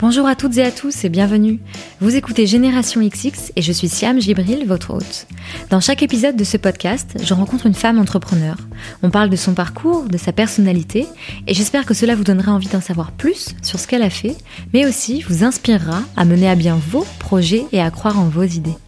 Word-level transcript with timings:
Bonjour 0.00 0.26
à 0.26 0.34
toutes 0.34 0.56
et 0.56 0.62
à 0.62 0.70
tous 0.70 1.04
et 1.04 1.10
bienvenue. 1.10 1.60
Vous 2.00 2.16
écoutez 2.16 2.46
Génération 2.46 3.06
XX 3.06 3.52
et 3.54 3.60
je 3.60 3.70
suis 3.70 3.90
Siam 3.90 4.18
Gibril, 4.18 4.64
votre 4.66 4.94
hôte. 4.94 5.26
Dans 5.68 5.80
chaque 5.80 6.02
épisode 6.02 6.36
de 6.36 6.44
ce 6.44 6.56
podcast, 6.56 7.18
je 7.22 7.34
rencontre 7.34 7.66
une 7.66 7.74
femme 7.74 7.98
entrepreneur. 7.98 8.56
On 9.02 9.10
parle 9.10 9.28
de 9.28 9.36
son 9.36 9.52
parcours, 9.52 10.04
de 10.04 10.16
sa 10.16 10.32
personnalité 10.32 11.06
et 11.46 11.52
j'espère 11.52 11.84
que 11.84 11.92
cela 11.92 12.14
vous 12.14 12.24
donnera 12.24 12.50
envie 12.50 12.68
d'en 12.68 12.80
savoir 12.80 13.12
plus 13.12 13.54
sur 13.60 13.78
ce 13.78 13.86
qu'elle 13.86 14.00
a 14.00 14.08
fait, 14.08 14.38
mais 14.72 14.86
aussi 14.86 15.20
vous 15.20 15.44
inspirera 15.44 16.02
à 16.16 16.24
mener 16.24 16.48
à 16.48 16.54
bien 16.54 16.76
vos 16.76 17.04
projets 17.18 17.66
et 17.70 17.82
à 17.82 17.90
croire 17.90 18.18
en 18.18 18.30
vos 18.30 18.44
idées. 18.44 18.78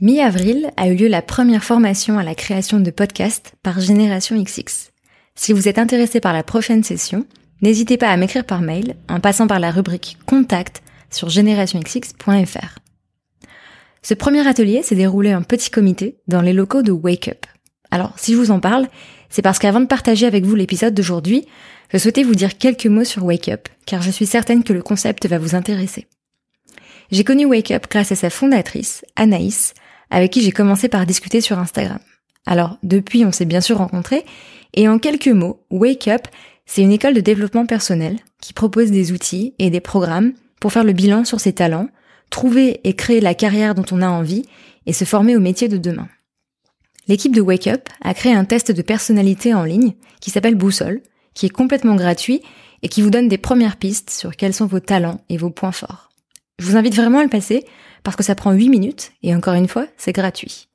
Mi-avril 0.00 0.70
a 0.78 0.88
eu 0.88 0.94
lieu 0.94 1.08
la 1.08 1.20
première 1.20 1.64
formation 1.64 2.18
à 2.18 2.22
la 2.22 2.34
création 2.34 2.80
de 2.80 2.90
podcasts 2.90 3.52
par 3.62 3.78
Génération 3.78 4.42
XX. 4.42 4.90
Si 5.36 5.52
vous 5.52 5.68
êtes 5.68 5.78
intéressé 5.78 6.18
par 6.18 6.32
la 6.32 6.42
prochaine 6.42 6.82
session, 6.82 7.26
n'hésitez 7.60 7.98
pas 7.98 8.08
à 8.08 8.16
m'écrire 8.16 8.46
par 8.46 8.62
mail 8.62 8.96
en 9.08 9.20
passant 9.20 9.46
par 9.46 9.60
la 9.60 9.70
rubrique 9.70 10.16
Contact 10.26 10.82
sur 11.10 11.28
generationxx.fr. 11.28 12.78
Ce 14.02 14.14
premier 14.14 14.46
atelier 14.48 14.82
s'est 14.82 14.94
déroulé 14.94 15.34
en 15.34 15.42
petit 15.42 15.70
comité 15.70 16.16
dans 16.26 16.40
les 16.40 16.54
locaux 16.54 16.82
de 16.82 16.90
Wake 16.90 17.28
Up. 17.28 17.46
Alors, 17.90 18.18
si 18.18 18.32
je 18.32 18.38
vous 18.38 18.50
en 18.50 18.60
parle, 18.60 18.88
c'est 19.28 19.42
parce 19.42 19.58
qu'avant 19.58 19.80
de 19.80 19.86
partager 19.86 20.26
avec 20.26 20.44
vous 20.44 20.54
l'épisode 20.54 20.94
d'aujourd'hui, 20.94 21.46
je 21.92 21.98
souhaitais 21.98 22.22
vous 22.22 22.34
dire 22.34 22.56
quelques 22.56 22.86
mots 22.86 23.04
sur 23.04 23.24
Wake 23.24 23.48
Up, 23.48 23.68
car 23.84 24.02
je 24.02 24.10
suis 24.10 24.26
certaine 24.26 24.64
que 24.64 24.72
le 24.72 24.82
concept 24.82 25.26
va 25.26 25.38
vous 25.38 25.54
intéresser. 25.54 26.06
J'ai 27.10 27.24
connu 27.24 27.44
Wake 27.44 27.70
Up 27.70 27.86
grâce 27.90 28.10
à 28.10 28.16
sa 28.16 28.30
fondatrice, 28.30 29.04
Anaïs, 29.14 29.74
avec 30.10 30.32
qui 30.32 30.40
j'ai 30.40 30.52
commencé 30.52 30.88
par 30.88 31.06
discuter 31.06 31.40
sur 31.40 31.58
Instagram. 31.58 31.98
Alors, 32.46 32.78
depuis, 32.82 33.24
on 33.24 33.32
s'est 33.32 33.44
bien 33.44 33.60
sûr 33.60 33.78
rencontrés, 33.78 34.24
et 34.76 34.88
en 34.88 34.98
quelques 34.98 35.28
mots, 35.28 35.64
Wake 35.70 36.08
Up, 36.08 36.28
c'est 36.66 36.82
une 36.82 36.92
école 36.92 37.14
de 37.14 37.20
développement 37.20 37.66
personnel 37.66 38.18
qui 38.40 38.52
propose 38.52 38.90
des 38.90 39.12
outils 39.12 39.54
et 39.58 39.70
des 39.70 39.80
programmes 39.80 40.32
pour 40.60 40.72
faire 40.72 40.84
le 40.84 40.92
bilan 40.92 41.24
sur 41.24 41.40
ses 41.40 41.52
talents, 41.52 41.88
trouver 42.30 42.80
et 42.84 42.94
créer 42.94 43.20
la 43.20 43.34
carrière 43.34 43.74
dont 43.74 43.84
on 43.90 44.02
a 44.02 44.08
envie 44.08 44.44
et 44.84 44.92
se 44.92 45.04
former 45.04 45.36
au 45.36 45.40
métier 45.40 45.68
de 45.68 45.78
demain. 45.78 46.08
L'équipe 47.08 47.34
de 47.34 47.40
Wake 47.40 47.68
Up 47.68 47.88
a 48.02 48.14
créé 48.14 48.32
un 48.32 48.44
test 48.44 48.72
de 48.72 48.82
personnalité 48.82 49.54
en 49.54 49.64
ligne 49.64 49.94
qui 50.20 50.30
s'appelle 50.30 50.56
Boussole, 50.56 51.02
qui 51.34 51.46
est 51.46 51.50
complètement 51.50 51.94
gratuit 51.94 52.42
et 52.82 52.88
qui 52.88 53.00
vous 53.00 53.10
donne 53.10 53.28
des 53.28 53.38
premières 53.38 53.76
pistes 53.76 54.10
sur 54.10 54.36
quels 54.36 54.54
sont 54.54 54.66
vos 54.66 54.80
talents 54.80 55.20
et 55.28 55.36
vos 55.36 55.50
points 55.50 55.72
forts. 55.72 56.10
Je 56.58 56.66
vous 56.66 56.76
invite 56.76 56.96
vraiment 56.96 57.20
à 57.20 57.24
le 57.24 57.28
passer 57.28 57.64
parce 58.02 58.16
que 58.16 58.22
ça 58.22 58.34
prend 58.34 58.52
8 58.52 58.68
minutes 58.68 59.12
et 59.22 59.34
encore 59.34 59.54
une 59.54 59.68
fois, 59.68 59.86
c'est 59.96 60.12
gratuit. 60.12 60.68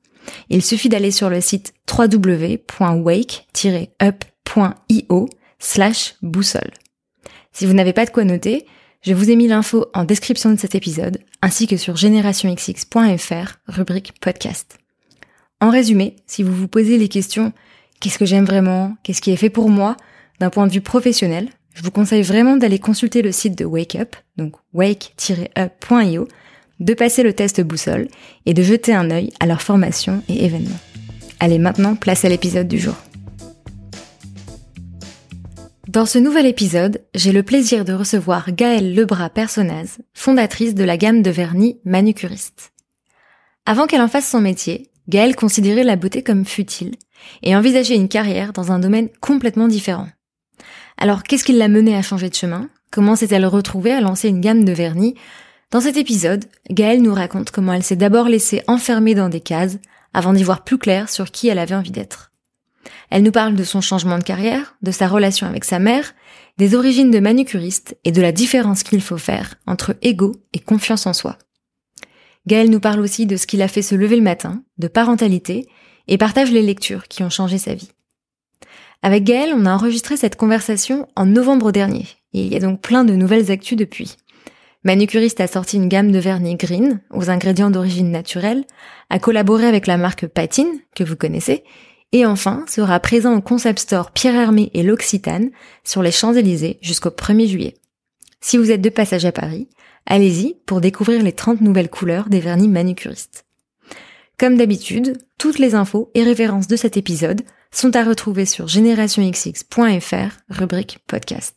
Il 0.50 0.62
suffit 0.62 0.88
d'aller 0.88 1.10
sur 1.10 1.28
le 1.30 1.40
site 1.40 1.74
www.wake-up.io 1.90 2.68
slash 5.58 6.14
boussole. 6.22 6.70
Si 7.52 7.66
vous 7.66 7.74
n'avez 7.74 7.92
pas 7.92 8.06
de 8.06 8.10
quoi 8.10 8.24
noter, 8.24 8.66
je 9.02 9.14
vous 9.14 9.30
ai 9.30 9.36
mis 9.36 9.48
l'info 9.48 9.86
en 9.94 10.04
description 10.04 10.50
de 10.50 10.58
cet 10.58 10.74
épisode, 10.74 11.18
ainsi 11.42 11.66
que 11.66 11.76
sur 11.76 11.96
generationxx.fr, 11.96 13.56
rubrique 13.66 14.12
podcast. 14.20 14.78
En 15.60 15.70
résumé, 15.70 16.16
si 16.26 16.42
vous 16.42 16.54
vous 16.54 16.68
posez 16.68 16.98
les 16.98 17.08
questions 17.08 17.52
qu'est-ce 18.02 18.18
que 18.18 18.26
j'aime 18.26 18.44
vraiment, 18.44 18.96
qu'est-ce 19.02 19.22
qui 19.22 19.30
est 19.30 19.36
fait 19.36 19.50
pour 19.50 19.70
moi, 19.70 19.96
d'un 20.40 20.50
point 20.50 20.66
de 20.66 20.72
vue 20.72 20.80
professionnel, 20.80 21.48
je 21.74 21.82
vous 21.82 21.90
conseille 21.90 22.22
vraiment 22.22 22.56
d'aller 22.56 22.78
consulter 22.78 23.22
le 23.22 23.32
site 23.32 23.56
de 23.56 23.64
Wake 23.64 23.94
Up, 23.94 24.16
donc 24.36 24.56
wake-up.io, 24.72 26.28
de 26.82 26.94
passer 26.94 27.22
le 27.22 27.32
test 27.32 27.60
boussole 27.60 28.08
et 28.44 28.54
de 28.54 28.62
jeter 28.62 28.94
un 28.94 29.10
œil 29.10 29.32
à 29.40 29.46
leurs 29.46 29.62
formations 29.62 30.22
et 30.28 30.44
événements. 30.44 30.80
Allez 31.40 31.58
maintenant, 31.58 31.94
place 31.94 32.24
à 32.24 32.28
l'épisode 32.28 32.68
du 32.68 32.78
jour. 32.78 32.94
Dans 35.88 36.06
ce 36.06 36.18
nouvel 36.18 36.46
épisode, 36.46 37.02
j'ai 37.14 37.32
le 37.32 37.42
plaisir 37.42 37.84
de 37.84 37.92
recevoir 37.92 38.52
Gaëlle 38.52 38.94
Lebras 38.94 39.30
Personnaz, 39.30 39.98
fondatrice 40.14 40.74
de 40.74 40.84
la 40.84 40.96
gamme 40.96 41.22
de 41.22 41.30
vernis 41.30 41.78
Manucuriste. 41.84 42.72
Avant 43.66 43.86
qu'elle 43.86 44.00
en 44.00 44.08
fasse 44.08 44.28
son 44.28 44.40
métier, 44.40 44.90
Gaëlle 45.08 45.36
considérait 45.36 45.84
la 45.84 45.96
beauté 45.96 46.22
comme 46.22 46.44
futile 46.44 46.94
et 47.42 47.54
envisageait 47.54 47.96
une 47.96 48.08
carrière 48.08 48.52
dans 48.52 48.72
un 48.72 48.78
domaine 48.78 49.08
complètement 49.20 49.68
différent. 49.68 50.08
Alors 50.96 51.22
qu'est-ce 51.22 51.44
qui 51.44 51.52
l'a 51.52 51.68
menée 51.68 51.96
à 51.96 52.02
changer 52.02 52.28
de 52.28 52.34
chemin? 52.34 52.68
Comment 52.90 53.16
s'est-elle 53.16 53.46
retrouvée 53.46 53.92
à 53.92 54.00
lancer 54.00 54.28
une 54.28 54.40
gamme 54.40 54.64
de 54.64 54.72
vernis? 54.72 55.14
Dans 55.72 55.80
cet 55.80 55.96
épisode, 55.96 56.44
Gaëlle 56.70 57.02
nous 57.02 57.14
raconte 57.14 57.50
comment 57.50 57.72
elle 57.72 57.82
s'est 57.82 57.96
d'abord 57.96 58.28
laissée 58.28 58.62
enfermer 58.66 59.14
dans 59.14 59.30
des 59.30 59.40
cases 59.40 59.78
avant 60.12 60.34
d'y 60.34 60.44
voir 60.44 60.64
plus 60.64 60.76
clair 60.76 61.08
sur 61.08 61.30
qui 61.30 61.48
elle 61.48 61.58
avait 61.58 61.74
envie 61.74 61.90
d'être. 61.90 62.30
Elle 63.10 63.22
nous 63.22 63.32
parle 63.32 63.54
de 63.54 63.64
son 63.64 63.80
changement 63.80 64.18
de 64.18 64.22
carrière, 64.22 64.76
de 64.82 64.90
sa 64.90 65.08
relation 65.08 65.46
avec 65.46 65.64
sa 65.64 65.78
mère, 65.78 66.14
des 66.58 66.74
origines 66.74 67.10
de 67.10 67.20
manucuriste 67.20 67.96
et 68.04 68.12
de 68.12 68.20
la 68.20 68.32
différence 68.32 68.82
qu'il 68.82 69.00
faut 69.00 69.16
faire 69.16 69.54
entre 69.66 69.96
ego 70.02 70.36
et 70.52 70.58
confiance 70.58 71.06
en 71.06 71.14
soi. 71.14 71.38
Gaëlle 72.46 72.70
nous 72.70 72.80
parle 72.80 73.00
aussi 73.00 73.24
de 73.24 73.36
ce 73.36 73.46
qu'il 73.46 73.62
a 73.62 73.68
fait 73.68 73.82
se 73.82 73.94
lever 73.94 74.16
le 74.16 74.22
matin, 74.22 74.62
de 74.76 74.88
parentalité, 74.88 75.66
et 76.06 76.18
partage 76.18 76.50
les 76.50 76.62
lectures 76.62 77.08
qui 77.08 77.22
ont 77.22 77.30
changé 77.30 77.56
sa 77.56 77.74
vie. 77.74 77.90
Avec 79.02 79.24
Gaëlle, 79.24 79.54
on 79.56 79.64
a 79.64 79.72
enregistré 79.72 80.18
cette 80.18 80.36
conversation 80.36 81.08
en 81.16 81.24
novembre 81.24 81.72
dernier, 81.72 82.06
et 82.34 82.44
il 82.44 82.52
y 82.52 82.56
a 82.56 82.60
donc 82.60 82.82
plein 82.82 83.04
de 83.04 83.14
nouvelles 83.14 83.50
actus 83.50 83.78
depuis. 83.78 84.16
Manucuriste 84.84 85.40
a 85.40 85.46
sorti 85.46 85.76
une 85.76 85.88
gamme 85.88 86.10
de 86.10 86.18
vernis 86.18 86.56
green 86.56 87.00
aux 87.10 87.30
ingrédients 87.30 87.70
d'origine 87.70 88.10
naturelle, 88.10 88.64
a 89.10 89.18
collaboré 89.18 89.66
avec 89.66 89.86
la 89.86 89.96
marque 89.96 90.26
Patine, 90.26 90.80
que 90.96 91.04
vous 91.04 91.14
connaissez, 91.14 91.62
et 92.10 92.26
enfin 92.26 92.64
sera 92.68 92.98
présent 92.98 93.36
au 93.36 93.40
concept 93.40 93.78
store 93.78 94.10
Pierre 94.10 94.34
Hermé 94.34 94.70
et 94.74 94.82
l'Occitane 94.82 95.50
sur 95.84 96.02
les 96.02 96.10
Champs-Élysées 96.10 96.78
jusqu'au 96.82 97.10
1er 97.10 97.46
juillet. 97.46 97.74
Si 98.40 98.58
vous 98.58 98.72
êtes 98.72 98.80
de 98.80 98.88
passage 98.88 99.24
à 99.24 99.32
Paris, 99.32 99.68
allez-y 100.04 100.56
pour 100.66 100.80
découvrir 100.80 101.22
les 101.22 101.32
30 101.32 101.60
nouvelles 101.60 101.88
couleurs 101.88 102.28
des 102.28 102.40
vernis 102.40 102.68
manucuristes. 102.68 103.44
Comme 104.36 104.56
d'habitude, 104.56 105.18
toutes 105.38 105.60
les 105.60 105.76
infos 105.76 106.10
et 106.14 106.24
références 106.24 106.66
de 106.66 106.74
cet 106.74 106.96
épisode 106.96 107.42
sont 107.70 107.94
à 107.94 108.02
retrouver 108.02 108.46
sur 108.46 108.66
generationxx.fr, 108.66 110.38
rubrique 110.50 110.98
podcast. 111.06 111.54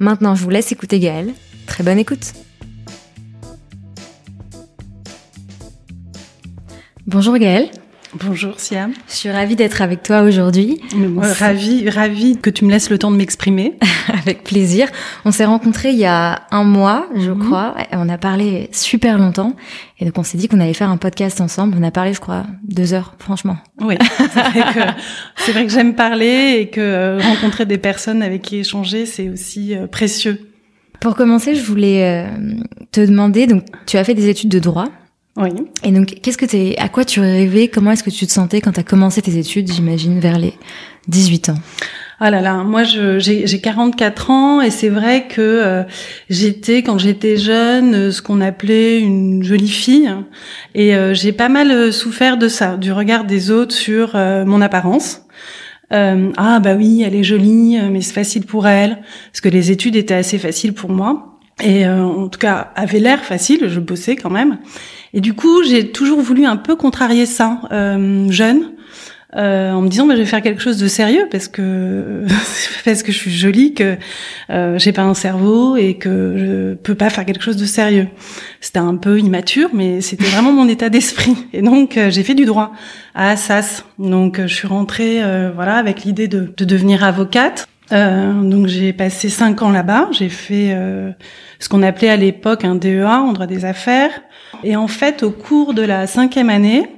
Maintenant, 0.00 0.34
je 0.34 0.42
vous 0.42 0.50
laisse 0.50 0.72
écouter 0.72 0.98
Gaëlle. 0.98 1.32
Très 1.70 1.84
bonne 1.84 2.00
écoute. 2.00 2.32
Bonjour 7.06 7.38
Gaëlle. 7.38 7.70
Bonjour 8.12 8.58
Siam. 8.58 8.92
Je 9.08 9.14
suis 9.14 9.30
ravie 9.30 9.54
d'être 9.54 9.80
avec 9.80 10.02
toi 10.02 10.22
aujourd'hui. 10.22 10.80
Ravie, 11.16 11.88
ravie 11.88 12.38
que 12.38 12.50
tu 12.50 12.64
me 12.64 12.72
laisses 12.72 12.90
le 12.90 12.98
temps 12.98 13.12
de 13.12 13.16
m'exprimer. 13.16 13.78
avec 14.18 14.42
plaisir. 14.42 14.88
On 15.24 15.30
s'est 15.30 15.44
rencontrés 15.44 15.90
il 15.90 15.98
y 15.98 16.06
a 16.06 16.42
un 16.50 16.64
mois, 16.64 17.06
je 17.16 17.30
mhm. 17.30 17.38
crois. 17.38 17.76
On 17.92 18.08
a 18.08 18.18
parlé 18.18 18.68
super 18.72 19.16
longtemps. 19.16 19.54
Et 20.00 20.04
donc 20.04 20.18
on 20.18 20.24
s'est 20.24 20.38
dit 20.38 20.48
qu'on 20.48 20.58
allait 20.58 20.74
faire 20.74 20.90
un 20.90 20.96
podcast 20.96 21.40
ensemble. 21.40 21.76
On 21.78 21.84
a 21.84 21.92
parlé, 21.92 22.14
je 22.14 22.20
crois, 22.20 22.46
deux 22.64 22.94
heures, 22.94 23.14
franchement. 23.20 23.58
Oui, 23.80 23.94
c'est 24.16 25.52
vrai 25.52 25.66
que, 25.66 25.72
j'aime 25.72 25.94
parler 25.94 26.58
et 26.58 26.68
que 26.68 26.80
euh, 26.80 27.20
rencontrer 27.20 27.64
des 27.64 27.78
personnes 27.78 28.22
avec 28.22 28.42
qui 28.42 28.58
échanger, 28.58 29.06
c'est 29.06 29.28
aussi 29.28 29.76
euh, 29.76 29.86
précieux. 29.86 30.49
Pour 31.00 31.14
commencer, 31.14 31.54
je 31.54 31.62
voulais 31.62 32.04
euh, 32.04 32.54
te 32.92 33.00
demander, 33.00 33.46
donc 33.46 33.64
tu 33.86 33.96
as 33.96 34.04
fait 34.04 34.14
des 34.14 34.28
études 34.28 34.50
de 34.50 34.58
droit. 34.58 34.88
Oui. 35.36 35.50
Et 35.84 35.92
donc, 35.92 36.18
qu'est-ce 36.22 36.36
que 36.36 36.44
t'es, 36.44 36.74
à 36.78 36.88
quoi 36.88 37.04
tu 37.04 37.20
rêvais? 37.20 37.68
Comment 37.68 37.92
est-ce 37.92 38.02
que 38.02 38.10
tu 38.10 38.26
te 38.26 38.32
sentais 38.32 38.60
quand 38.60 38.72
tu 38.72 38.80
as 38.80 38.84
commencé 38.84 39.22
tes 39.22 39.38
études, 39.38 39.72
j'imagine, 39.72 40.20
vers 40.20 40.38
les 40.38 40.54
18 41.08 41.50
ans? 41.50 41.58
Ah 42.22 42.30
là 42.30 42.42
là, 42.42 42.56
moi 42.64 42.82
j'ai 42.84 43.60
44 43.62 44.30
ans 44.30 44.60
et 44.60 44.70
c'est 44.70 44.90
vrai 44.90 45.26
que 45.26 45.40
euh, 45.40 45.84
j'étais 46.28 46.82
quand 46.82 46.98
j'étais 46.98 47.38
jeune 47.38 47.94
euh, 47.94 48.10
ce 48.10 48.20
qu'on 48.20 48.42
appelait 48.42 49.00
une 49.00 49.42
jolie 49.42 49.70
fille 49.70 50.14
et 50.74 50.94
euh, 50.94 51.14
j'ai 51.14 51.32
pas 51.32 51.48
mal 51.48 51.94
souffert 51.94 52.36
de 52.36 52.46
ça, 52.46 52.76
du 52.76 52.92
regard 52.92 53.24
des 53.24 53.50
autres 53.50 53.74
sur 53.74 54.16
mon 54.16 54.60
apparence. 54.60 55.22
Ah 55.90 56.60
bah 56.60 56.74
oui, 56.76 57.02
elle 57.02 57.14
est 57.14 57.24
jolie, 57.24 57.78
mais 57.90 58.00
c'est 58.00 58.14
facile 58.14 58.46
pour 58.46 58.66
elle, 58.66 59.02
parce 59.32 59.40
que 59.40 59.48
les 59.48 59.70
études 59.70 59.96
étaient 59.96 60.14
assez 60.14 60.38
faciles 60.38 60.72
pour 60.72 60.90
moi. 60.90 61.38
Et 61.62 61.86
en 61.86 62.28
tout 62.28 62.38
cas 62.38 62.70
avaient 62.74 63.00
l'air 63.00 63.22
facile, 63.22 63.68
je 63.68 63.80
bossais 63.80 64.16
quand 64.16 64.30
même. 64.30 64.58
Et 65.12 65.20
du 65.20 65.34
coup, 65.34 65.62
j'ai 65.62 65.90
toujours 65.90 66.20
voulu 66.20 66.46
un 66.46 66.56
peu 66.56 66.76
contrarier 66.76 67.26
ça, 67.26 67.60
euh, 67.72 68.30
jeune, 68.30 68.72
euh, 69.36 69.72
en 69.72 69.82
me 69.82 69.88
disant 69.88 70.06
bah, 70.06 70.14
je 70.14 70.20
vais 70.20 70.26
faire 70.26 70.42
quelque 70.42 70.60
chose 70.60 70.78
de 70.78 70.88
sérieux 70.88 71.28
parce 71.30 71.46
que 71.46 72.24
parce 72.84 73.02
que 73.02 73.12
je 73.12 73.16
suis 73.16 73.30
jolie 73.30 73.74
que 73.74 73.96
euh, 74.50 74.78
j'ai 74.78 74.92
pas 74.92 75.02
un 75.02 75.14
cerveau 75.14 75.76
et 75.76 75.94
que 75.94 76.34
je 76.36 76.74
peux 76.74 76.94
pas 76.96 77.10
faire 77.10 77.24
quelque 77.24 77.42
chose 77.42 77.56
de 77.56 77.64
sérieux. 77.64 78.08
C'était 78.60 78.80
un 78.80 78.96
peu 78.96 79.18
immature, 79.18 79.70
mais 79.72 80.00
c'était 80.00 80.24
vraiment 80.24 80.52
mon 80.52 80.68
état 80.68 80.88
d'esprit. 80.88 81.36
Et 81.52 81.62
donc 81.62 81.96
euh, 81.96 82.10
j'ai 82.10 82.22
fait 82.22 82.34
du 82.34 82.44
droit 82.44 82.72
à 83.14 83.30
Assas. 83.30 83.84
Donc 83.98 84.38
euh, 84.38 84.46
je 84.46 84.54
suis 84.54 84.68
rentrée 84.68 85.22
euh, 85.22 85.50
voilà 85.54 85.76
avec 85.76 86.04
l'idée 86.04 86.28
de, 86.28 86.52
de, 86.56 86.64
devenir 86.64 87.04
avocate. 87.04 87.68
donc 87.90 88.66
j'ai 88.66 88.92
passé 88.92 89.28
cinq 89.28 89.62
ans 89.62 89.70
là-bas. 89.70 90.08
J'ai 90.12 90.28
fait 90.28 90.76
ce 91.58 91.68
qu'on 91.68 91.82
appelait 91.82 92.10
à 92.10 92.16
l'époque 92.16 92.64
un 92.64 92.74
DEA 92.74 93.04
en 93.04 93.32
droit 93.32 93.46
des 93.46 93.64
affaires. 93.64 94.12
Et 94.62 94.76
en 94.76 94.88
fait, 94.88 95.22
au 95.22 95.30
cours 95.30 95.74
de 95.74 95.82
la 95.82 96.06
cinquième 96.06 96.50
année, 96.50 96.88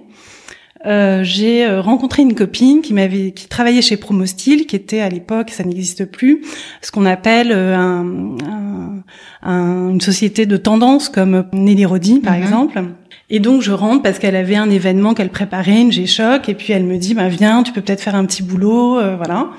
euh, 0.85 1.23
j'ai 1.23 1.65
euh, 1.65 1.81
rencontré 1.81 2.23
une 2.23 2.35
copine 2.35 2.83
qui 2.83 2.93
m'avait 2.93 3.31
qui 3.31 3.47
travaillait 3.49 3.83
chez 3.83 3.97
Promostyle, 3.97 4.67
qui 4.67 4.75
était 4.75 5.01
à 5.01 5.09
l'époque, 5.09 5.51
ça 5.51 5.63
n'existe 5.63 6.05
plus, 6.05 6.43
ce 6.81 6.91
qu'on 6.91 7.07
appelle 7.07 7.53
euh, 7.53 7.77
un, 7.77 8.99
un, 9.43 9.91
une 9.91 10.01
société 10.01 10.45
de 10.45 10.57
tendance 10.57 11.09
comme 11.09 11.45
Nelly 11.53 11.85
Rodi 11.85 12.21
par 12.21 12.35
mhm. 12.35 12.43
exemple. 12.43 12.83
Et 13.31 13.39
donc 13.39 13.63
je 13.63 13.73
rentre 13.73 14.03
parce 14.03 14.19
qu'elle 14.19 14.37
avait 14.37 14.57
un 14.57 14.71
événement 14.71 15.15
qu'elle 15.15 15.31
préparait, 15.31 15.81
une 15.81 15.93
G-Shock, 15.93 16.49
et 16.49 16.55
puis 16.55 16.73
elle 16.73 16.85
me 16.85 16.99
dit 16.99 17.15
bah 17.15 17.29
viens, 17.29 17.63
tu 17.63 17.73
peux 17.73 17.81
peut-être 17.81 18.03
faire 18.03 18.15
un 18.15 18.25
petit 18.25 18.43
boulot, 18.43 19.01
voilà 19.17 19.51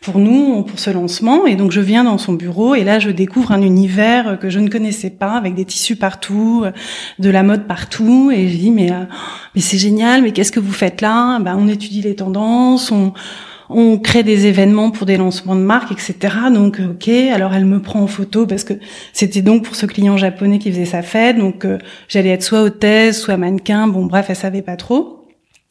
pour 0.00 0.18
nous, 0.18 0.62
pour 0.62 0.78
ce 0.78 0.90
lancement. 0.90 1.46
Et 1.46 1.56
donc 1.56 1.72
je 1.72 1.80
viens 1.80 2.04
dans 2.04 2.18
son 2.18 2.32
bureau 2.32 2.74
et 2.74 2.84
là 2.84 2.98
je 2.98 3.10
découvre 3.10 3.52
un 3.52 3.62
univers 3.62 4.38
que 4.40 4.48
je 4.48 4.58
ne 4.58 4.68
connaissais 4.68 5.10
pas, 5.10 5.32
avec 5.32 5.54
des 5.54 5.64
tissus 5.64 5.96
partout, 5.96 6.64
de 7.18 7.30
la 7.30 7.42
mode 7.42 7.66
partout. 7.66 8.30
Et 8.30 8.48
je 8.48 8.56
dis 8.56 8.70
mais 8.70 8.92
euh, 8.92 9.04
mais 9.54 9.60
c'est 9.60 9.78
génial, 9.78 10.22
mais 10.22 10.32
qu'est-ce 10.32 10.52
que 10.52 10.60
vous 10.60 10.72
faites 10.72 11.00
là? 11.00 11.38
Ben 11.40 11.56
on 11.58 11.68
étudie 11.68 12.02
les 12.02 12.16
tendances, 12.16 12.90
on 12.90 13.12
on 13.70 13.98
crée 13.98 14.24
des 14.24 14.46
événements 14.46 14.90
pour 14.90 15.06
des 15.06 15.16
lancements 15.16 15.54
de 15.54 15.60
marques, 15.60 15.92
etc. 15.92 16.34
Donc, 16.52 16.80
ok. 16.80 17.08
Alors, 17.08 17.54
elle 17.54 17.64
me 17.64 17.80
prend 17.80 18.00
en 18.00 18.08
photo 18.08 18.46
parce 18.46 18.64
que 18.64 18.74
c'était 19.12 19.42
donc 19.42 19.64
pour 19.64 19.76
ce 19.76 19.86
client 19.86 20.16
japonais 20.16 20.58
qui 20.58 20.72
faisait 20.72 20.84
sa 20.84 21.02
fête. 21.02 21.38
Donc, 21.38 21.64
euh, 21.64 21.78
j'allais 22.08 22.30
être 22.30 22.42
soit 22.42 22.62
hôtesse, 22.62 23.20
soit 23.20 23.36
mannequin. 23.36 23.86
Bon, 23.86 24.06
bref, 24.06 24.26
elle 24.28 24.36
savait 24.36 24.62
pas 24.62 24.76
trop. 24.76 25.28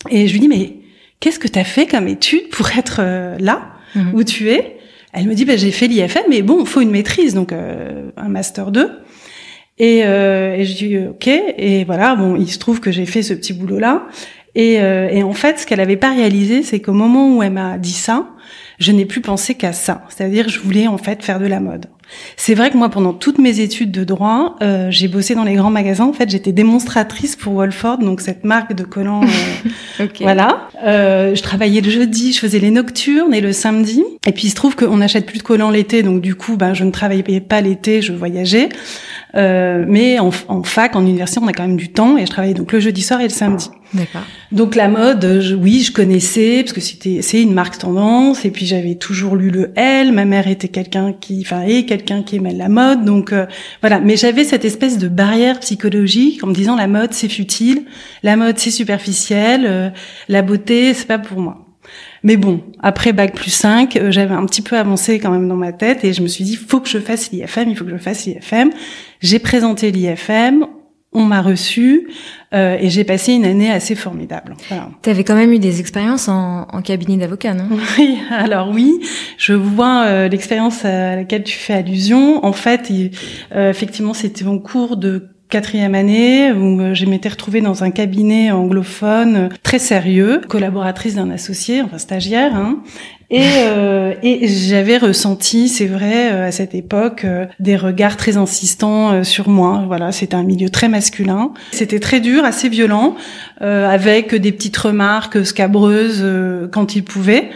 Et 0.10 0.28
je 0.28 0.34
lui 0.34 0.40
dis, 0.40 0.48
mais 0.48 0.78
qu'est-ce 1.20 1.40
que 1.40 1.50
tu 1.50 1.60
as 1.60 1.66
fait 1.66 1.88
comme 1.88 2.08
étude 2.08 2.50
pour 2.50 2.70
être 2.72 3.00
euh, 3.02 3.38
là? 3.38 3.74
Mhm. 3.96 4.12
où 4.14 4.24
tu 4.24 4.50
es. 4.50 4.78
Elle 5.14 5.28
me 5.28 5.34
dit, 5.34 5.46
bah, 5.46 5.56
j'ai 5.56 5.72
fait 5.72 5.88
l'IFM, 5.88 6.24
mais 6.30 6.42
bon, 6.42 6.66
faut 6.66 6.82
une 6.82 6.92
maîtrise, 6.92 7.34
donc 7.34 7.52
euh, 7.52 8.12
un 8.16 8.30
master 8.30 8.72
2. 8.72 8.92
Et, 9.80 10.02
euh, 10.04 10.56
et 10.56 10.66
je 10.66 10.76
dis, 10.76 10.98
ok. 10.98 11.28
Et 11.28 11.84
voilà, 11.86 12.16
bon, 12.16 12.36
il 12.36 12.50
se 12.50 12.60
trouve 12.60 12.80
que 12.80 12.92
j'ai 12.92 13.06
fait 13.06 13.24
ce 13.24 13.34
petit 13.34 13.54
boulot-là. 13.54 14.08
Et, 14.56 14.82
euh, 14.82 15.08
et 15.10 15.24
en 15.24 15.34
fait, 15.34 15.60
ce 15.60 15.66
qu'elle 15.66 15.80
avait 15.80 15.98
pas 15.98 16.12
réalisé, 16.12 16.64
c'est 16.64 16.80
qu'au 16.80 16.94
moment 16.94 17.38
où 17.38 17.44
elle 17.44 17.54
m'a 17.54 17.78
dit 17.78 17.94
ça, 17.94 18.28
je 18.78 18.92
n'ai 18.92 19.06
plus 19.06 19.22
pensé 19.22 19.56
qu'à 19.56 19.74
ça. 19.74 20.04
C'est-à-dire, 20.10 20.50
je 20.50 20.60
voulais 20.60 20.88
en 20.88 20.98
fait 20.98 21.24
faire 21.24 21.40
de 21.40 21.46
la 21.46 21.60
mode. 21.60 21.86
C'est 22.38 22.54
vrai 22.54 22.72
que 22.72 22.78
moi, 22.78 22.90
pendant 22.90 23.14
toutes 23.14 23.38
mes 23.38 23.60
études 23.60 23.92
de 23.92 24.04
droit, 24.04 24.56
euh, 24.62 24.88
j'ai 24.90 25.08
bossé 25.08 25.36
dans 25.36 25.44
les 25.44 25.56
grands 25.56 25.70
magasins. 25.70 26.06
En 26.06 26.14
fait, 26.14 26.30
j'étais 26.30 26.52
démonstratrice 26.52 27.36
pour 27.36 27.54
Wolford, 27.54 28.00
donc 28.00 28.22
cette 28.22 28.44
marque 28.44 28.74
de 28.74 28.84
collants. 28.84 29.24
Euh, 29.24 30.08
Voilà. 30.22 30.70
Euh, 30.86 31.36
je 31.36 31.42
travaillais 31.42 31.82
le 31.82 31.90
jeudi, 31.90 32.34
je 32.34 32.40
faisais 32.40 32.60
les 32.60 32.72
nocturnes 32.72 33.34
et 33.34 33.42
le 33.42 33.52
samedi. 33.52 34.04
Et 34.26 34.32
puis 34.32 34.48
il 34.48 34.50
se 34.50 34.56
trouve 34.56 34.76
qu'on 34.76 34.98
n'achète 34.98 35.26
plus 35.26 35.40
de 35.40 35.44
collants 35.44 35.72
l'été, 35.72 36.04
donc 36.04 36.22
du 36.22 36.36
coup, 36.36 36.56
ben, 36.56 36.74
je 36.74 36.84
ne 36.84 36.92
travaillais 36.92 37.42
pas 37.42 37.62
l'été, 37.62 38.02
je 38.02 38.14
voyageais. 38.14 38.70
Euh, 39.36 39.86
mais 39.88 40.20
en, 40.20 40.32
en, 40.48 40.64
fac, 40.64 40.96
en 40.96 41.02
université, 41.02 41.40
on 41.44 41.48
a 41.48 41.54
quand 41.54 41.68
même 41.68 41.78
du 41.78 41.90
temps 41.92 42.18
et 42.18 42.26
je 42.26 42.32
travaillais 42.32 42.54
donc 42.54 42.72
le 42.72 42.80
jeudi 42.80 43.02
soir 43.02 43.22
et 43.22 43.24
le 43.24 43.30
samedi. 43.30 43.70
Donc 44.52 44.76
la 44.76 44.88
mode, 44.88 45.40
je, 45.42 45.56
oui, 45.56 45.82
je 45.82 45.92
connaissais 45.92 46.62
parce 46.64 46.74
que 46.74 46.82
c'était 46.82 47.22
c'est 47.22 47.42
une 47.42 47.54
marque 47.54 47.78
tendance 47.78 48.46
et 48.46 48.52
puis 48.52 48.66
j'avais 48.66 48.96
toujours 48.96 49.36
lu 49.36 49.50
le 49.50 49.72
L. 49.76 50.12
Ma 50.12 50.26
mère 50.26 50.48
était 50.48 50.68
quelqu'un 50.68 51.14
qui, 51.14 51.42
enfin, 51.46 51.64
est 51.64 51.86
quelqu'un 51.86 52.24
qui 52.24 52.38
aimait 52.38 52.54
la 52.54 52.70
mode, 52.70 53.06
donc 53.06 53.34
euh, 53.34 53.46
voilà. 53.82 54.00
Mais 54.00 54.16
j'avais 54.16 54.44
cette 54.44 54.66
espèce 54.66 54.98
de 54.98 55.08
barrière 55.08 55.60
psychologique 55.60 56.44
en 56.44 56.48
me 56.48 56.54
disant 56.54 56.76
la 56.76 56.88
mode 56.88 57.14
c'est 57.14 57.30
futile, 57.30 57.84
la 58.24 58.36
mode 58.36 58.60
c'est 58.60 58.72
superficiel, 58.72 59.66
euh, 59.66 59.90
la 60.28 60.42
beauté 60.42 60.94
c'est 60.94 61.08
pas 61.08 61.20
pour 61.20 61.40
moi. 61.40 61.66
Mais 62.24 62.38
bon, 62.38 62.62
après 62.82 63.14
bac 63.14 63.34
plus 63.34 63.52
5, 63.52 63.96
euh, 63.96 64.12
j'avais 64.12 64.36
un 64.36 64.46
petit 64.46 64.62
peu 64.62 64.78
avancé 64.78 65.20
quand 65.20 65.32
même 65.32 65.48
dans 65.48 65.56
ma 65.56 65.72
tête 65.72 66.04
et 66.04 66.14
je 66.14 66.22
me 66.22 66.28
suis 66.28 66.44
dit, 66.44 66.56
faut 66.56 66.80
que 66.80 66.90
je 66.90 67.00
fasse 67.00 67.32
l'IFM, 67.32 67.70
il 67.70 67.76
faut 67.76 67.86
que 67.86 67.92
je 67.92 67.98
fasse 67.98 68.26
l'IFM. 68.26 68.72
J'ai 69.22 69.40
présenté 69.40 69.92
l'IFM, 69.92 70.66
on 71.12 71.24
m'a 71.24 71.42
reçu 71.42 72.08
euh, 72.54 72.78
et 72.80 72.90
j'ai 72.90 73.04
passé 73.04 73.34
une 73.34 73.46
année 73.46 73.72
assez 73.72 73.96
formidable. 73.96 74.56
Tu 75.02 75.10
avais 75.10 75.24
quand 75.24 75.36
même 75.36 75.52
eu 75.52 75.60
des 75.60 75.80
expériences 75.80 76.28
en, 76.28 76.68
en 76.72 76.82
cabinet 76.82 77.18
d'avocat, 77.18 77.54
non? 77.54 77.68
Oui, 77.98 78.20
alors 78.30 78.70
oui, 78.70 79.00
je 79.38 79.54
vois 79.54 80.06
euh, 80.06 80.28
l'expérience 80.28 80.86
à 80.86 81.16
laquelle 81.16 81.44
tu 81.44 81.58
fais 81.58 81.74
allusion. 81.74 82.46
En 82.46 82.54
fait, 82.54 82.92
euh, 83.56 83.70
effectivement, 83.70 84.14
c'était 84.14 84.46
mon 84.46 84.60
cours 84.60 84.98
de 84.98 85.30
quatrième 85.50 85.96
année 85.96 86.52
où 86.52 86.80
euh, 86.80 86.94
je 86.94 87.06
m'étais 87.08 87.30
retrouvée 87.30 87.62
dans 87.62 87.84
un 87.84 87.90
cabinet 87.90 88.52
anglophone 88.52 89.36
euh, 89.36 89.50
très 89.64 89.80
sérieux, 89.80 90.42
collaboratrice 90.48 91.16
d'un 91.16 91.32
associé, 91.32 91.82
enfin 91.82 91.98
stagiaire, 91.98 92.56
hein, 92.56 92.84
et, 93.30 93.44
euh, 93.44 94.14
et 94.24 94.48
j'avais 94.48 94.98
ressenti, 94.98 95.70
c'est 95.70 95.86
vrai, 95.86 96.30
à 96.30 96.52
cette 96.52 96.74
époque, 96.74 97.26
des 97.60 97.76
regards 97.76 98.18
très 98.18 98.38
insistants 98.38 99.24
sur 99.24 99.50
moi. 99.50 99.84
Voilà, 99.88 100.12
c'était 100.12 100.36
un 100.36 100.44
milieu 100.44 100.70
très 100.70 100.90
masculin. 100.90 101.52
C'était 101.72 102.00
très 102.00 102.20
dur, 102.20 102.44
assez 102.44 102.70
violent, 102.70 103.16
avec 103.60 104.34
des 104.34 104.52
petites 104.52 104.78
remarques 104.78 105.46
scabreuses 105.46 106.26
quand 106.72 106.96
il 106.96 107.04
pouvait. 107.04 107.50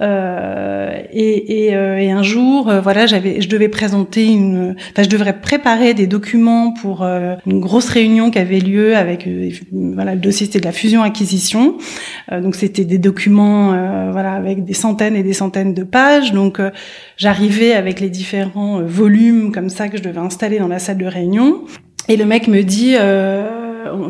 Euh, 0.00 1.02
et, 1.12 1.66
et, 1.66 1.76
euh, 1.76 1.98
et, 1.98 2.10
un 2.10 2.22
jour, 2.22 2.68
euh, 2.68 2.80
voilà, 2.80 3.06
j'avais, 3.06 3.40
je 3.40 3.48
devais 3.48 3.68
présenter 3.68 4.26
une, 4.26 4.76
enfin, 4.92 5.02
je 5.02 5.08
devrais 5.08 5.40
préparer 5.40 5.94
des 5.94 6.06
documents 6.06 6.72
pour 6.72 7.02
une 7.02 7.60
grosse 7.60 7.88
réunion 7.88 8.30
qui 8.30 8.38
avait 8.38 8.60
lieu 8.60 8.96
avec, 8.96 9.28
voilà, 9.72 10.14
le 10.14 10.20
dossier 10.20 10.46
c'était 10.46 10.60
de 10.60 10.64
la 10.64 10.72
fusion-acquisition. 10.72 11.76
donc 12.30 12.54
c'était 12.54 12.84
des 12.84 12.98
documents, 12.98 13.68
voilà, 14.12 14.34
avec 14.34 14.64
des 14.64 14.74
centaines 14.74 15.16
et 15.16 15.22
des 15.22 15.32
centaines 15.32 15.74
de 15.74 15.82
pages. 15.82 16.32
Donc 16.32 16.60
j'arrivais 17.16 17.72
avec 17.72 18.00
les 18.00 18.10
différents 18.10 18.80
volumes 18.82 19.52
comme 19.52 19.68
ça 19.68 19.88
que 19.88 19.98
je 19.98 20.02
devais 20.02 20.18
installer 20.20 20.58
dans 20.58 20.68
la 20.68 20.78
salle 20.78 20.98
de 20.98 21.06
réunion. 21.06 21.64
Et 22.10 22.16
le 22.16 22.24
mec 22.24 22.48
me 22.48 22.62
dit, 22.62 22.96
euh, 22.98 23.59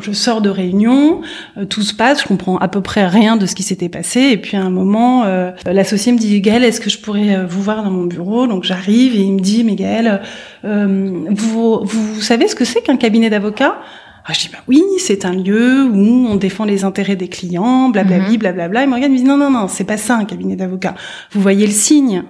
je 0.00 0.12
sors 0.12 0.40
de 0.40 0.50
réunion, 0.50 1.20
euh, 1.56 1.64
tout 1.64 1.82
se 1.82 1.94
passe, 1.94 2.22
je 2.22 2.28
comprends 2.28 2.58
à 2.58 2.68
peu 2.68 2.80
près 2.80 3.06
rien 3.06 3.36
de 3.36 3.46
ce 3.46 3.54
qui 3.54 3.62
s'était 3.62 3.88
passé. 3.88 4.20
Et 4.20 4.36
puis 4.36 4.56
à 4.56 4.62
un 4.62 4.70
moment, 4.70 5.24
euh, 5.24 5.50
l'associé 5.66 6.12
me 6.12 6.18
dit, 6.18 6.40
Gaël, 6.40 6.64
est-ce 6.64 6.80
que 6.80 6.90
je 6.90 6.98
pourrais 6.98 7.44
vous 7.44 7.62
voir 7.62 7.82
dans 7.82 7.90
mon 7.90 8.04
bureau? 8.04 8.46
Donc 8.46 8.64
j'arrive 8.64 9.14
et 9.14 9.20
il 9.20 9.32
me 9.32 9.40
dit, 9.40 9.64
mais 9.64 9.74
Gaël, 9.74 10.20
vous, 10.62 11.80
vous 11.84 12.20
savez 12.20 12.48
ce 12.48 12.54
que 12.54 12.64
c'est 12.64 12.82
qu'un 12.82 12.96
cabinet 12.96 13.30
d'avocat 13.30 13.78
ah, 14.26 14.32
je 14.32 14.40
dis 14.40 14.48
bah 14.52 14.58
oui, 14.68 14.82
c'est 14.98 15.24
un 15.24 15.32
lieu 15.32 15.84
où 15.84 16.26
on 16.28 16.36
défend 16.36 16.64
les 16.64 16.84
intérêts 16.84 17.16
des 17.16 17.28
clients, 17.28 17.88
blablabla, 17.88 18.28
mhm. 18.28 18.36
blablabla. 18.36 18.82
Et 18.84 18.86
Morgane 18.86 19.12
me 19.12 19.16
dit 19.16 19.24
non 19.24 19.36
non 19.36 19.50
non, 19.50 19.66
c'est 19.66 19.84
pas 19.84 19.96
ça 19.96 20.16
un 20.16 20.24
cabinet 20.24 20.56
d'avocat. 20.56 20.94
Vous 21.32 21.40
voyez 21.40 21.66
le 21.66 21.72
signe? 21.72 22.22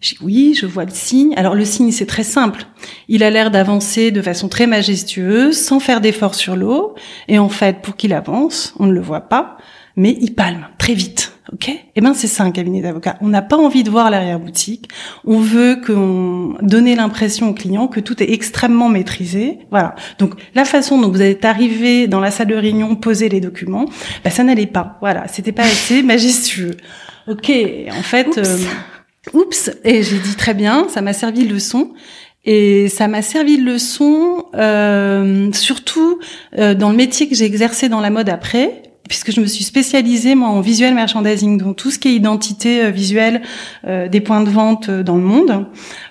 Je 0.00 0.10
dis 0.10 0.18
oui, 0.22 0.54
je 0.58 0.66
vois 0.66 0.84
le 0.84 0.92
signe. 0.92 1.34
Alors 1.36 1.54
le 1.54 1.64
signe, 1.64 1.90
c'est 1.90 2.06
très 2.06 2.22
simple. 2.22 2.66
Il 3.08 3.22
a 3.22 3.30
l'air 3.30 3.50
d'avancer 3.50 4.10
de 4.10 4.22
façon 4.22 4.48
très 4.48 4.66
majestueuse, 4.66 5.58
sans 5.58 5.80
faire 5.80 6.00
d'effort 6.00 6.34
sur 6.34 6.54
l'eau. 6.54 6.94
Et 7.26 7.38
en 7.38 7.48
fait, 7.48 7.82
pour 7.82 7.96
qu'il 7.96 8.12
avance, 8.12 8.74
on 8.78 8.86
ne 8.86 8.92
le 8.92 9.00
voit 9.00 9.22
pas, 9.22 9.56
mais 9.96 10.16
il 10.20 10.34
palme 10.34 10.68
très 10.78 10.94
vite. 10.94 11.32
Ok? 11.52 11.70
Eh 11.96 12.00
ben 12.00 12.12
c'est 12.14 12.26
ça 12.28 12.44
un 12.44 12.50
cabinet 12.52 12.82
d'avocat. 12.82 13.16
On 13.22 13.28
n'a 13.28 13.42
pas 13.42 13.56
envie 13.56 13.82
de 13.82 13.90
voir 13.90 14.10
l'arrière-boutique. 14.10 14.88
On 15.24 15.40
veut 15.40 15.80
qu'on 15.84 16.54
donner 16.60 16.94
l'impression 16.94 17.48
au 17.48 17.54
client 17.54 17.88
que 17.88 18.00
tout 18.00 18.22
est 18.22 18.30
extrêmement 18.30 18.90
maîtrisé. 18.90 19.58
Voilà. 19.70 19.94
Donc 20.18 20.34
la 20.54 20.66
façon 20.66 21.00
dont 21.00 21.10
vous 21.10 21.22
êtes 21.22 21.44
arrivé 21.44 22.06
dans 22.06 22.20
la 22.20 22.30
salle 22.30 22.48
de 22.48 22.54
réunion, 22.54 22.94
poser 22.96 23.30
les 23.30 23.40
documents, 23.40 23.86
ben, 24.22 24.30
ça 24.30 24.44
n'allait 24.44 24.66
pas. 24.66 24.98
Voilà, 25.00 25.26
c'était 25.26 25.52
pas 25.52 25.64
assez 25.64 26.02
majestueux. 26.02 26.76
Ok. 27.26 27.50
En 27.90 28.02
fait. 28.02 28.38
Oups, 29.34 29.70
et 29.84 30.02
j'ai 30.02 30.18
dit 30.18 30.34
très 30.36 30.54
bien, 30.54 30.86
ça 30.88 31.00
m'a 31.00 31.12
servi 31.12 31.46
de 31.46 31.52
leçon. 31.52 31.92
Et 32.44 32.88
ça 32.88 33.08
m'a 33.08 33.20
servi 33.20 33.58
de 33.58 33.64
leçon, 33.64 34.44
euh, 34.54 35.52
surtout 35.52 36.18
euh, 36.56 36.74
dans 36.74 36.90
le 36.90 36.96
métier 36.96 37.28
que 37.28 37.34
j'ai 37.34 37.44
exercé 37.44 37.88
dans 37.88 38.00
la 38.00 38.10
mode 38.10 38.28
après, 38.30 38.82
puisque 39.08 39.32
je 39.32 39.40
me 39.40 39.46
suis 39.46 39.64
spécialisée 39.64 40.34
moi 40.34 40.48
en 40.48 40.60
visuel 40.60 40.94
merchandising, 40.94 41.58
donc 41.58 41.76
tout 41.76 41.90
ce 41.90 41.98
qui 41.98 42.08
est 42.08 42.14
identité 42.14 42.84
euh, 42.84 42.90
visuelle 42.90 43.42
euh, 43.86 44.08
des 44.08 44.20
points 44.20 44.42
de 44.42 44.50
vente 44.50 44.88
dans 44.90 45.16
le 45.16 45.22
monde 45.22 45.66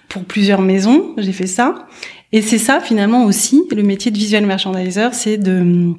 pour 0.10 0.26
plusieurs 0.26 0.62
maisons, 0.62 1.14
j'ai 1.18 1.32
fait 1.32 1.48
ça. 1.48 1.88
Et 2.34 2.42
c'est 2.42 2.58
ça 2.58 2.82
finalement 2.82 3.24
aussi 3.24 3.64
le 3.74 3.84
métier 3.84 4.12
de 4.12 4.18
visuel 4.18 4.46
merchandiser, 4.46 5.10
c'est 5.14 5.38
de 5.38 5.94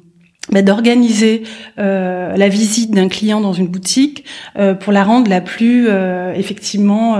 bah, 0.51 0.61
d'organiser 0.63 1.43
euh, 1.77 2.35
la 2.35 2.49
visite 2.49 2.91
d'un 2.91 3.07
client 3.07 3.39
dans 3.39 3.53
une 3.53 3.67
boutique 3.67 4.25
euh, 4.57 4.73
pour 4.73 4.91
la 4.91 5.03
rendre 5.03 5.29
la 5.29 5.41
plus 5.41 5.87
euh, 5.87 6.33
effectivement 6.33 7.17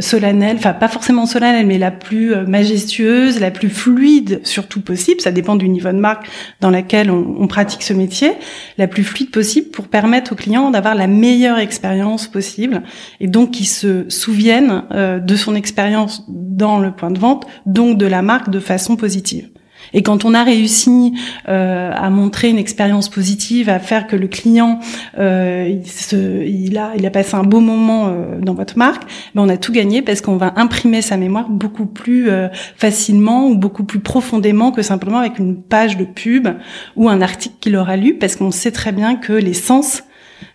solennelle, 0.00 0.56
enfin 0.56 0.72
pas 0.72 0.88
forcément 0.88 1.26
solennelle, 1.26 1.66
mais 1.66 1.78
la 1.78 1.90
plus 1.90 2.34
majestueuse, 2.46 3.40
la 3.40 3.50
plus 3.50 3.70
fluide 3.70 4.40
surtout 4.44 4.80
possible. 4.80 5.20
Ça 5.20 5.30
dépend 5.30 5.56
du 5.56 5.68
niveau 5.68 5.90
de 5.90 5.98
marque 5.98 6.28
dans 6.60 6.70
laquelle 6.70 7.10
on, 7.10 7.36
on 7.38 7.46
pratique 7.46 7.82
ce 7.82 7.92
métier, 7.92 8.32
la 8.76 8.86
plus 8.86 9.04
fluide 9.04 9.30
possible 9.30 9.68
pour 9.70 9.88
permettre 9.88 10.32
au 10.32 10.34
client 10.34 10.70
d'avoir 10.70 10.94
la 10.94 11.06
meilleure 11.06 11.58
expérience 11.58 12.26
possible 12.28 12.82
et 13.20 13.26
donc 13.26 13.52
qu'il 13.52 13.68
se 13.68 14.08
souvienne 14.08 14.82
de 14.90 15.36
son 15.36 15.54
expérience 15.54 16.24
dans 16.28 16.78
le 16.78 16.92
point 16.92 17.10
de 17.10 17.18
vente, 17.18 17.46
donc 17.66 17.98
de 17.98 18.06
la 18.06 18.22
marque 18.22 18.50
de 18.50 18.60
façon 18.60 18.96
positive. 18.96 19.48
Et 19.92 20.02
quand 20.02 20.24
on 20.24 20.34
a 20.34 20.44
réussi 20.44 21.14
euh, 21.48 21.90
à 21.94 22.10
montrer 22.10 22.48
une 22.50 22.58
expérience 22.58 23.08
positive, 23.08 23.68
à 23.68 23.78
faire 23.78 24.06
que 24.06 24.16
le 24.16 24.28
client 24.28 24.80
euh, 25.18 25.68
il, 25.68 25.86
se, 25.86 26.44
il, 26.44 26.76
a, 26.78 26.92
il 26.96 27.06
a 27.06 27.10
passé 27.10 27.34
un 27.34 27.42
beau 27.42 27.60
moment 27.60 28.08
euh, 28.08 28.38
dans 28.40 28.54
votre 28.54 28.76
marque, 28.78 29.02
ben 29.34 29.42
on 29.42 29.48
a 29.48 29.56
tout 29.56 29.72
gagné 29.72 30.02
parce 30.02 30.20
qu'on 30.20 30.36
va 30.36 30.52
imprimer 30.56 31.02
sa 31.02 31.16
mémoire 31.16 31.48
beaucoup 31.48 31.86
plus 31.86 32.30
euh, 32.30 32.48
facilement 32.76 33.48
ou 33.48 33.56
beaucoup 33.56 33.84
plus 33.84 34.00
profondément 34.00 34.72
que 34.72 34.82
simplement 34.82 35.18
avec 35.18 35.38
une 35.38 35.62
page 35.62 35.96
de 35.96 36.04
pub 36.04 36.48
ou 36.96 37.08
un 37.08 37.20
article 37.20 37.56
qu'il 37.60 37.76
aura 37.76 37.96
lu, 37.96 38.14
parce 38.14 38.36
qu'on 38.36 38.50
sait 38.50 38.72
très 38.72 38.92
bien 38.92 39.16
que 39.16 39.32
les 39.32 39.54
sens 39.54 40.02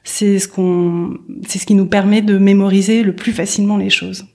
c'est 0.04 0.40
ce 0.40 0.48
qu'on, 0.48 1.18
c'est 1.48 1.60
ce 1.60 1.66
qui 1.66 1.76
nous 1.76 1.86
permet 1.86 2.22
de 2.22 2.38
mémoriser 2.38 3.04
le 3.04 3.16
plus 3.16 3.32
facilement 3.32 3.78
les 3.78 3.90
choses. 3.90 4.26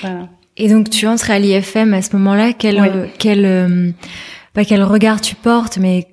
Voilà. 0.00 0.28
Et 0.60 0.68
donc 0.68 0.90
tu 0.90 1.06
entres 1.06 1.30
à 1.30 1.38
l'IFM 1.38 1.94
à 1.94 2.02
ce 2.02 2.14
moment-là, 2.16 2.52
quel, 2.52 3.08
quel, 3.18 3.46
euh, 3.46 3.90
pas 4.52 4.66
quel 4.66 4.82
regard 4.82 5.22
tu 5.22 5.34
portes, 5.34 5.78
mais 5.78 6.06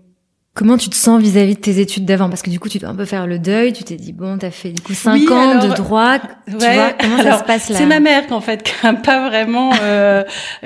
comment 0.53 0.77
tu 0.77 0.89
te 0.89 0.95
sens 0.95 1.21
vis-à-vis 1.21 1.55
de 1.55 1.59
tes 1.59 1.81
études 1.81 2.05
d'avant? 2.05 2.29
Parce 2.29 2.43
que 2.43 2.49
du 2.49 2.57
coup, 2.57 2.69
tu 2.69 2.79
dois 2.79 2.87
un 2.87 2.95
peu 2.95 3.03
faire 3.03 3.27
le 3.27 3.39
deuil. 3.39 3.73
Tu 3.73 3.83
t'es 3.83 3.97
dit 3.97 4.13
bon, 4.13 4.37
t'as 4.37 4.49
fait 4.49 4.69
du 4.69 4.81
coup 4.81 4.93
cinq 4.93 5.29
ans 5.31 5.59
de 5.59 5.73
droit. 5.75 6.19
tu 6.47 6.53
vois 6.53 6.93
comment 6.97 7.21
ça 7.21 7.39
se 7.39 7.43
passe 7.43 7.69
là? 7.69 7.77
C'est 7.77 7.85
ma 7.85 7.99
mère 7.99 8.25
qu'en 8.27 8.39
fait, 8.39 8.63
qui 8.63 8.73
a 8.87 8.93
pas 8.93 9.27
vraiment, 9.27 9.71
euh, 9.81 10.23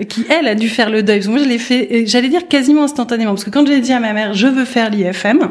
qui 0.07 0.27
elle 0.29 0.47
a 0.47 0.53
dû 0.53 0.69
faire 0.69 0.91
le 0.91 1.01
deuil. 1.01 1.17
Parce 1.17 1.25
que 1.25 1.31
moi, 1.31 1.41
je 1.43 1.49
l'ai 1.49 1.57
fait, 1.57 2.05
j'allais 2.05 2.29
dire 2.29 2.47
quasiment 2.47 2.83
instantanément, 2.83 3.31
parce 3.31 3.45
que 3.45 3.49
quand 3.49 3.65
j'ai 3.65 3.81
dit 3.81 3.93
à 3.93 3.99
ma 3.99 4.13
mère, 4.13 4.35
je 4.35 4.45
veux 4.45 4.65
faire 4.65 4.91
l'IFM. 4.91 5.49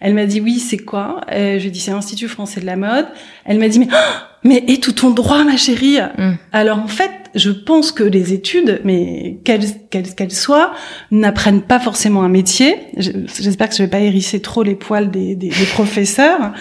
Elle 0.00 0.14
m'a 0.14 0.26
dit 0.26 0.40
oui, 0.40 0.58
c'est 0.58 0.78
quoi? 0.78 1.20
Euh, 1.30 1.58
Je 1.58 1.60
lui 1.60 1.68
ai 1.68 1.70
dit 1.70 1.78
c'est 1.78 1.92
l'Institut 1.92 2.26
français 2.26 2.60
de 2.60 2.66
la 2.66 2.74
mode. 2.74 3.06
Elle 3.44 3.60
m'a 3.60 3.68
dit 3.68 3.78
mais 3.78 3.88
oh, 3.88 4.12
mais 4.42 4.64
et 4.66 4.80
tout 4.80 4.90
ton 4.90 5.10
droit, 5.10 5.44
ma 5.44 5.56
chérie? 5.56 5.98
Mm. 6.18 6.32
Alors 6.52 6.80
en 6.80 6.88
fait, 6.88 7.12
je 7.34 7.50
pense 7.50 7.92
que 7.92 8.02
les 8.02 8.32
études, 8.32 8.80
mais 8.84 9.38
qu'elles 9.44 9.64
qu'elles 9.90 10.32
soient, 10.32 10.72
n'apprennent 11.10 11.62
pas 11.62 11.78
forcément 11.78 12.22
un 12.22 12.28
métier. 12.28 12.76
J'espère 12.96 13.68
que 13.68 13.74
je 13.76 13.82
vais 13.82 13.88
pas 13.88 14.00
hérisser 14.00 14.40
trop 14.40 14.62
les 14.62 14.74
poils 14.74 15.10
des, 15.10 15.36
professeurs, 15.72 16.52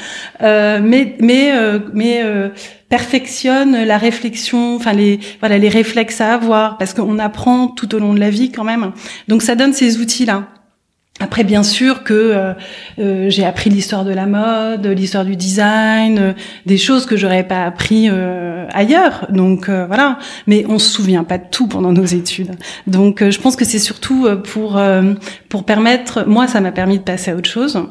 euh, 0.42 0.80
mais 0.84 1.16
mais 1.20 1.52
euh, 1.54 1.80
euh, 1.96 2.50
perfectionne 2.90 3.84
la 3.84 3.98
réflexion, 3.98 4.76
enfin 4.76 4.94
les 4.94 5.20
voilà 5.40 5.58
les 5.58 5.70
réflexes 5.70 6.22
à 6.22 6.34
avoir, 6.34 6.78
parce 6.78 6.94
qu'on 6.94 7.20
apprend 7.20 7.68
tout 7.68 7.94
au 7.96 8.00
long 8.00 8.14
de 8.14 8.20
la 8.20 8.30
vie 8.30 8.52
quand 8.52 8.64
même. 8.64 8.92
Donc 9.28 9.42
ça 9.42 9.56
donne 9.56 9.74
ces 9.74 10.00
outils 10.00 10.26
là. 10.26 10.48
Après, 11.22 11.44
bien 11.44 11.62
sûr 11.62 12.04
que 12.04 12.14
euh, 12.14 12.54
euh, 12.98 13.30
j'ai 13.30 13.46
appris 13.46 13.70
l'histoire 13.70 14.04
de 14.06 14.12
la 14.12 14.26
mode, 14.26 14.88
l'histoire 14.88 15.24
du 15.24 15.36
design, 15.36 16.18
euh, 16.18 16.34
des 16.66 16.78
choses 16.78 17.06
que 17.06 17.16
j'aurais 17.16 17.48
pas 17.48 17.64
appris 17.64 18.10
ailleurs. 18.74 19.28
Donc 19.30 19.70
voilà. 19.70 20.18
Mais 20.48 20.66
on 20.68 20.80
se 20.80 20.90
souvient 20.90 21.24
pas 21.24 21.38
de 21.38 21.46
tout 21.52 21.68
pendant 21.68 21.92
nos 21.92 22.06
études. 22.06 22.52
Donc 22.88 23.24
je 23.24 23.40
pense 23.40 23.56
que 23.56 23.66
c'est 23.66 23.80
surtout 23.80 24.28
pour 24.44 24.82
pour 25.50 25.64
permettre. 25.64 26.28
Moi, 26.28 26.48
ça 26.48 26.60
m'a 26.62 26.72
permis 26.72 26.98
de 26.98 27.04
passer 27.04 27.32
à 27.32 27.36
autre 27.36 27.50
chose. 27.50 27.82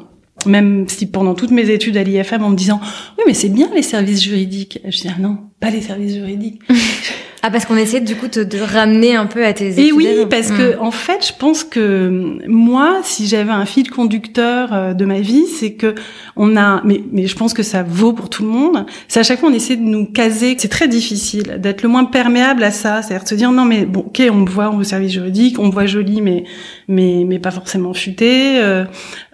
Même 0.47 0.89
si 0.89 1.07
pendant 1.07 1.35
toutes 1.35 1.51
mes 1.51 1.69
études 1.71 1.97
à 1.99 2.03
l'IFM, 2.03 2.43
en 2.43 2.51
me 2.51 2.57
disant 2.57 2.81
oui, 3.19 3.25
mais 3.27 3.35
c'est 3.35 3.51
bien 3.51 3.69
les 3.75 3.83
services 3.83 4.23
juridiques. 4.23 4.81
Je 4.89 5.01
dis 5.01 5.09
ah 5.09 5.21
non, 5.21 5.39
pas 5.61 5.71
les 5.71 5.83
services 5.83 6.15
juridiques. 6.15 6.61
Ah 7.42 7.50
parce 7.50 7.64
qu'on 7.64 7.76
essaie 7.76 8.00
du 8.00 8.16
coup 8.16 8.28
de, 8.28 8.44
de, 8.44 8.59
ramener 8.61 9.16
un 9.16 9.26
peu 9.26 9.44
à 9.44 9.52
tes 9.52 9.68
études. 9.68 9.85
Et 9.85 9.92
oui, 9.92 10.06
parce 10.28 10.50
que 10.50 10.76
hmm. 10.76 10.82
en 10.82 10.90
fait, 10.90 11.26
je 11.26 11.32
pense 11.32 11.64
que 11.64 12.38
moi, 12.47 13.00
si 13.02 13.26
j'avais 13.26 13.50
un 13.50 13.64
fil 13.64 13.90
conducteur 13.90 14.73
euh, 14.73 14.92
de 14.92 15.04
ma 15.06 15.20
vie, 15.20 15.47
c'est 15.47 15.73
que 15.73 15.94
on 16.37 16.56
a, 16.56 16.82
mais 16.85 17.02
mais 17.12 17.26
je 17.26 17.37
pense 17.37 17.54
que 17.54 17.62
ça 17.62 17.82
vaut 17.82 18.12
pour 18.12 18.28
tout 18.28 18.42
le 18.42 18.50
monde. 18.50 18.85
C'est 19.09 19.20
à 19.20 19.23
chaque 19.23 19.40
fois 19.40 19.49
on 19.49 19.54
essaie 19.54 19.76
de 19.76 19.82
nous 19.82 20.06
caser. 20.06 20.54
C'est 20.59 20.68
très 20.68 20.88
difficile 20.88 21.59
d'être 21.59 21.82
le 21.82 21.88
moins 21.88 22.04
perméable 22.04 22.62
à 22.62 22.70
ça, 22.70 23.02
c'est-à-dire 23.02 23.25
de 23.25 23.28
se 23.28 23.35
dire 23.35 23.52
non 23.52 23.64
mais 23.64 23.87
bon, 23.87 24.00
ok, 24.00 24.23
on 24.30 24.37
me 24.37 24.49
voit 24.49 24.70
au 24.70 24.82
service 24.82 25.12
juridique, 25.12 25.59
on 25.59 25.66
me 25.66 25.73
voit 25.73 25.87
jolie, 25.87 26.20
mais 26.20 26.44
mais 26.88 27.25
mais 27.26 27.38
pas 27.38 27.50
forcément 27.50 27.94
futée. 27.94 28.61
Euh, 28.61 28.85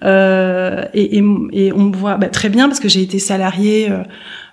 euh, 0.04 0.84
et, 0.94 1.18
et, 1.18 1.24
et, 1.52 1.72
on 1.72 1.84
me 1.84 1.96
voit 1.96 2.16
bah, 2.16 2.28
très 2.28 2.48
bien 2.48 2.68
parce 2.68 2.80
que 2.80 2.88
j'ai 2.88 3.02
été 3.02 3.18
salariée. 3.18 3.88
Euh, 3.90 4.02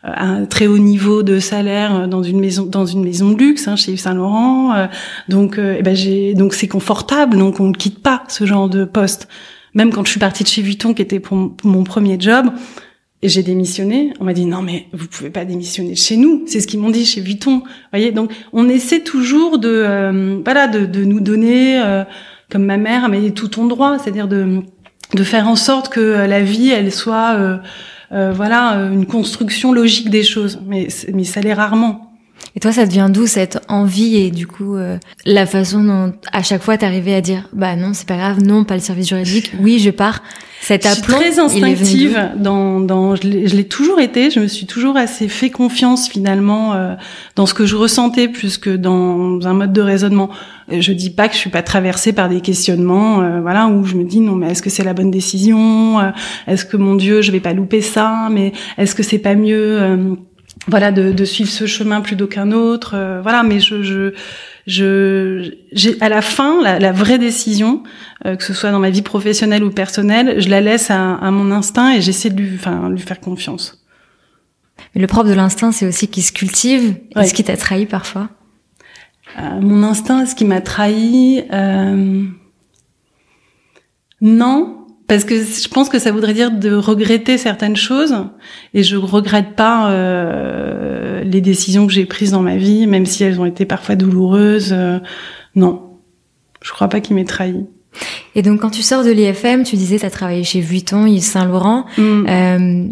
un 0.04 0.46
très 0.46 0.68
haut 0.68 0.78
niveau 0.78 1.24
de 1.24 1.40
salaire 1.40 2.08
dans 2.08 2.24
une 2.24 2.40
maison 2.40 2.66
dans 2.66 2.86
une 2.86 3.04
maison 3.04 3.32
de 3.32 3.38
luxe 3.38 3.68
hein, 3.68 3.76
chez 3.76 3.94
Yves 3.94 4.02
Saint 4.02 4.14
Laurent. 4.14 4.74
Euh, 4.74 4.88
donc, 5.30 5.58
euh, 5.58 5.78
eh 5.80 5.82
ben 5.82 5.96
j'ai 5.96 6.34
donc 6.34 6.54
c'est 6.54 6.68
confortable. 6.68 7.38
Donc 7.38 7.60
on 7.60 7.70
ne 7.70 7.74
quitte 7.74 8.00
pas 8.00 8.24
ce 8.28 8.46
genre 8.46 8.70
de 8.70 8.84
poste. 8.86 9.28
Même 9.74 9.92
quand 9.92 10.06
je 10.06 10.12
suis 10.12 10.20
partie 10.20 10.44
de 10.44 10.50
chez 10.50 10.62
Vuitton, 10.62 10.94
qui 10.94 11.02
était 11.02 11.20
pour, 11.20 11.56
mon 11.64 11.84
premier 11.84 12.20
job, 12.20 12.48
et 13.22 13.30
j'ai 13.30 13.42
démissionné. 13.44 14.14
On 14.20 14.26
m'a 14.26 14.34
dit 14.34 14.46
non 14.46 14.62
mais 14.62 14.88
vous 14.92 15.08
pouvez 15.08 15.30
pas 15.30 15.46
démissionner 15.46 15.96
chez 15.96 16.18
nous. 16.18 16.44
C'est 16.48 16.60
ce 16.60 16.68
qu'ils 16.68 16.82
m'ont 16.82 16.92
dit 16.92 17.06
chez 17.06 17.22
Vuitton. 17.22 17.64
Voyez 17.92 18.12
donc 18.12 18.32
on 18.52 18.68
essaie 18.68 19.00
toujours 19.00 19.58
de 19.58 19.70
euh, 19.70 20.42
voilà 20.44 20.68
de, 20.68 20.86
de, 20.86 21.06
nous 21.06 21.22
donner 21.22 21.82
comme 22.52 22.66
ma 22.66 22.78
mère 22.78 23.08
mais 23.08 23.32
tout 23.32 23.48
ton 23.48 23.68
droit, 23.68 23.98
c'est-à-dire 24.00 24.28
de 24.28 24.64
de 25.14 25.24
faire 25.24 25.48
en 25.48 25.56
sorte 25.56 25.90
que 25.90 26.00
la 26.00 26.42
vie 26.42 26.70
elle 26.70 26.92
soit 26.92 27.36
euh, 27.36 27.58
voilà, 28.32 28.78
euh, 28.78 28.92
une 28.92 29.08
construction 29.08 29.74
logique 29.74 30.10
des 30.10 30.24
choses. 30.24 30.62
Mais, 30.66 30.88
mais 31.14 31.24
ça 31.24 31.42
l'est 31.42 31.54
rarement. 31.54 32.13
Et 32.56 32.60
toi, 32.60 32.72
ça 32.72 32.86
devient 32.86 33.10
d'où 33.12 33.26
cette 33.26 33.60
envie 33.68 34.16
et 34.18 34.30
du 34.30 34.46
coup 34.46 34.76
euh, 34.76 34.98
la 35.26 35.48
façon 35.48 35.84
dont 35.84 36.14
à 36.32 36.44
chaque 36.44 36.62
fois 36.62 36.78
t'arrivais 36.78 37.16
à 37.16 37.22
dire 37.22 37.50
bah 37.52 37.76
non 37.76 37.94
c'est 37.94 38.08
pas 38.08 38.18
grave, 38.18 38.44
non 38.44 38.64
pas 38.64 38.76
le 38.76 38.80
service 38.80 39.10
juridique, 39.10 39.54
oui 39.60 39.80
je 39.80 39.90
pars. 39.90 40.22
Cet 40.62 40.86
aplomb, 40.86 41.18
je 41.18 41.24
suis 41.24 41.32
très 41.32 41.40
instinctive 41.42 42.32
dans, 42.38 42.80
dans 42.80 43.16
je 43.16 43.28
l'ai 43.28 43.68
toujours 43.68 44.00
été. 44.00 44.32
Je 44.32 44.40
me 44.40 44.48
suis 44.48 44.66
toujours 44.66 44.96
assez 44.96 45.28
fait 45.28 45.50
confiance 45.50 46.08
finalement 46.08 46.74
euh, 46.74 46.94
dans 47.36 47.46
ce 47.46 47.54
que 47.54 47.66
je 47.66 47.76
ressentais 47.76 48.30
plus 48.30 48.58
que 48.58 48.74
dans 48.74 49.46
un 49.46 49.54
mode 49.54 49.74
de 49.74 49.82
raisonnement. 49.82 50.30
Je 50.70 50.94
dis 50.94 51.10
pas 51.10 51.28
que 51.28 51.34
je 51.34 51.40
suis 51.40 51.50
pas 51.50 51.64
traversée 51.64 52.14
par 52.14 52.30
des 52.30 52.40
questionnements, 52.40 53.22
euh, 53.22 53.42
voilà, 53.42 53.68
où 53.68 53.84
je 53.84 53.96
me 53.96 54.06
dis 54.06 54.22
non 54.22 54.36
mais 54.36 54.52
est-ce 54.52 54.62
que 54.62 54.70
c'est 54.70 54.86
la 54.86 54.94
bonne 54.94 55.12
décision? 55.12 56.00
Est-ce 56.48 56.64
que 56.66 56.78
mon 56.78 56.96
Dieu 56.96 57.22
je 57.22 57.32
vais 57.32 57.42
pas 57.42 57.54
louper 57.54 57.82
ça? 57.82 58.30
Mais 58.32 58.54
est-ce 58.78 58.96
que 58.96 59.04
c'est 59.04 59.18
pas 59.18 59.36
mieux 59.36 60.16
voilà 60.68 60.92
de, 60.92 61.12
de, 61.12 61.26
suivre 61.26 61.50
ce 61.50 61.66
chemin 61.66 62.02
plutôt 62.02 62.28
qu'un 62.28 62.52
autre 62.52 62.96
euh, 62.96 63.22
voilà 63.22 63.44
mais 63.44 63.60
je 63.60 63.84
je 63.84 64.14
je 64.66 65.56
j'ai 65.72 66.02
à 66.02 66.10
la 66.10 66.22
fin 66.22 66.62
la, 66.62 66.80
la 66.80 66.92
vraie 66.92 67.18
décision 67.18 67.84
euh, 68.26 68.36
que 68.36 68.44
ce 68.44 68.54
soit 68.54 68.72
dans 68.72 68.80
ma 68.80 68.90
vie 68.90 69.02
professionnelle 69.02 69.64
ou 69.64 69.72
personnelle 69.72 70.40
je 70.40 70.50
la 70.50 70.62
laisse 70.62 70.90
à, 70.90 71.16
à 71.16 71.32
mon 71.32 71.52
instinct 71.52 71.94
et 71.94 72.02
j'essaie 72.02 72.30
de 72.30 72.42
lui 72.42 72.56
enfin 72.56 72.90
lui 72.90 73.00
faire 73.00 73.20
confiance. 73.20 73.84
Mais 74.96 75.02
le 75.02 75.08
propre 75.08 75.30
de 75.30 75.34
l'instinct 75.34 75.72
c'est 75.72 75.88
aussi 75.88 76.08
qu'il 76.08 76.24
se 76.24 76.32
cultive 76.32 76.96
est-ce 77.18 77.34
qui 77.34 77.44
t'a 77.44 77.58
trahi 77.58 77.86
parfois. 77.86 78.30
Euh, 79.40 79.60
mon 79.60 79.84
instinct 79.84 80.24
est-ce 80.24 80.36
qui 80.36 80.46
m'a 80.46 80.62
trahi 80.62 81.44
non 84.22 84.83
parce 85.08 85.26
que 85.26 85.36
je 85.36 85.68
pense 85.68 85.90
que 85.90 86.00
ça 86.00 86.12
voudrait 86.12 86.34
dire 86.34 86.52
de 86.52 86.74
regretter 86.74 87.38
certaines 87.38 87.76
choses 87.76 88.16
et 88.74 88.84
je 88.84 88.96
regrette 88.96 89.56
pas 89.56 89.92
euh, 89.92 91.24
les 91.24 91.42
décisions 91.42 91.88
que 91.88 91.94
j'ai 91.94 92.06
prises 92.06 92.32
dans 92.32 92.42
ma 92.42 92.56
vie 92.56 92.88
même 92.88 93.06
si 93.06 93.24
elles 93.24 93.40
ont 93.40 93.46
été 93.46 93.66
parfois 93.66 93.96
douloureuses 93.96 94.72
euh, 94.72 95.00
non. 95.56 96.00
Je 96.62 96.72
crois 96.72 96.88
pas 96.88 97.02
qu'il 97.02 97.16
m'ait 97.16 97.26
trahi. 97.26 97.66
Et 98.36 98.42
donc 98.42 98.62
quand 98.62 98.70
tu 98.70 98.82
sors 98.82 99.04
de 99.04 99.12
l'IFM 99.12 99.64
tu 99.64 99.76
disais 99.76 100.00
tu 100.00 100.06
as 100.06 100.10
travaillé 100.10 100.44
chez 100.44 100.62
Vuitton 100.62 101.06
Yves 101.06 101.24
Saint 101.24 101.46
Laurent. 101.46 101.86
Mm. 101.98 102.26
euh, 102.30 102.88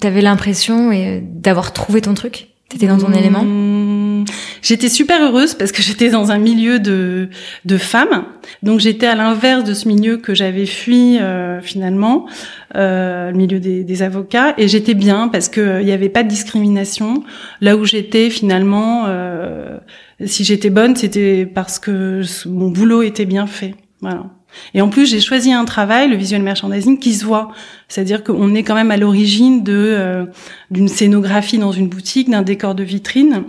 t'avais 0.00 0.22
l'impression 0.22 0.90
euh, 0.92 1.20
d'avoir 1.22 1.72
trouvé 1.72 2.00
ton 2.00 2.14
truc? 2.14 2.48
T'étais 2.68 2.86
dans 2.86 2.98
ton 2.98 3.08
mm. 3.08 3.14
élément? 3.14 3.44
J'étais 4.62 4.88
super 4.88 5.22
heureuse 5.22 5.54
parce 5.54 5.72
que 5.72 5.82
j'étais 5.82 6.10
dans 6.10 6.30
un 6.30 6.38
milieu 6.38 6.78
de, 6.78 7.28
de 7.64 7.78
femmes. 7.78 8.24
Donc 8.62 8.80
j'étais 8.80 9.06
à 9.06 9.14
l'inverse 9.14 9.64
de 9.64 9.74
ce 9.74 9.88
milieu 9.88 10.16
que 10.16 10.34
j'avais 10.34 10.66
fui 10.66 11.18
euh, 11.18 11.60
finalement, 11.60 12.26
euh, 12.76 13.30
le 13.30 13.36
milieu 13.36 13.60
des, 13.60 13.84
des 13.84 14.02
avocats. 14.02 14.54
Et 14.58 14.68
j'étais 14.68 14.94
bien 14.94 15.28
parce 15.28 15.48
qu'il 15.48 15.62
euh, 15.62 15.82
n'y 15.82 15.92
avait 15.92 16.08
pas 16.08 16.22
de 16.22 16.28
discrimination. 16.28 17.24
Là 17.60 17.76
où 17.76 17.84
j'étais 17.84 18.30
finalement, 18.30 19.04
euh, 19.06 19.78
si 20.24 20.44
j'étais 20.44 20.70
bonne, 20.70 20.96
c'était 20.96 21.46
parce 21.46 21.78
que 21.78 22.22
mon 22.46 22.70
boulot 22.70 23.02
était 23.02 23.26
bien 23.26 23.46
fait. 23.46 23.74
Voilà. 24.00 24.24
Et 24.72 24.80
en 24.80 24.88
plus, 24.88 25.10
j'ai 25.10 25.20
choisi 25.20 25.52
un 25.52 25.64
travail, 25.64 26.08
le 26.08 26.16
visual 26.16 26.42
merchandising, 26.42 26.98
qui 26.98 27.14
se 27.14 27.24
voit. 27.24 27.50
C'est-à-dire 27.88 28.22
qu'on 28.22 28.54
est 28.54 28.62
quand 28.62 28.74
même 28.74 28.90
à 28.90 28.96
l'origine 28.96 29.62
de 29.64 29.72
euh, 29.74 30.26
d'une 30.70 30.88
scénographie 30.88 31.58
dans 31.58 31.72
une 31.72 31.88
boutique, 31.88 32.30
d'un 32.30 32.42
décor 32.42 32.74
de 32.74 32.82
vitrine. 32.82 33.44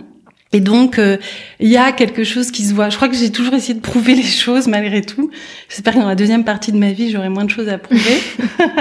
Et 0.52 0.60
donc, 0.60 0.98
euh, 0.98 1.16
il 1.58 1.68
y 1.68 1.76
a 1.76 1.90
quelque 1.90 2.22
chose 2.22 2.52
qui 2.52 2.62
se 2.62 2.72
voit. 2.72 2.88
Je 2.88 2.96
crois 2.96 3.08
que 3.08 3.16
j'ai 3.16 3.32
toujours 3.32 3.54
essayé 3.54 3.74
de 3.74 3.80
prouver 3.80 4.14
les 4.14 4.22
choses 4.22 4.68
malgré 4.68 5.02
tout. 5.02 5.30
J'espère 5.68 5.94
que 5.94 5.98
dans 5.98 6.06
la 6.06 6.14
deuxième 6.14 6.44
partie 6.44 6.70
de 6.70 6.78
ma 6.78 6.92
vie, 6.92 7.10
j'aurai 7.10 7.28
moins 7.28 7.44
de 7.44 7.50
choses 7.50 7.68
à 7.68 7.78
prouver. 7.78 8.20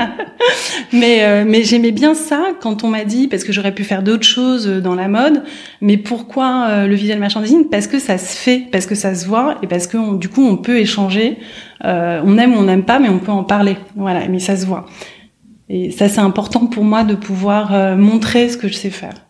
mais 0.93 1.23
euh, 1.23 1.43
mais 1.45 1.63
j'aimais 1.63 1.91
bien 1.91 2.13
ça 2.13 2.49
quand 2.61 2.83
on 2.83 2.89
m'a 2.89 3.03
dit, 3.03 3.27
parce 3.27 3.43
que 3.43 3.51
j'aurais 3.51 3.73
pu 3.73 3.83
faire 3.83 4.03
d'autres 4.03 4.27
choses 4.27 4.67
dans 4.67 4.93
la 4.93 5.07
mode, 5.07 5.43
mais 5.81 5.97
pourquoi 5.97 6.67
euh, 6.69 6.87
le 6.87 6.93
visual 6.93 7.19
merchandising 7.19 7.67
Parce 7.69 7.87
que 7.87 7.97
ça 7.97 8.19
se 8.19 8.37
fait, 8.37 8.67
parce 8.71 8.85
que 8.85 8.95
ça 8.95 9.15
se 9.15 9.25
voit, 9.25 9.57
et 9.63 9.67
parce 9.67 9.87
que 9.87 10.17
du 10.17 10.29
coup, 10.29 10.45
on 10.45 10.57
peut 10.57 10.77
échanger. 10.77 11.37
on 11.83 12.37
aime 12.37 12.53
ou 12.53 12.59
on 12.59 12.63
n'aime 12.63 12.85
pas, 12.85 12.99
mais 12.99 13.09
on 13.09 13.19
peut 13.19 13.31
en 13.31 13.43
parler. 13.43 13.75
Voilà, 13.95 14.27
mais 14.27 14.39
ça 14.39 14.55
se 14.55 14.67
voit. 14.67 14.85
Et 15.67 15.89
ça, 15.89 16.09
c'est 16.09 16.21
important 16.21 16.67
pour 16.67 16.83
moi 16.83 17.03
de 17.03 17.15
pouvoir 17.15 17.97
montrer 17.97 18.49
ce 18.49 18.57
que 18.57 18.67
je 18.67 18.75
sais 18.75 18.91
faire. 18.91 19.24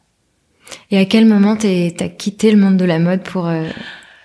Et 0.92 0.98
à 0.98 1.06
quel 1.06 1.26
moment 1.26 1.56
t'as 1.56 2.10
quitté 2.10 2.52
le 2.52 2.58
monde 2.58 2.78
de 2.78 2.86
la 2.86 3.00
mode 3.00 3.24
pour... 3.24 3.48
Euh... 3.48 3.66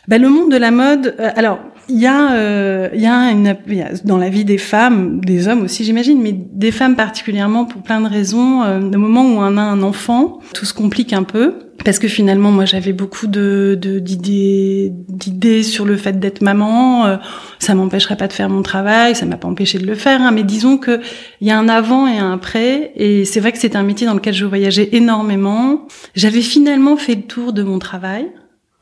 Bah, 0.09 0.19
le 0.19 0.29
monde 0.29 0.51
de 0.51 0.57
la 0.57 0.71
mode, 0.71 1.15
euh, 1.21 1.31
alors 1.37 1.61
il 1.91 1.99
y 1.99 2.07
a, 2.07 2.33
euh, 2.33 2.89
il 2.95 3.01
y 3.01 3.07
a 3.07 3.31
une, 3.31 3.57
dans 4.05 4.17
la 4.17 4.29
vie 4.29 4.45
des 4.45 4.59
femmes, 4.59 5.21
des 5.21 5.49
hommes 5.49 5.63
aussi, 5.63 5.85
j'imagine, 5.85 6.21
mais 6.21 6.33
des 6.33 6.71
femmes 6.71 6.97
particulièrement 6.97 7.65
pour 7.65 7.83
plein 7.83 8.01
de 8.01 8.09
raisons. 8.09 8.63
Euh, 8.63 8.81
au 8.81 8.99
moment 8.99 9.23
où 9.23 9.39
on 9.39 9.57
a 9.57 9.63
un 9.63 9.83
enfant, 9.83 10.39
tout 10.55 10.65
se 10.65 10.75
complique 10.75 11.13
un 11.13 11.23
peu 11.23 11.55
parce 11.85 11.99
que 11.99 12.09
finalement, 12.09 12.51
moi, 12.51 12.65
j'avais 12.65 12.93
beaucoup 12.93 13.27
de 13.27 13.79
d'idées 13.81 14.93
d'idées 15.09 15.63
sur 15.63 15.85
le 15.85 15.97
fait 15.97 16.19
d'être 16.19 16.43
maman. 16.43 17.07
Euh, 17.07 17.17
ça 17.59 17.75
m'empêcherait 17.75 18.17
pas 18.17 18.29
de 18.29 18.33
faire 18.33 18.49
mon 18.51 18.63
travail, 18.63 19.15
ça 19.15 19.27
m'a 19.27 19.37
pas 19.37 19.49
empêché 19.49 19.79
de 19.79 19.87
le 19.87 19.95
faire. 19.95 20.21
Hein, 20.23 20.31
mais 20.31 20.43
disons 20.43 20.79
que 20.79 21.01
il 21.41 21.49
y 21.49 21.51
a 21.51 21.59
un 21.59 21.69
avant 21.69 22.07
et 22.07 22.19
un 22.19 22.33
après, 22.33 22.93
et 22.97 23.25
c'est 23.25 23.41
vrai 23.41 23.53
que 23.53 23.59
c'est 23.59 23.77
un 23.77 23.83
métier 23.83 24.07
dans 24.07 24.15
lequel 24.15 24.35
je 24.35 24.45
voyageais 24.45 24.91
énormément. 24.93 25.87
J'avais 26.15 26.43
finalement 26.43 26.97
fait 26.97 27.15
le 27.15 27.23
tour 27.23 27.53
de 27.53 27.63
mon 27.63 27.79
travail. 27.79 28.31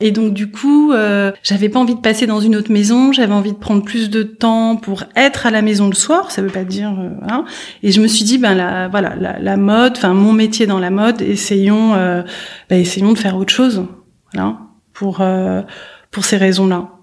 Et 0.01 0.11
donc 0.11 0.33
du 0.33 0.49
coup, 0.49 0.93
euh, 0.93 1.33
j'avais 1.43 1.67
pas 1.67 1.79
envie 1.79 1.95
de 1.95 1.99
passer 1.99 2.25
dans 2.25 2.39
une 2.39 2.55
autre 2.55 2.71
maison, 2.71 3.11
j'avais 3.11 3.33
envie 3.33 3.51
de 3.51 3.57
prendre 3.57 3.83
plus 3.83 4.09
de 4.09 4.23
temps 4.23 4.77
pour 4.77 5.03
être 5.17 5.45
à 5.45 5.51
la 5.51 5.61
maison 5.61 5.87
le 5.87 5.93
soir, 5.93 6.31
ça 6.31 6.41
veut 6.41 6.49
pas 6.49 6.63
dire 6.63 6.97
euh, 6.97 7.09
hein. 7.27 7.43
Et 7.83 7.91
je 7.91 8.01
me 8.01 8.07
suis 8.07 8.23
dit 8.23 8.37
ben 8.37 8.55
la 8.55 8.87
voilà, 8.87 9.15
la, 9.17 9.57
mode, 9.57 9.93
enfin 9.97 10.13
mon 10.13 10.31
métier 10.31 10.67
dans 10.67 10.79
la 10.79 10.89
mode, 10.89 11.21
essayons 11.21 11.95
euh, 11.95 12.23
ben, 12.69 12.79
essayons 12.79 13.11
de 13.11 13.17
faire 13.17 13.35
autre 13.35 13.51
chose. 13.51 13.85
Voilà, 14.33 14.59
pour 14.93 15.19
euh, 15.19 15.63
pour 16.11 16.23
ces 16.23 16.37
raisons-là. 16.37 16.98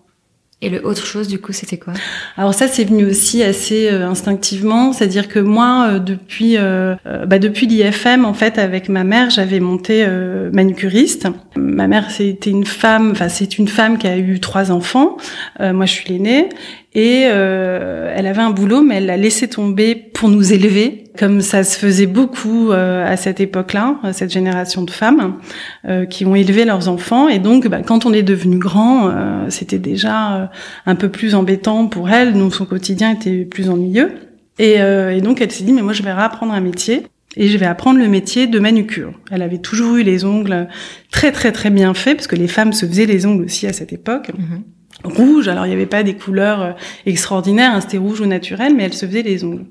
Et 0.66 0.68
le 0.68 0.84
autre 0.84 1.06
chose, 1.06 1.28
du 1.28 1.38
coup, 1.38 1.52
c'était 1.52 1.76
quoi? 1.76 1.92
Alors 2.36 2.52
ça, 2.52 2.66
c'est 2.66 2.82
venu 2.82 3.06
aussi 3.06 3.40
assez 3.44 3.88
euh, 3.88 4.04
instinctivement, 4.04 4.92
c'est-à-dire 4.92 5.28
que 5.28 5.38
moi, 5.38 5.86
euh, 5.88 5.98
depuis 6.00 6.56
euh, 6.58 6.96
bah, 7.24 7.38
depuis 7.38 7.68
l'IFM, 7.68 8.24
en 8.24 8.34
fait, 8.34 8.58
avec 8.58 8.88
ma 8.88 9.04
mère, 9.04 9.30
j'avais 9.30 9.60
monté 9.60 10.04
manucuriste. 10.52 11.28
Ma 11.54 11.86
mère, 11.86 12.10
c'était 12.10 12.50
une 12.50 12.66
femme, 12.66 13.12
enfin 13.12 13.28
c'est 13.28 13.58
une 13.58 13.68
femme 13.68 13.96
qui 13.96 14.08
a 14.08 14.18
eu 14.18 14.40
trois 14.40 14.72
enfants. 14.72 15.18
moi, 15.60 15.86
je 15.86 15.92
suis 15.92 16.12
l'aînée, 16.12 16.48
et 16.94 17.20
elle 17.20 18.26
avait 18.26 18.42
un 18.42 18.50
boulot, 18.50 18.82
mais 18.82 18.96
elle 18.96 19.06
l'a 19.06 19.16
laissé 19.16 19.46
tomber 19.46 19.94
pour 19.94 20.28
nous 20.28 20.52
élever 20.52 21.04
comme 21.18 21.40
ça 21.40 21.64
se 21.64 21.78
faisait 21.78 22.06
beaucoup 22.06 22.70
euh, 22.70 23.04
à 23.06 23.16
cette 23.16 23.40
époque-là, 23.40 23.98
cette 24.12 24.32
génération 24.32 24.82
de 24.82 24.90
femmes 24.90 25.38
euh, 25.86 26.06
qui 26.06 26.24
ont 26.24 26.34
élevé 26.34 26.64
leurs 26.64 26.88
enfants. 26.88 27.28
Et 27.28 27.38
donc, 27.38 27.66
bah, 27.68 27.82
quand 27.82 28.06
on 28.06 28.12
est 28.12 28.22
devenu 28.22 28.58
grand, 28.58 29.08
euh, 29.08 29.46
c'était 29.48 29.78
déjà 29.78 30.50
un 30.86 30.94
peu 30.94 31.08
plus 31.08 31.34
embêtant 31.34 31.86
pour 31.86 32.10
elle, 32.10 32.34
donc 32.34 32.54
son 32.54 32.66
quotidien 32.66 33.12
était 33.12 33.44
plus 33.44 33.68
ennuyeux. 33.70 34.12
Et, 34.58 34.76
et 34.76 35.20
donc, 35.20 35.42
elle 35.42 35.50
s'est 35.50 35.64
dit, 35.64 35.72
mais 35.72 35.82
moi, 35.82 35.92
je 35.92 36.02
vais 36.02 36.10
apprendre 36.10 36.54
un 36.54 36.60
métier. 36.60 37.02
Et 37.38 37.48
je 37.48 37.58
vais 37.58 37.66
apprendre 37.66 37.98
le 37.98 38.08
métier 38.08 38.46
de 38.46 38.58
manucure. 38.58 39.12
Elle 39.30 39.42
avait 39.42 39.58
toujours 39.58 39.96
eu 39.96 40.02
les 40.02 40.24
ongles 40.24 40.68
très 41.10 41.32
très 41.32 41.52
très 41.52 41.68
bien 41.68 41.92
faits, 41.92 42.16
parce 42.16 42.26
que 42.26 42.36
les 42.36 42.48
femmes 42.48 42.72
se 42.72 42.86
faisaient 42.86 43.04
les 43.04 43.26
ongles 43.26 43.44
aussi 43.44 43.66
à 43.66 43.74
cette 43.74 43.92
époque. 43.92 44.30
Mm-hmm 44.30 44.75
rouge. 45.06 45.48
Alors 45.48 45.66
il 45.66 45.70
n'y 45.70 45.74
avait 45.74 45.86
pas 45.86 46.02
des 46.02 46.14
couleurs 46.14 46.62
euh, 46.62 46.72
extraordinaires, 47.06 47.72
hein, 47.74 47.80
c'était 47.80 47.98
rouge 47.98 48.20
ou 48.20 48.26
naturel, 48.26 48.74
mais 48.74 48.84
elle 48.84 48.92
se 48.92 49.06
faisait 49.06 49.22
les 49.22 49.44
ongles. 49.44 49.64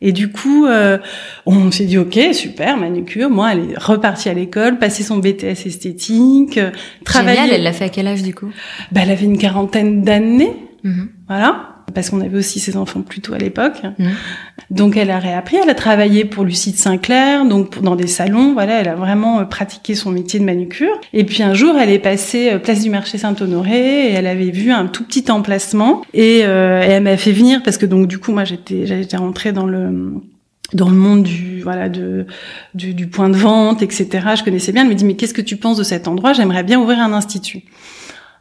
Et 0.00 0.12
du 0.12 0.30
coup, 0.30 0.66
euh, 0.66 0.98
on 1.46 1.70
s'est 1.70 1.84
dit 1.84 1.98
ok, 1.98 2.18
super, 2.32 2.76
manucure. 2.76 3.30
Moi, 3.30 3.52
elle 3.52 3.70
est 3.70 3.78
repartie 3.78 4.28
à 4.28 4.34
l'école, 4.34 4.78
passé 4.78 5.02
son 5.02 5.18
BTS 5.18 5.66
esthétique, 5.66 6.58
euh, 6.58 6.70
travailler. 7.04 7.52
elle 7.52 7.62
l'a 7.62 7.72
fait 7.72 7.84
à 7.84 7.88
quel 7.88 8.06
âge 8.06 8.22
du 8.22 8.34
coup? 8.34 8.50
Bah, 8.90 9.00
elle 9.02 9.10
avait 9.10 9.24
une 9.24 9.38
quarantaine 9.38 10.02
d'années, 10.02 10.56
mhm. 10.84 11.08
voilà 11.28 11.81
parce 11.94 12.10
qu'on 12.10 12.20
avait 12.20 12.36
aussi 12.36 12.60
ses 12.60 12.76
enfants 12.76 13.02
plus 13.02 13.20
tôt 13.20 13.34
à 13.34 13.38
l'époque. 13.38 13.82
Mhm. 13.98 14.10
Donc 14.70 14.96
elle 14.96 15.10
a 15.10 15.18
réappris, 15.18 15.56
elle 15.62 15.70
a 15.70 15.74
travaillé 15.74 16.24
pour 16.24 16.44
Lucide 16.44 16.76
Sinclair, 16.76 17.44
donc 17.44 17.82
dans 17.82 17.96
des 17.96 18.06
salons, 18.06 18.52
voilà, 18.52 18.80
elle 18.80 18.88
a 18.88 18.94
vraiment 18.94 19.40
euh, 19.40 19.44
pratiqué 19.44 19.94
son 19.94 20.10
métier 20.10 20.40
de 20.40 20.44
manucure. 20.44 20.98
Et 21.12 21.24
puis 21.24 21.42
un 21.42 21.54
jour, 21.54 21.76
elle 21.78 21.90
est 21.90 21.98
passée 21.98 22.50
euh, 22.52 22.58
place 22.58 22.82
du 22.82 22.90
marché 22.90 23.18
Saint-Honoré 23.18 24.08
et 24.08 24.12
elle 24.12 24.26
avait 24.26 24.50
vu 24.50 24.70
un 24.72 24.86
tout 24.86 25.04
petit 25.04 25.30
emplacement 25.30 26.02
et, 26.14 26.40
euh, 26.44 26.82
elle 26.82 27.02
m'a 27.02 27.16
fait 27.16 27.32
venir 27.32 27.62
parce 27.62 27.78
que 27.78 27.86
donc 27.86 28.06
du 28.06 28.18
coup 28.18 28.32
moi 28.32 28.44
j'étais 28.44 28.86
j'étais 28.86 29.16
rentrée 29.16 29.52
dans 29.52 29.66
le 29.66 30.14
dans 30.72 30.88
le 30.88 30.96
monde 30.96 31.22
du 31.22 31.60
voilà 31.62 31.88
de 31.88 32.26
du, 32.74 32.94
du, 32.94 33.06
point 33.06 33.28
de 33.28 33.36
vente 33.36 33.82
etc 33.82 34.28
je 34.36 34.42
connaissais 34.42 34.72
bien 34.72 34.82
elle 34.82 34.88
me 34.88 34.94
dit 34.94 35.04
mais 35.04 35.14
qu'est-ce 35.14 35.34
que 35.34 35.42
tu 35.42 35.56
penses 35.56 35.76
de 35.76 35.82
cet 35.82 36.08
endroit? 36.08 36.32
J'aimerais 36.32 36.62
bien 36.62 36.80
ouvrir 36.80 36.98
un 37.00 37.12
institut 37.12 37.62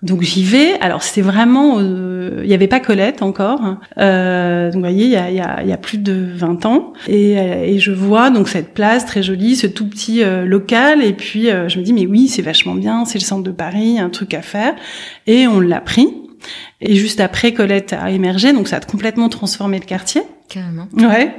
donc 0.04 0.22
j'y 0.22 0.44
vais. 0.44 0.80
Alors 0.80 1.04
c'était 1.04 1.22
vraiment, 1.22 1.78
euh, 1.80 2.40
il 2.42 2.48
n'y 2.48 2.54
avait 2.54 2.68
pas 2.68 2.80
Colette 2.80 3.22
encore. 3.22 3.78
Euh, 3.98 4.66
donc 4.66 4.76
vous 4.76 4.80
voyez, 4.80 5.06
il 5.06 5.12
y 5.12 5.16
a, 5.16 5.30
y, 5.30 5.40
a, 5.40 5.64
y 5.64 5.72
a, 5.72 5.78
plus 5.78 6.00
de 6.00 6.28
20 6.36 6.66
ans. 6.66 6.94
Et, 7.08 7.34
et, 7.34 7.80
je 7.80 7.92
vois 7.92 8.32
donc 8.32 8.48
cette 8.48 8.74
place 8.74 9.06
très 9.06 9.22
jolie, 9.22 9.56
ce 9.56 9.68
tout 9.68 9.88
petit 9.88 10.24
euh, 10.24 10.46
local. 10.46 11.04
Et 11.04 11.14
puis 11.14 11.50
je 11.68 11.80
me 11.80 11.84
dis 11.84 11.94
mais 11.94 12.08
oui, 12.08 12.28
c'est 12.28 12.42
vachement 12.42 12.74
bien, 12.74 13.06
c'est 13.06 13.20
le 13.20 13.24
centre 13.24 13.44
de 13.44 13.52
Paris, 13.52 14.00
un 14.00 14.10
truc 14.10 14.34
à 14.34 14.42
faire. 14.42 14.74
Et 15.28 15.48
on 15.48 15.60
l'a 15.60 15.82
pris. 15.82 16.08
Et 16.82 16.96
juste 16.96 17.20
après, 17.20 17.54
Colette 17.54 17.94
a 17.94 18.10
émergé, 18.10 18.54
donc 18.54 18.68
ça 18.68 18.78
a 18.78 18.80
complètement 18.80 19.30
transformé 19.30 19.78
le 19.80 19.86
quartier. 19.86 20.24
Carrément. 20.50 20.90
Ouais. 20.98 21.34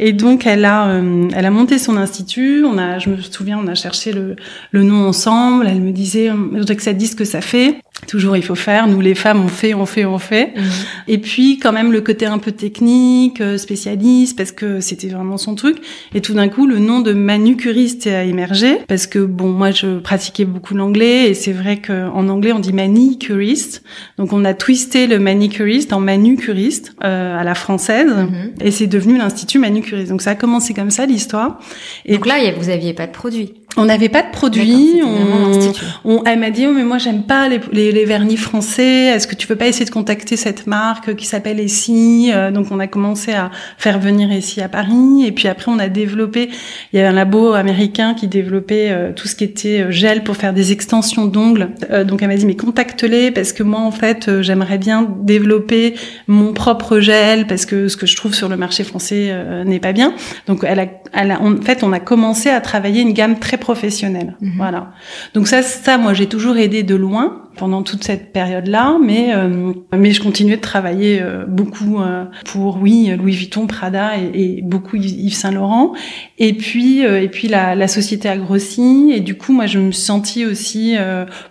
Et 0.00 0.12
donc 0.12 0.44
elle 0.44 0.64
a, 0.64 0.88
euh, 0.88 1.28
elle 1.32 1.46
a 1.46 1.50
monté 1.50 1.78
son 1.78 1.96
institut. 1.96 2.64
On 2.64 2.78
a, 2.78 2.98
je 2.98 3.10
me 3.10 3.20
souviens, 3.20 3.60
on 3.62 3.68
a 3.68 3.76
cherché 3.76 4.12
le, 4.12 4.34
le 4.72 4.82
nom 4.82 5.06
ensemble. 5.06 5.68
Elle 5.68 5.80
me 5.80 5.92
disait, 5.92 6.28
je 6.28 6.58
voudrais 6.58 6.74
que 6.74 6.82
ça 6.82 6.92
dise 6.92 7.12
ce 7.12 7.16
que 7.16 7.24
ça 7.24 7.40
fait. 7.40 7.76
Toujours, 8.06 8.36
il 8.36 8.42
faut 8.42 8.54
faire. 8.54 8.86
Nous, 8.86 9.00
les 9.00 9.14
femmes, 9.14 9.42
on 9.42 9.48
fait, 9.48 9.74
on 9.74 9.86
fait, 9.86 10.04
on 10.04 10.18
fait. 10.18 10.52
Mhm. 10.54 10.62
Et 11.08 11.18
puis, 11.18 11.58
quand 11.58 11.72
même, 11.72 11.92
le 11.92 12.00
côté 12.00 12.26
un 12.26 12.38
peu 12.38 12.52
technique, 12.52 13.40
euh, 13.40 13.56
spécialiste, 13.58 14.36
parce 14.36 14.52
que 14.52 14.80
c'était 14.80 15.08
vraiment 15.08 15.38
son 15.38 15.54
truc. 15.54 15.78
Et 16.14 16.20
tout 16.20 16.34
d'un 16.34 16.48
coup, 16.48 16.66
le 16.66 16.78
nom 16.78 17.00
de 17.00 17.12
manucuriste 17.12 18.06
a 18.06 18.22
émergé, 18.24 18.78
parce 18.86 19.06
que 19.06 19.18
bon, 19.18 19.48
moi, 19.48 19.70
je 19.70 19.98
pratiquais 19.98 20.44
beaucoup 20.44 20.74
l'anglais, 20.74 21.30
et 21.30 21.34
c'est 21.34 21.52
vrai 21.52 21.80
qu'en 21.80 22.28
anglais, 22.28 22.52
on 22.52 22.60
dit 22.60 22.72
manicuriste. 22.72 23.82
Donc, 24.18 24.32
on 24.32 24.44
a 24.44 24.54
twisté 24.54 25.06
le 25.06 25.18
manicuriste 25.18 25.92
en 25.92 26.00
manucuriste 26.00 26.94
euh, 27.02 27.38
à 27.38 27.44
la 27.44 27.54
française. 27.54 28.12
Mhm. 28.12 28.52
Et 28.60 28.70
c'est 28.70 28.86
devenu 28.86 29.18
l'Institut 29.18 29.58
Manucuriste. 29.58 30.10
Donc 30.10 30.22
ça 30.22 30.30
a 30.30 30.34
commencé 30.34 30.74
comme 30.74 30.90
ça 30.90 31.06
l'histoire. 31.06 31.60
Et 32.04 32.14
Donc 32.14 32.26
là, 32.26 32.36
vous 32.56 32.68
aviez 32.68 32.94
pas 32.94 33.06
de 33.06 33.12
produit. 33.12 33.54
On 33.78 33.84
n'avait 33.84 34.08
pas 34.08 34.22
de 34.22 34.30
produit. 34.30 35.02
On, 35.04 35.60
on, 36.04 36.24
elle 36.24 36.38
m'a 36.38 36.50
dit 36.50 36.66
oh 36.66 36.72
mais 36.72 36.82
moi 36.82 36.96
j'aime 36.96 37.24
pas 37.24 37.46
les, 37.48 37.60
les, 37.72 37.92
les, 37.92 38.04
vernis 38.06 38.38
français. 38.38 39.06
Est-ce 39.06 39.26
que 39.26 39.34
tu 39.34 39.46
veux 39.46 39.56
pas 39.56 39.66
essayer 39.66 39.84
de 39.84 39.90
contacter 39.90 40.36
cette 40.36 40.66
marque 40.66 41.14
qui 41.14 41.26
s'appelle 41.26 41.60
Essie 41.60 42.30
euh, 42.32 42.50
Donc 42.50 42.68
on 42.70 42.80
a 42.80 42.86
commencé 42.86 43.32
à 43.32 43.50
faire 43.76 43.98
venir 43.98 44.32
Essie 44.32 44.62
à 44.62 44.68
Paris. 44.68 45.26
Et 45.26 45.32
puis 45.32 45.46
après 45.46 45.70
on 45.70 45.78
a 45.78 45.88
développé. 45.88 46.48
Il 46.92 46.96
y 46.96 47.00
avait 47.00 47.08
un 47.08 47.12
labo 47.12 47.52
américain 47.52 48.14
qui 48.14 48.28
développait 48.28 48.88
euh, 48.90 49.12
tout 49.14 49.28
ce 49.28 49.36
qui 49.36 49.44
était 49.44 49.82
euh, 49.82 49.90
gel 49.90 50.24
pour 50.24 50.36
faire 50.36 50.54
des 50.54 50.72
extensions 50.72 51.26
d'ongles. 51.26 51.68
donc 52.06 52.22
elle 52.22 52.28
m'a 52.28 52.36
dit 52.36 52.46
mais 52.46 52.56
contacte-les 52.56 53.30
parce 53.30 53.52
que 53.52 53.62
moi 53.62 53.80
en 53.80 53.90
fait 53.90 54.40
j'aimerais 54.40 54.78
bien 54.78 55.06
développer 55.20 55.94
mon 56.28 56.54
propre 56.54 56.98
gel 57.00 57.46
parce 57.46 57.66
que 57.66 57.88
ce 57.88 57.96
que 57.96 58.06
je 58.06 58.16
trouve 58.16 58.34
sur 58.34 58.48
le 58.48 58.56
marché 58.56 58.84
français 58.84 59.34
n'est 59.64 59.80
pas 59.80 59.92
bien. 59.92 60.14
Donc 60.46 60.64
elle 60.66 60.80
a, 60.80 60.86
elle 61.12 61.30
a, 61.30 61.42
en 61.42 61.60
fait 61.60 61.82
on 61.82 61.92
a 61.92 62.00
commencé 62.00 62.48
à 62.48 62.60
travailler 62.60 63.02
une 63.02 63.12
gamme 63.12 63.38
très 63.38 63.58
professionnel. 63.66 64.36
Mhm. 64.40 64.52
Voilà. 64.58 64.92
Donc 65.34 65.48
ça, 65.48 65.60
ça, 65.62 65.98
moi, 65.98 66.14
j'ai 66.14 66.28
toujours 66.28 66.56
aidé 66.56 66.84
de 66.84 66.94
loin 66.94 67.42
pendant 67.56 67.82
toute 67.82 68.04
cette 68.04 68.32
période-là, 68.32 68.98
mais 69.02 69.34
euh, 69.34 69.72
mais 69.96 70.12
je 70.12 70.22
continuais 70.22 70.56
de 70.56 70.60
travailler 70.60 71.20
euh, 71.20 71.46
beaucoup 71.48 72.00
euh, 72.00 72.24
pour 72.44 72.78
oui 72.82 73.10
Louis 73.18 73.32
Vuitton, 73.32 73.66
Prada 73.66 74.12
et, 74.18 74.58
et 74.58 74.62
beaucoup 74.62 74.96
Yves 74.96 75.34
Saint 75.34 75.50
Laurent. 75.50 75.94
Et 76.38 76.52
puis 76.52 77.00
et 77.00 77.28
puis 77.28 77.48
la, 77.48 77.74
la, 77.74 77.88
société 77.88 78.28
a 78.28 78.36
grossi 78.36 79.10
et 79.14 79.20
du 79.20 79.36
coup 79.36 79.52
moi 79.52 79.66
je 79.66 79.78
me 79.78 79.90
suis 79.90 80.04
sentie 80.04 80.44
aussi 80.44 80.94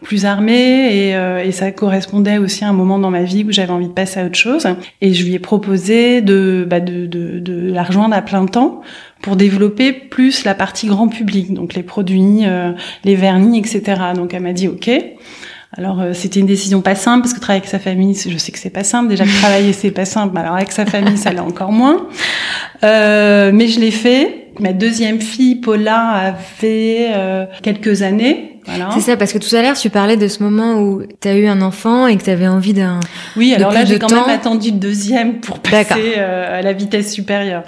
plus 0.01 0.25
armée 0.25 0.95
et, 0.95 1.47
et 1.47 1.51
ça 1.51 1.71
correspondait 1.71 2.37
aussi 2.37 2.63
à 2.63 2.69
un 2.69 2.73
moment 2.73 2.99
dans 2.99 3.09
ma 3.09 3.23
vie 3.23 3.43
où 3.43 3.51
j'avais 3.51 3.71
envie 3.71 3.87
de 3.87 3.93
passer 3.93 4.19
à 4.19 4.25
autre 4.25 4.37
chose. 4.37 4.67
Et 5.01 5.13
je 5.13 5.25
lui 5.25 5.33
ai 5.33 5.39
proposé 5.39 6.21
de 6.21 6.67
bah, 6.69 6.79
de, 6.79 7.07
de, 7.07 7.39
de 7.39 7.73
la 7.73 7.83
rejoindre 7.83 8.15
à 8.15 8.21
plein 8.21 8.45
temps 8.45 8.81
pour 9.25 9.35
développer 9.35 9.91
plus 9.91 10.45
la 10.45 10.53
partie 10.53 10.87
grand 10.87 11.09
public, 11.09 11.53
donc 11.53 11.73
les 11.73 11.83
produits, 11.83 12.45
les 13.03 13.15
vernis, 13.15 13.59
etc. 13.59 13.81
Donc 14.15 14.33
elle 14.33 14.43
m'a 14.43 14.53
dit 14.53 14.67
ok. 14.67 14.89
Alors 15.77 15.99
euh, 15.99 16.13
c'était 16.13 16.39
une 16.39 16.45
décision 16.45 16.81
pas 16.81 16.95
simple 16.95 17.23
parce 17.23 17.33
que 17.33 17.39
travailler 17.39 17.59
avec 17.61 17.69
sa 17.69 17.79
famille, 17.79 18.15
je 18.15 18.37
sais 18.37 18.51
que 18.51 18.59
c'est 18.59 18.69
pas 18.69 18.83
simple. 18.83 19.09
Déjà 19.09 19.25
travailler 19.25 19.73
c'est 19.73 19.91
pas 19.91 20.05
simple, 20.05 20.37
alors 20.37 20.55
avec 20.55 20.71
sa 20.71 20.85
famille 20.85 21.17
ça 21.17 21.31
l'est 21.31 21.39
encore 21.39 21.71
moins. 21.71 22.07
Euh, 22.83 23.51
mais 23.53 23.67
je 23.67 23.79
l'ai 23.79 23.91
fait. 23.91 24.47
Ma 24.59 24.71
deuxième 24.71 25.19
fille, 25.19 25.55
Paula, 25.55 25.99
avait 26.11 27.09
euh, 27.13 27.45
quelques 27.61 28.03
années. 28.03 28.54
C'est 28.93 29.01
ça, 29.01 29.17
parce 29.17 29.33
que 29.33 29.37
tout 29.37 29.53
à 29.55 29.61
l'heure, 29.61 29.75
tu 29.75 29.89
parlais 29.89 30.17
de 30.17 30.27
ce 30.27 30.41
moment 30.41 30.75
où 30.75 31.03
tu 31.21 31.27
as 31.27 31.35
eu 31.35 31.47
un 31.47 31.61
enfant 31.61 32.07
et 32.07 32.17
que 32.17 32.23
tu 32.23 32.29
avais 32.29 32.47
envie 32.47 32.73
d'un. 32.73 32.99
Oui, 33.35 33.53
alors 33.53 33.71
là, 33.71 33.85
j'ai 33.85 33.99
quand 33.99 34.11
même 34.11 34.29
attendu 34.29 34.71
le 34.71 34.77
deuxième 34.77 35.39
pour 35.39 35.59
passer 35.59 36.15
euh, 36.17 36.59
à 36.59 36.61
la 36.61 36.73
vitesse 36.73 37.13
supérieure. 37.13 37.63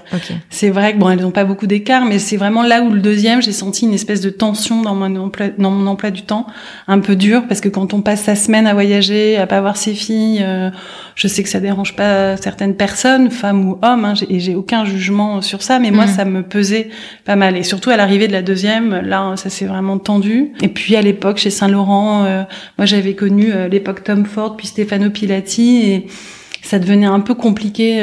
C'est 0.50 0.70
vrai 0.70 0.94
que 0.94 0.98
bon, 0.98 1.10
elles 1.10 1.22
n'ont 1.22 1.32
pas 1.32 1.46
beaucoup 1.46 1.68
d'écart, 1.68 2.06
mais 2.06 2.20
c'est 2.20 2.38
vraiment 2.38 2.64
là 2.64 2.82
où 2.82 2.92
le 2.92 3.00
deuxième, 3.00 3.42
j'ai 3.42 3.52
senti 3.52 3.86
une 3.86 3.94
espèce 3.94 4.22
de 4.22 4.30
tension 4.30 4.82
dans 4.82 4.96
mon 4.96 5.16
emploi, 5.16 5.48
dans 5.58 5.72
mon 5.72 5.88
emploi 5.88 6.12
du 6.12 6.24
temps, 6.24 6.48
un 6.88 7.00
peu 7.00 7.16
dur, 7.16 7.44
parce 7.48 7.62
que 7.62 7.70
quand 7.70 7.94
on 7.94 8.02
passe 8.02 8.24
sa 8.24 8.36
semaine 8.36 8.68
à 8.68 8.74
voyager, 8.74 9.38
à 9.38 9.48
pas 9.48 9.62
voir 9.62 9.78
ses 9.78 9.94
filles, 9.94 10.42
euh, 10.42 10.70
je 11.16 11.28
sais 11.28 11.44
que 11.44 11.50
ça 11.50 11.60
dérange 11.60 11.96
pas 11.96 12.38
certaines 12.38 12.76
personnes, 12.76 13.32
femmes 13.32 13.68
ou 13.68 13.80
hommes, 13.82 14.06
hein, 14.06 14.14
et 14.30 14.40
j'ai 14.40 14.56
aucun 14.56 14.86
jugement 14.86 15.42
sur 15.42 15.62
ça, 15.62 15.80
mais 15.80 15.92
moi, 15.92 16.06
mm. 16.06 16.10
ça 16.10 16.26
me 16.26 16.44
pesait 16.44 16.90
pas 17.26 17.36
mal. 17.36 17.58
Et 17.58 17.64
surtout 17.64 17.90
à 17.90 17.98
l'arrivée 17.98 18.28
de 18.28 18.34
la 18.34 18.42
deuxième, 18.42 19.02
là, 19.02 19.34
ça 19.36 19.50
s'est 19.50 19.66
vraiment 19.66 19.98
tendu. 19.98 20.52
Et 20.62 20.68
puis 20.68 20.87
puis 20.88 20.96
à 20.96 21.02
l'époque 21.02 21.36
chez 21.36 21.50
Saint 21.50 21.68
Laurent, 21.68 22.24
moi 22.78 22.86
j'avais 22.86 23.14
connu 23.14 23.52
l'époque 23.70 24.06
Tom 24.06 24.26
Ford 24.26 24.56
puis 24.56 24.68
Stefano 24.68 25.10
Pilati 25.10 25.82
et 25.82 26.08
ça 26.62 26.80
devenait 26.80 27.08
un 27.08 27.20
peu 27.20 27.36
compliqué 27.36 28.02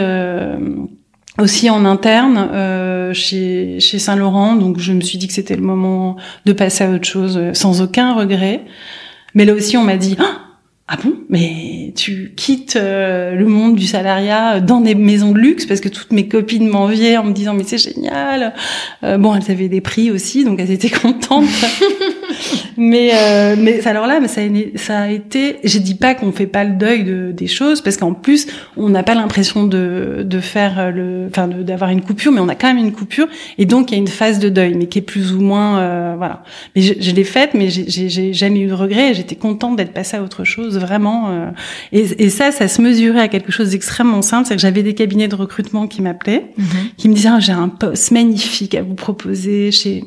aussi 1.39 1.69
en 1.71 1.85
interne 1.85 2.49
euh, 2.53 3.13
chez, 3.13 3.81
chez 3.81 3.99
Saint 3.99 4.17
Laurent. 4.17 4.55
Donc 4.55 4.79
je 4.79 4.93
me 4.93 5.01
suis 5.01 5.19
dit 5.19 5.27
que 5.27 5.33
c'était 5.33 5.57
le 5.57 5.63
moment 5.63 6.17
de 6.45 6.53
passer 6.53 6.85
à 6.85 6.91
autre 6.91 7.07
chose 7.07 7.41
sans 7.55 7.81
aucun 7.83 8.15
regret. 8.15 8.63
Mais 9.35 9.45
là 9.45 9.55
aussi 9.55 9.77
on 9.77 9.83
m'a 9.83 9.97
dit 9.97 10.17
ah, 10.21 10.44
ah 10.87 10.99
bon? 11.03 11.15
Mais 11.31 11.93
tu 11.97 12.35
quittes 12.37 12.77
euh, 12.77 13.35
le 13.35 13.47
monde 13.47 13.75
du 13.75 13.87
salariat 13.87 14.61
dans 14.61 14.83
des 14.83 14.95
maisons 14.95 15.33
de 15.33 15.39
luxe 15.39 15.65
parce 15.65 15.81
que 15.81 15.89
toutes 15.89 16.13
mes 16.13 16.29
copines 16.29 16.69
m'enviaient 16.69 17.17
en 17.17 17.25
me 17.25 17.33
disant 17.33 17.55
mais 17.55 17.65
c'est 17.65 17.79
génial. 17.79 18.53
Euh, 19.03 19.17
bon 19.17 19.35
elles 19.35 19.51
avaient 19.51 19.69
des 19.69 19.81
prix 19.81 20.11
aussi 20.11 20.45
donc 20.45 20.61
elles 20.61 20.71
étaient 20.71 20.91
contentes. 21.03 21.47
mais 22.77 23.11
euh, 23.15 23.57
mais 23.59 23.87
alors 23.87 24.07
là, 24.07 24.21
mais 24.21 24.29
ça, 24.29 24.41
a, 24.99 25.09
été. 25.09 25.57
Je 25.65 25.79
dis 25.79 25.95
pas 25.95 26.15
qu'on 26.15 26.33
fait 26.33 26.47
pas 26.47 26.65
le 26.65 26.73
deuil 26.73 27.05
de, 27.05 27.33
des 27.33 27.47
choses 27.47 27.81
parce 27.81 27.97
qu'en 27.97 28.13
plus, 28.13 28.47
on 28.77 28.89
n'a 28.89 29.03
pas 29.03 29.15
l'impression 29.15 29.65
de 29.65 30.25
de 30.25 30.41
faire 30.41 30.91
le, 30.93 31.27
enfin 31.29 31.49
d'avoir 31.49 31.91
une 31.91 32.03
coupure, 32.03 32.33
mais 32.33 32.41
on 32.41 32.49
a 32.49 32.55
quand 32.55 32.69
même 32.69 32.85
une 32.85 32.93
coupure 32.93 33.29
et 33.59 33.67
donc 33.67 33.91
il 33.91 33.95
y 33.95 33.97
a 33.97 34.01
une 34.01 34.09
phase 34.09 34.39
de 34.39 34.49
deuil, 34.49 34.75
mais 34.75 34.87
qui 34.87 34.99
est 34.99 35.03
plus 35.03 35.33
ou 35.33 35.41
moins 35.41 35.79
euh, 35.79 36.15
voilà. 36.17 36.43
Mais 36.75 36.83
je, 36.83 36.95
je 36.99 37.11
l'ai 37.13 37.25
faite, 37.25 37.51
mais 37.55 37.69
j'ai 37.71 38.33
jamais 38.33 38.61
eu 38.61 38.67
de 38.67 38.75
regret. 38.75 39.15
J'étais 39.15 39.37
contente 39.37 39.77
d'être 39.77 39.93
passée 39.93 40.17
à 40.17 40.23
autre 40.23 40.45
chose, 40.45 40.74
vraiment. 40.79 41.31
Euh, 41.31 41.51
et, 41.93 42.25
et, 42.25 42.31
ça, 42.31 42.53
ça 42.53 42.69
se 42.69 42.81
mesurait 42.83 43.21
à 43.21 43.29
quelque 43.29 43.53
chose 43.53 43.71
d'extrêmement 43.71 44.23
simple, 44.23 44.47
c'est 44.47 44.57
que 44.57 44.61
j'avais 44.61 44.83
des 44.83 44.95
cabinets 44.95 45.29
de 45.29 45.35
recrutement 45.35 45.87
qui 45.87 46.03
m'appelaient, 46.03 46.51
mhm. 46.57 46.67
qui 46.97 47.09
me 47.09 47.15
disaient 47.15 47.31
ah, 47.33 47.41
j'ai 47.41 47.53
un 47.53 47.69
poste 47.69 48.11
magnifique 48.11 48.75
à 48.75 48.83
vous 48.83 48.95
proposer 48.95 49.71
chez 49.71 50.05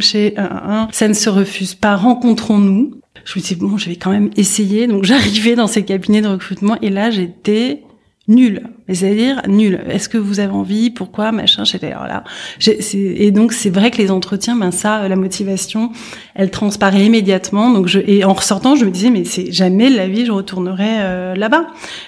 chez 0.00 0.34
un, 0.36 0.88
ça 0.92 1.08
ne 1.08 1.14
se 1.14 1.28
refuse 1.28 1.74
pas 1.74 1.96
rencontrons-nous. 1.96 2.92
Je 3.24 3.38
me 3.38 3.44
dit, 3.44 3.56
bon, 3.56 3.76
je 3.76 3.88
vais 3.88 3.96
quand 3.96 4.10
même 4.10 4.30
essayer. 4.36 4.86
Donc 4.86 5.04
j'arrivais 5.10 5.54
dans 5.54 5.66
ces 5.66 5.84
cabinets 5.84 6.22
de 6.22 6.28
recrutement 6.28 6.76
et 6.82 6.90
là 6.90 7.10
j'étais 7.10 7.82
nulle 8.28 8.62
c'est-à-dire 8.94 9.42
nul. 9.48 9.80
Est-ce 9.88 10.08
que 10.08 10.18
vous 10.18 10.38
avez 10.38 10.52
envie? 10.52 10.90
Pourquoi? 10.90 11.32
Machin. 11.32 11.64
J'étais 11.64 11.90
là. 11.90 12.24
Et 12.94 13.30
donc 13.30 13.52
c'est 13.52 13.70
vrai 13.70 13.90
que 13.90 13.98
les 13.98 14.10
entretiens, 14.10 14.56
ben 14.56 14.70
ça, 14.70 15.08
la 15.08 15.16
motivation, 15.16 15.90
elle 16.34 16.50
transparaît 16.50 17.04
immédiatement. 17.04 17.70
Donc 17.70 17.88
je 17.88 17.98
et 18.06 18.24
en 18.24 18.32
ressortant, 18.32 18.76
je 18.76 18.84
me 18.84 18.90
disais 18.90 19.10
mais 19.10 19.24
c'est 19.24 19.50
jamais 19.50 19.90
la 19.90 20.06
vie 20.06 20.24
je 20.24 20.32
retournerai 20.32 21.00
euh, 21.00 21.34
là-bas. 21.34 21.66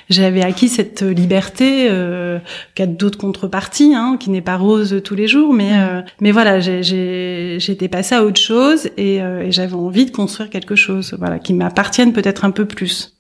J'avais 0.09 0.43
acquis 0.43 0.69
cette 0.69 1.03
liberté, 1.03 1.89
euh, 1.91 2.39
qui 2.75 2.83
a 2.83 2.87
d'autres 2.87 3.19
contreparties, 3.19 3.95
hein, 3.95 4.17
qui 4.19 4.31
n'est 4.31 4.41
pas 4.41 4.57
rose 4.57 5.01
tous 5.05 5.15
les 5.15 5.27
jours, 5.27 5.53
mais 5.53 5.71
mmh. 5.71 5.89
euh, 5.91 6.03
mais 6.21 6.31
voilà, 6.31 6.61
j'étais 6.61 7.89
passée 7.89 8.15
à 8.15 8.25
autre 8.25 8.41
chose 8.41 8.89
et, 8.97 9.21
euh, 9.21 9.43
et 9.43 9.53
j'avais 9.53 9.75
envie 9.75 10.07
de 10.07 10.11
construire 10.11 10.51
quelque 10.51 10.77
chose, 10.77 11.17
voilà, 11.19 11.39
qui 11.39 11.55
m'appartienne 11.55 12.13
peut-être 12.13 12.45
un 12.45 12.51
peu 12.51 12.67
plus. 12.67 13.18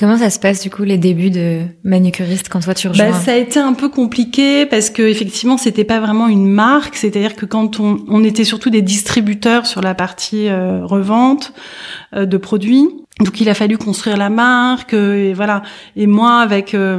Comment 0.00 0.16
ça 0.16 0.30
se 0.30 0.38
passe 0.38 0.62
du 0.62 0.70
coup 0.70 0.84
les 0.84 0.96
débuts 0.96 1.28
de 1.28 1.60
manucuriste 1.84 2.48
quand 2.48 2.60
toi 2.60 2.72
tu 2.72 2.86
bah, 2.86 2.92
rejoins 2.92 3.10
bah, 3.10 3.20
Ça 3.22 3.32
a 3.32 3.36
été 3.36 3.60
un 3.60 3.74
peu 3.74 3.90
compliqué 3.90 4.64
parce 4.64 4.88
que 4.88 5.02
effectivement 5.02 5.58
c'était 5.58 5.84
pas 5.84 6.00
vraiment 6.00 6.26
une 6.26 6.48
marque, 6.48 6.96
c'est-à-dire 6.96 7.36
que 7.36 7.44
quand 7.44 7.80
on, 7.80 7.98
on, 8.08 8.24
était 8.24 8.44
surtout 8.44 8.70
des 8.70 8.80
distributeurs 8.80 9.66
sur 9.66 9.82
la 9.82 9.94
partie 9.94 10.48
euh, 10.48 10.86
revente 10.86 11.52
euh, 12.16 12.24
de 12.24 12.38
produits, 12.38 12.88
donc 13.20 13.40
il 13.40 13.48
a 13.48 13.54
fallu 13.54 13.76
construire 13.76 14.16
la 14.16 14.30
marque 14.30 14.94
euh, 14.94 15.30
et 15.30 15.34
voilà. 15.34 15.62
Et 15.96 16.06
moi 16.06 16.38
avec 16.38 16.74
euh, 16.74 16.96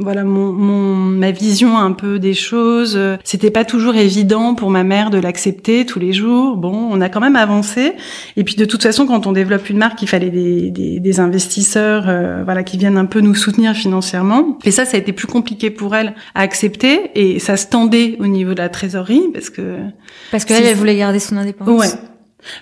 voilà 0.00 0.24
mon, 0.24 0.52
mon, 0.52 0.94
ma 0.94 1.30
vision 1.30 1.78
un 1.78 1.92
peu 1.92 2.18
des 2.18 2.34
choses 2.34 2.94
euh, 2.96 3.16
c'était 3.22 3.50
pas 3.50 3.64
toujours 3.64 3.94
évident 3.94 4.54
pour 4.54 4.70
ma 4.70 4.82
mère 4.82 5.10
de 5.10 5.18
l'accepter 5.18 5.84
tous 5.84 5.98
les 5.98 6.12
jours. 6.12 6.56
Bon 6.56 6.88
on 6.90 7.00
a 7.00 7.08
quand 7.08 7.20
même 7.20 7.36
avancé. 7.36 7.92
Et 8.36 8.44
puis 8.44 8.56
de 8.56 8.64
toute 8.64 8.82
façon 8.82 9.06
quand 9.06 9.26
on 9.26 9.32
développe 9.32 9.68
une 9.68 9.78
marque 9.78 10.00
il 10.02 10.08
fallait 10.08 10.30
des, 10.30 10.70
des, 10.70 11.00
des 11.00 11.20
investisseurs 11.20 12.04
voilà 12.44 12.62
qui 12.62 12.78
viennent 12.78 12.98
un 12.98 13.06
peu 13.06 13.20
nous 13.20 13.34
soutenir 13.34 13.74
financièrement. 13.74 14.58
Et 14.64 14.70
ça 14.70 14.84
ça 14.84 14.96
a 14.96 15.00
été 15.00 15.12
plus 15.12 15.26
compliqué 15.26 15.70
pour 15.70 15.94
elle 15.94 16.14
à 16.34 16.40
accepter. 16.40 17.10
Et 17.14 17.38
ça 17.38 17.56
se 17.56 17.66
tendait 17.66 18.16
au 18.20 18.26
niveau 18.26 18.54
de 18.54 18.58
la 18.58 18.68
trésorerie 18.68 19.28
parce 19.32 19.50
que 19.50 19.76
parce 20.30 20.44
qu'elle 20.44 20.64
elle 20.64 20.76
voulait 20.76 20.96
garder 20.96 21.18
son 21.18 21.36
indépendance. 21.36 21.78
Ouais 21.78 22.11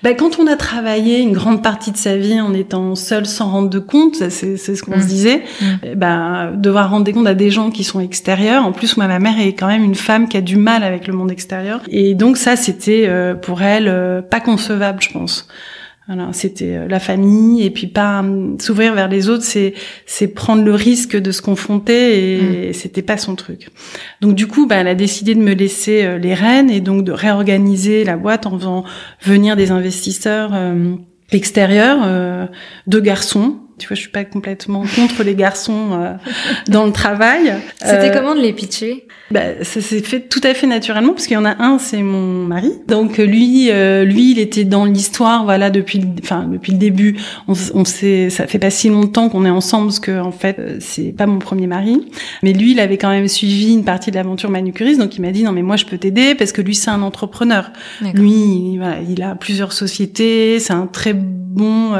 ben, 0.03 0.15
quand 0.17 0.39
on 0.39 0.47
a 0.47 0.57
travaillé 0.57 1.21
une 1.21 1.33
grande 1.33 1.63
partie 1.63 1.91
de 1.91 1.97
sa 1.97 2.17
vie 2.17 2.41
en 2.41 2.55
étant 2.55 2.95
seul 2.95 3.27
sans 3.27 3.51
rendre 3.51 3.71
de 3.71 3.79
compte, 3.79 4.17
c'est 4.31 4.57
ce 4.57 4.83
qu'on 4.83 5.01
se 5.01 5.05
mmh. 5.05 5.09
disait, 5.09 5.37
mmh. 5.39 5.65
Eh 5.85 5.95
ben, 5.95 6.53
devoir 6.57 6.91
rendre 6.91 7.05
des 7.05 7.13
comptes 7.13 7.27
à 7.27 7.35
des 7.35 7.51
gens 7.51 7.71
qui 7.71 7.85
sont 7.85 8.01
extérieurs. 8.01 8.65
En 8.65 8.73
plus, 8.73 8.97
moi, 8.97 9.07
ma 9.07 9.19
mère 9.19 9.39
est 9.41 9.55
quand 9.55 9.69
même 9.69 9.85
une 9.85 9.95
femme 9.95 10.29
qui 10.29 10.37
a 10.37 10.41
du 10.41 10.57
mal 10.57 10.83
avec 10.83 11.07
le 11.07 11.15
monde 11.15 11.31
extérieur. 11.31 11.81
Et 11.89 12.15
donc 12.15 12.37
ça, 12.37 12.57
c'était 12.57 13.07
euh, 13.09 13.35
pour 13.35 13.63
elle 13.63 13.89
euh, 13.89 14.23
pas 14.23 14.41
concevable, 14.41 15.03
je 15.03 15.11
pense. 15.11 15.49
Voilà, 16.07 16.33
c'était 16.33 16.77
euh, 16.77 16.89
la 16.89 16.99
famille 16.99 17.63
et 17.63 17.71
puis 17.71 17.87
pas 17.87 18.21
hum, 18.21 18.59
s'ouvrir 18.59 18.95
vers 18.95 19.09
les 19.09 19.29
autres, 19.29 19.45
c'est 19.45 19.75
c'est 20.07 20.29
prendre 20.29 20.65
le 20.65 20.75
risque 20.75 21.17
de 21.17 21.31
se 21.31 21.41
confronter 21.41 22.35
et, 22.37 22.71
mm. 22.71 22.73
c'était 22.73 23.03
pas 23.03 23.17
son 23.17 23.37
truc. 23.37 23.69
Donc 24.21 24.35
du 24.35 24.47
coup, 24.47 24.67
bah, 24.67 24.77
elle 24.77 24.89
a 24.89 24.95
décidé 24.95 25.35
de 25.35 25.41
me 25.41 25.53
laisser 25.53 26.05
euh, 26.05 26.19
les 26.19 26.35
rênes 26.35 26.71
et 26.71 26.81
donc 26.81 27.05
de 27.05 27.13
réorganiser 27.13 28.05
la 28.05 28.17
boîte 28.17 28.47
en 28.47 28.59
faisant 28.59 28.85
venir 29.23 29.57
des 29.57 29.71
investisseurs 29.71 30.51
euh, 30.55 30.97
extérieurs, 31.33 32.01
euh, 32.05 32.47
deux 32.87 33.01
garçons 33.01 33.59
tu 33.81 33.89
vois, 33.89 33.95
je 33.95 34.03
suis 34.03 34.11
pas 34.11 34.25
complètement 34.25 34.85
contre 34.95 35.25
les 35.25 35.35
garçons 35.35 35.93
euh, 35.93 36.13
dans 36.69 36.85
le 36.87 36.93
travail. 36.93 37.55
C'était 37.79 38.11
euh, 38.11 38.15
comment 38.15 38.35
de 38.35 38.41
les 38.41 38.53
pitcher? 38.53 39.07
bah, 39.31 39.63
ça 39.63 39.81
s'est 39.81 40.01
fait 40.01 40.21
tout 40.21 40.41
à 40.43 40.55
fait 40.55 40.67
naturellement 40.67 41.13
parce 41.13 41.27
qu'il 41.27 41.35
y 41.35 41.39
en 41.39 41.45
a 41.45 41.63
un, 41.63 41.79
c'est 41.79 42.03
mon 42.03 42.47
mari. 42.47 42.73
Donc 42.89 43.19
lui, 43.19 43.71
euh, 43.71 44.05
lui, 44.05 44.33
il 44.33 44.39
était 44.39 44.65
dans 44.65 44.85
l'histoire, 44.85 45.45
voilà, 45.45 45.71
depuis, 45.71 46.05
enfin 46.23 46.49
depuis 46.51 46.73
le 46.73 46.79
début. 46.79 47.17
On, 47.49 47.55
on 47.75 47.85
sait, 47.85 48.29
ça 48.29 48.47
fait 48.47 48.59
pas 48.59 48.71
si 48.71 48.89
longtemps 48.89 49.29
qu'on 49.29 49.45
est 49.45 49.51
ensemble 49.51 49.87
parce 49.87 50.01
que 50.01 50.21
en 50.21 50.33
fait, 50.33 50.61
c'est 50.81 51.15
pas 51.17 51.27
mon 51.27 51.39
premier 51.39 51.67
mari, 51.67 52.07
mais 52.43 52.53
lui, 52.53 52.73
il 52.73 52.81
avait 52.81 52.99
quand 52.99 53.11
même 53.11 53.29
suivi 53.29 53.73
une 53.73 53.85
partie 53.85 54.11
de 54.11 54.17
l'aventure 54.17 54.51
manucuriste, 54.51 55.01
donc 55.01 55.17
il 55.17 55.23
m'a 55.23 55.31
dit 55.31 55.45
non 55.45 55.53
mais 55.53 55.63
moi 55.63 55.77
je 55.77 55.85
peux 55.85 55.99
t'aider 55.99 56.35
parce 56.35 56.53
que 56.53 56.61
lui 56.61 56.75
c'est 56.75 56.91
un 56.91 57.03
entrepreneur. 57.03 57.71
Lui, 58.15 58.79
voilà, 58.79 58.99
il 59.09 59.23
a 59.23 59.35
plusieurs 59.35 59.73
sociétés, 59.73 60.59
c'est 60.59 60.73
un 60.73 60.87
très 60.87 61.15
bon 61.51 61.93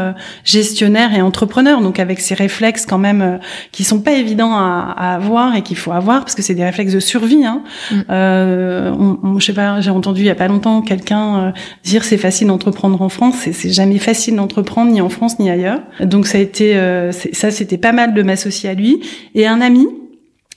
gestionnaire 0.45 1.15
et 1.15 1.23
entrepreneur 1.23 1.81
donc 1.81 1.99
avec 1.99 2.21
ces 2.21 2.35
réflexes 2.35 2.87
quand 2.87 2.99
même 2.99 3.23
euh, 3.23 3.39
qui 3.73 3.85
sont 3.85 4.01
pas 4.01 4.13
évidents 4.13 4.55
à, 4.55 4.95
à 4.97 5.15
avoir 5.15 5.55
et 5.57 5.63
qu'il 5.63 5.77
faut 5.77 5.93
avoir 5.93 6.21
parce 6.21 6.35
que 6.35 6.43
c'est 6.43 6.55
des 6.55 6.65
réflexes 6.65 6.93
de 6.93 7.01
survie. 7.01 7.45
Hein. 7.45 7.63
Mm. 7.91 8.01
Euh, 8.11 8.93
on, 9.23 9.39
je 9.39 9.47
sais 9.47 9.53
pas, 9.53 9.81
j'ai 9.81 9.91
entendu 9.91 10.23
il 10.23 10.27
y 10.27 10.31
a 10.31 10.35
pas 10.35 10.49
longtemps 10.49 10.83
quelqu'un 10.83 11.39
euh, 11.39 11.51
dire 11.85 12.05
c'est 12.05 12.19
facile 12.19 12.49
d'entreprendre 12.49 13.01
en 13.03 13.09
France, 13.09 13.37
c'est 13.53 13.71
jamais 13.71 13.99
facile 13.99 14.37
d'entreprendre 14.37 14.91
ni 14.91 15.01
en 15.01 15.09
France 15.09 15.39
ni 15.39 15.51
ailleurs. 15.51 15.81
Donc 16.01 16.27
ça 16.27 16.39
a 16.39 16.41
été, 16.41 16.77
euh, 16.77 17.13
ça 17.13 17.51
c'était 17.51 17.79
pas 17.79 17.93
mal 17.93 18.15
de 18.15 18.23
m'associer 18.23 18.71
à 18.71 18.75
lui 18.75 19.01
et 19.35 19.47
un 19.47 19.61
ami 19.61 19.87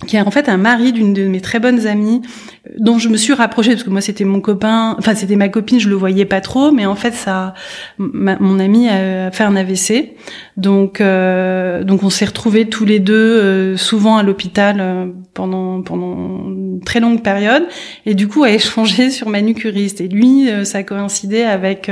qui 0.08 0.18
est 0.18 0.22
en 0.22 0.32
fait 0.32 0.50
un 0.50 0.58
mari 0.58 0.92
d'une 0.92 1.14
de 1.14 1.28
mes 1.28 1.40
très 1.40 1.60
bonnes 1.60 1.88
amies 1.88 2.22
dont 2.78 2.98
je 2.98 3.10
me 3.10 3.16
suis 3.16 3.34
rapprochée 3.34 3.72
parce 3.72 3.84
que 3.84 3.90
moi 3.90 4.02
c'était 4.02 4.26
mon 4.26 4.42
copain 4.42 4.96
enfin 4.98 5.16
c'était 5.16 5.36
ma 5.36 5.50
copine 5.50 5.80
je 5.80 5.88
le 5.88 5.96
voyais 5.96 6.26
pas 6.26 6.42
trop 6.42 6.72
mais 6.72 6.86
en 6.86 6.96
fait 6.96 7.14
ça 7.14 7.54
mon 7.98 8.60
ami 8.60 8.90
a 8.90 9.32
fait 9.32 9.44
un 9.44 9.56
AVC 9.56 10.16
donc 10.56 11.02
euh, 11.02 11.84
donc 11.84 12.04
on 12.04 12.10
s'est 12.12 12.26
retrouvés 12.26 12.70
tous 12.70 12.86
les 12.86 13.00
deux 13.00 13.14
euh, 13.14 13.78
souvent 13.78 14.18
à 14.18 14.24
l'hôpital 14.24 14.78
euh, 14.80 15.08
pendant 15.34 15.82
pendant 15.82 16.14
une 16.48 16.80
très 16.86 17.00
longue 17.00 17.24
période. 17.24 17.64
Et 18.06 18.14
du 18.14 18.28
coup 18.28 18.44
à 18.44 18.52
échanger 18.52 19.10
sur 19.10 19.30
manucuriste. 19.30 20.00
Et 20.02 20.08
lui 20.08 20.48
ça 20.64 20.80
a 20.80 20.84
coïncidé 20.84 21.42
avec 21.42 21.92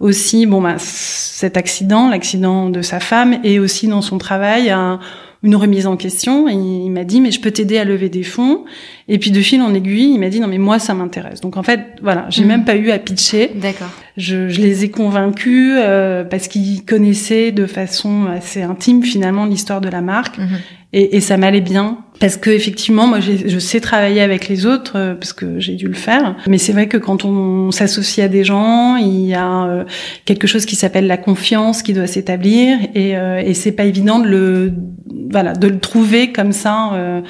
aussi 0.00 0.46
bon 0.46 0.62
bah 0.62 0.76
cet 0.78 1.56
accident 1.56 2.08
l'accident 2.08 2.68
de 2.70 2.82
sa 2.82 3.00
femme 3.00 3.38
et 3.42 3.58
aussi 3.58 3.88
dans 3.88 4.02
son 4.02 4.18
travail 4.18 4.70
un 4.70 5.00
une 5.42 5.56
remise 5.56 5.86
en 5.86 5.96
question. 5.96 6.48
Et 6.48 6.54
il 6.54 6.90
m'a 6.90 7.04
dit, 7.04 7.20
mais 7.20 7.30
je 7.30 7.40
peux 7.40 7.50
t'aider 7.50 7.78
à 7.78 7.84
lever 7.84 8.08
des 8.08 8.22
fonds. 8.22 8.64
Et 9.08 9.18
puis 9.18 9.30
de 9.30 9.40
fil 9.40 9.62
en 9.62 9.72
aiguille, 9.74 10.12
il 10.12 10.18
m'a 10.18 10.28
dit, 10.28 10.40
non, 10.40 10.48
mais 10.48 10.58
moi, 10.58 10.78
ça 10.78 10.94
m'intéresse. 10.94 11.40
Donc 11.40 11.56
en 11.56 11.62
fait, 11.62 11.80
voilà, 12.02 12.26
j'ai 12.28 12.42
mhm. 12.42 12.48
même 12.48 12.64
pas 12.64 12.76
eu 12.76 12.90
à 12.90 12.98
pitcher. 12.98 13.52
D'accord. 13.54 13.90
Je, 14.16 14.48
je, 14.48 14.60
les 14.60 14.84
ai 14.84 14.90
convaincus 14.90 15.76
euh, 15.78 16.24
parce 16.24 16.48
qu'ils 16.48 16.84
connaissaient 16.84 17.52
de 17.52 17.66
façon 17.66 18.26
assez 18.26 18.62
intime 18.62 19.02
finalement 19.02 19.46
l'histoire 19.46 19.80
de 19.80 19.88
la 19.88 20.00
marque. 20.00 20.38
Mhm. 20.38 20.58
Et, 20.92 21.16
et 21.16 21.20
ça 21.20 21.36
m'allait 21.36 21.60
bien 21.60 21.98
parce 22.20 22.36
que 22.36 22.50
effectivement, 22.50 23.06
moi, 23.06 23.20
je 23.20 23.58
sais 23.58 23.80
travailler 23.80 24.20
avec 24.20 24.48
les 24.48 24.66
autres 24.66 24.92
euh, 24.96 25.14
parce 25.14 25.32
que 25.32 25.60
j'ai 25.60 25.74
dû 25.74 25.86
le 25.86 25.94
faire. 25.94 26.36
Mais 26.48 26.58
c'est 26.58 26.72
vrai 26.72 26.88
que 26.88 26.96
quand 26.96 27.24
on 27.24 27.70
s'associe 27.70 28.24
à 28.24 28.28
des 28.28 28.42
gens, 28.42 28.96
il 28.96 29.26
y 29.26 29.34
a 29.34 29.66
euh, 29.66 29.84
quelque 30.24 30.46
chose 30.46 30.66
qui 30.66 30.74
s'appelle 30.74 31.06
la 31.06 31.16
confiance 31.16 31.82
qui 31.82 31.92
doit 31.92 32.06
s'établir 32.06 32.78
et, 32.94 33.16
euh, 33.16 33.40
et 33.44 33.54
c'est 33.54 33.72
pas 33.72 33.84
évident 33.84 34.18
de 34.18 34.26
le 34.26 34.72
voilà 35.30 35.52
de 35.52 35.68
le 35.68 35.78
trouver 35.78 36.32
comme 36.32 36.52
ça 36.52 36.92
euh, 36.94 37.20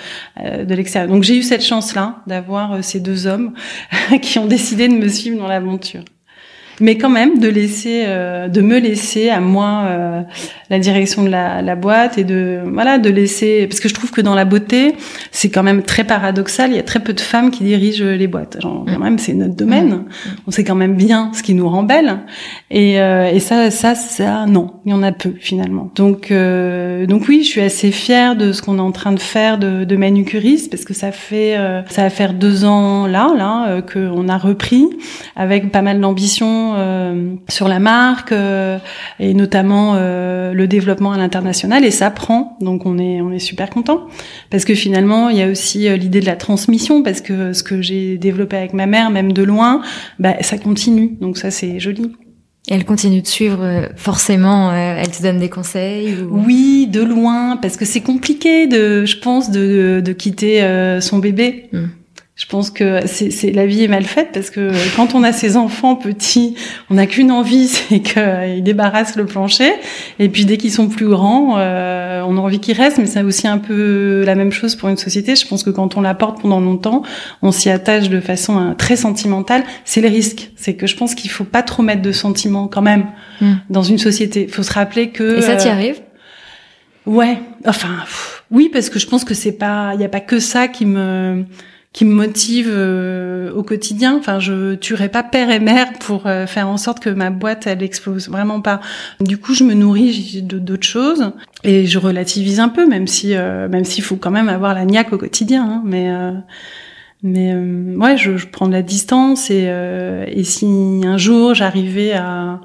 de 0.64 0.74
l'extérieur. 0.74 1.10
Donc 1.10 1.22
j'ai 1.22 1.36
eu 1.36 1.42
cette 1.42 1.64
chance 1.64 1.94
là 1.94 2.22
d'avoir 2.26 2.82
ces 2.82 3.00
deux 3.00 3.26
hommes 3.26 3.52
qui 4.22 4.38
ont 4.38 4.46
décidé 4.46 4.88
de 4.88 4.94
me 4.94 5.08
suivre 5.08 5.38
dans 5.38 5.48
l'aventure. 5.48 6.04
Mais 6.80 6.96
quand 6.96 7.08
même 7.08 7.38
de 7.38 7.48
laisser, 7.48 8.04
euh, 8.06 8.48
de 8.48 8.60
me 8.60 8.78
laisser 8.78 9.30
à 9.30 9.40
moi 9.40 9.84
euh, 9.86 10.22
la 10.70 10.78
direction 10.78 11.22
de 11.22 11.28
la, 11.28 11.62
la, 11.62 11.76
boîte 11.76 12.18
et 12.18 12.24
de 12.24 12.60
voilà 12.72 12.98
de 12.98 13.10
laisser 13.10 13.66
parce 13.66 13.80
que 13.80 13.88
je 13.88 13.94
trouve 13.94 14.10
que 14.10 14.20
dans 14.20 14.34
la 14.34 14.44
beauté 14.44 14.94
c'est 15.30 15.50
quand 15.50 15.62
même 15.62 15.82
très 15.82 16.04
paradoxal. 16.04 16.70
Il 16.70 16.76
y 16.76 16.78
a 16.78 16.84
très 16.84 17.00
peu 17.00 17.12
de 17.12 17.20
femmes 17.20 17.50
qui 17.50 17.64
dirigent 17.64 18.04
les 18.04 18.26
boîtes. 18.26 18.60
Genre, 18.60 18.84
quand 18.86 18.98
même 18.98 19.18
c'est 19.18 19.34
notre 19.34 19.54
domaine. 19.54 19.88
Mm. 19.88 20.04
On 20.46 20.50
sait 20.50 20.64
quand 20.64 20.74
même 20.74 20.94
bien 20.94 21.30
ce 21.34 21.42
qui 21.42 21.54
nous 21.54 21.68
rend 21.68 21.82
belle 21.82 22.20
et, 22.70 23.00
euh, 23.00 23.30
et 23.30 23.40
ça 23.40 23.70
ça 23.70 23.94
ça 23.94 24.46
non 24.46 24.74
il 24.84 24.90
y 24.90 24.94
en 24.94 25.02
a 25.02 25.12
peu 25.12 25.34
finalement. 25.38 25.90
Donc 25.94 26.32
donc 26.32 27.28
oui 27.28 27.42
je 27.42 27.48
suis 27.48 27.60
assez 27.60 27.90
fière 27.90 28.36
de 28.36 28.52
ce 28.52 28.62
qu'on 28.62 28.78
est 28.78 28.82
en 28.82 28.92
train 28.92 29.12
de 29.12 29.20
faire 29.20 29.58
de, 29.58 29.84
de 29.84 29.96
manucuriste 29.96 30.70
parce 30.70 30.84
que 30.84 30.94
ça 30.94 31.12
fait 31.12 31.56
ça 31.88 32.02
va 32.02 32.10
faire 32.10 32.34
deux 32.34 32.64
ans 32.64 33.06
là 33.06 33.32
là 33.36 33.80
qu'on 33.82 34.28
a 34.28 34.38
repris 34.38 34.86
avec 35.36 35.70
pas 35.70 35.82
mal 35.82 36.00
d'ambition 36.00 36.67
euh, 36.76 37.34
sur 37.48 37.68
la 37.68 37.78
marque 37.78 38.32
euh, 38.32 38.78
et 39.18 39.34
notamment 39.34 39.94
euh, 39.94 40.52
le 40.52 40.66
développement 40.66 41.12
à 41.12 41.18
l'international 41.18 41.84
et 41.84 41.90
ça 41.90 42.10
prend 42.10 42.56
donc 42.60 42.86
on 42.86 42.98
est 42.98 43.20
on 43.20 43.30
est 43.32 43.38
super 43.38 43.70
content 43.70 44.06
parce 44.50 44.64
que 44.64 44.74
finalement 44.74 45.28
il 45.28 45.38
y 45.38 45.42
a 45.42 45.48
aussi 45.48 45.88
l'idée 45.96 46.20
de 46.20 46.26
la 46.26 46.36
transmission 46.36 47.02
parce 47.02 47.20
que 47.20 47.52
ce 47.52 47.62
que 47.62 47.82
j'ai 47.82 48.18
développé 48.18 48.56
avec 48.56 48.72
ma 48.72 48.86
mère 48.86 49.10
même 49.10 49.32
de 49.32 49.42
loin 49.42 49.82
bah, 50.18 50.34
ça 50.42 50.58
continue 50.58 51.16
donc 51.20 51.38
ça 51.38 51.50
c'est 51.50 51.78
joli 51.80 52.12
elle 52.70 52.84
continue 52.84 53.22
de 53.22 53.26
suivre 53.26 53.88
forcément, 53.96 54.74
elle 54.74 55.10
te 55.10 55.22
donne 55.22 55.38
des 55.38 55.48
conseils 55.48 56.18
Oui, 56.30 56.86
de 56.86 57.00
loin, 57.00 57.56
parce 57.56 57.78
que 57.78 57.86
c'est 57.86 58.02
compliqué 58.02 58.66
de, 58.66 59.06
je 59.06 59.16
pense, 59.16 59.50
de, 59.50 60.02
de 60.04 60.12
quitter 60.12 60.98
son 61.00 61.18
bébé. 61.18 61.70
Hmm. 61.72 61.86
Je 62.38 62.46
pense 62.46 62.70
que 62.70 63.00
c'est 63.06 63.50
la 63.50 63.66
vie 63.66 63.82
est 63.82 63.88
mal 63.88 64.04
faite 64.04 64.28
parce 64.32 64.50
que 64.50 64.70
quand 64.94 65.16
on 65.16 65.24
a 65.24 65.32
ses 65.32 65.56
enfants 65.56 65.96
petits, 65.96 66.54
on 66.88 66.94
n'a 66.94 67.08
qu'une 67.08 67.32
envie, 67.32 67.66
c'est 67.68 67.98
qu'ils 67.98 68.62
débarrassent 68.62 69.16
le 69.16 69.26
plancher. 69.26 69.72
Et 70.20 70.28
puis 70.28 70.44
dès 70.44 70.56
qu'ils 70.56 70.70
sont 70.70 70.88
plus 70.88 71.08
grands, 71.08 71.58
euh, 71.58 72.22
on 72.24 72.36
a 72.36 72.40
envie 72.40 72.60
qu'ils 72.60 72.76
restent. 72.76 72.98
Mais 72.98 73.06
c'est 73.06 73.22
aussi 73.22 73.48
un 73.48 73.58
peu 73.58 74.22
la 74.24 74.36
même 74.36 74.52
chose 74.52 74.76
pour 74.76 74.88
une 74.88 74.96
société. 74.96 75.34
Je 75.34 75.48
pense 75.48 75.64
que 75.64 75.70
quand 75.70 75.96
on 75.96 76.00
la 76.00 76.14
porte 76.14 76.40
pendant 76.40 76.60
longtemps, 76.60 77.02
on 77.42 77.50
s'y 77.50 77.70
attache 77.70 78.08
de 78.08 78.20
façon 78.20 78.56
euh, 78.56 78.74
très 78.74 78.94
sentimentale. 78.94 79.64
C'est 79.84 80.00
le 80.00 80.08
risque. 80.08 80.52
C'est 80.54 80.74
que 80.74 80.86
je 80.86 80.94
pense 80.94 81.16
qu'il 81.16 81.32
faut 81.32 81.42
pas 81.42 81.64
trop 81.64 81.82
mettre 81.82 82.02
de 82.02 82.12
sentiments 82.12 82.68
quand 82.68 82.82
même 82.82 83.06
hmm. 83.40 83.54
dans 83.68 83.82
une 83.82 83.98
société. 83.98 84.44
Il 84.44 84.54
faut 84.54 84.62
se 84.62 84.72
rappeler 84.72 85.10
que. 85.10 85.38
Et 85.38 85.42
ça 85.42 85.56
t'y 85.56 85.66
euh, 85.66 85.72
arrive? 85.72 85.96
Ouais. 87.04 87.40
Enfin, 87.66 87.96
oui, 88.52 88.70
parce 88.72 88.90
que 88.90 89.00
je 89.00 89.08
pense 89.08 89.24
que 89.24 89.34
c'est 89.34 89.58
pas, 89.58 89.90
il 89.94 90.00
y 90.00 90.04
a 90.04 90.08
pas 90.08 90.20
que 90.20 90.38
ça 90.38 90.68
qui 90.68 90.86
me 90.86 91.44
qui 91.98 92.04
me 92.04 92.14
motive 92.14 92.68
euh, 92.70 93.52
au 93.52 93.64
quotidien. 93.64 94.16
Enfin, 94.16 94.38
je 94.38 94.76
tuerai 94.76 95.08
pas 95.08 95.24
père 95.24 95.50
et 95.50 95.58
mère 95.58 95.94
pour 95.94 96.28
euh, 96.28 96.46
faire 96.46 96.68
en 96.68 96.76
sorte 96.76 97.00
que 97.00 97.10
ma 97.10 97.30
boîte 97.30 97.66
elle 97.66 97.82
explose. 97.82 98.28
Vraiment 98.28 98.60
pas. 98.60 98.80
Du 99.18 99.36
coup, 99.36 99.52
je 99.52 99.64
me 99.64 99.74
nourris 99.74 100.40
d'autres 100.44 100.86
choses 100.86 101.32
et 101.64 101.86
je 101.86 101.98
relativise 101.98 102.60
un 102.60 102.68
peu, 102.68 102.86
même 102.86 103.08
si 103.08 103.34
euh, 103.34 103.68
même 103.68 103.84
s'il 103.84 104.04
faut 104.04 104.14
quand 104.14 104.30
même 104.30 104.48
avoir 104.48 104.74
la 104.74 104.84
niaque 104.84 105.12
au 105.12 105.18
quotidien. 105.18 105.64
Hein, 105.64 105.82
mais 105.84 106.08
mais 107.24 107.52
ouais, 107.52 108.16
je, 108.16 108.36
je, 108.36 108.46
prends 108.46 108.68
de 108.68 108.72
la 108.74 108.82
distance 108.82 109.50
et, 109.50 109.64
et 110.28 110.44
si 110.44 111.00
un 111.04 111.16
jour 111.16 111.52
j'arrivais 111.52 112.12
à 112.12 112.60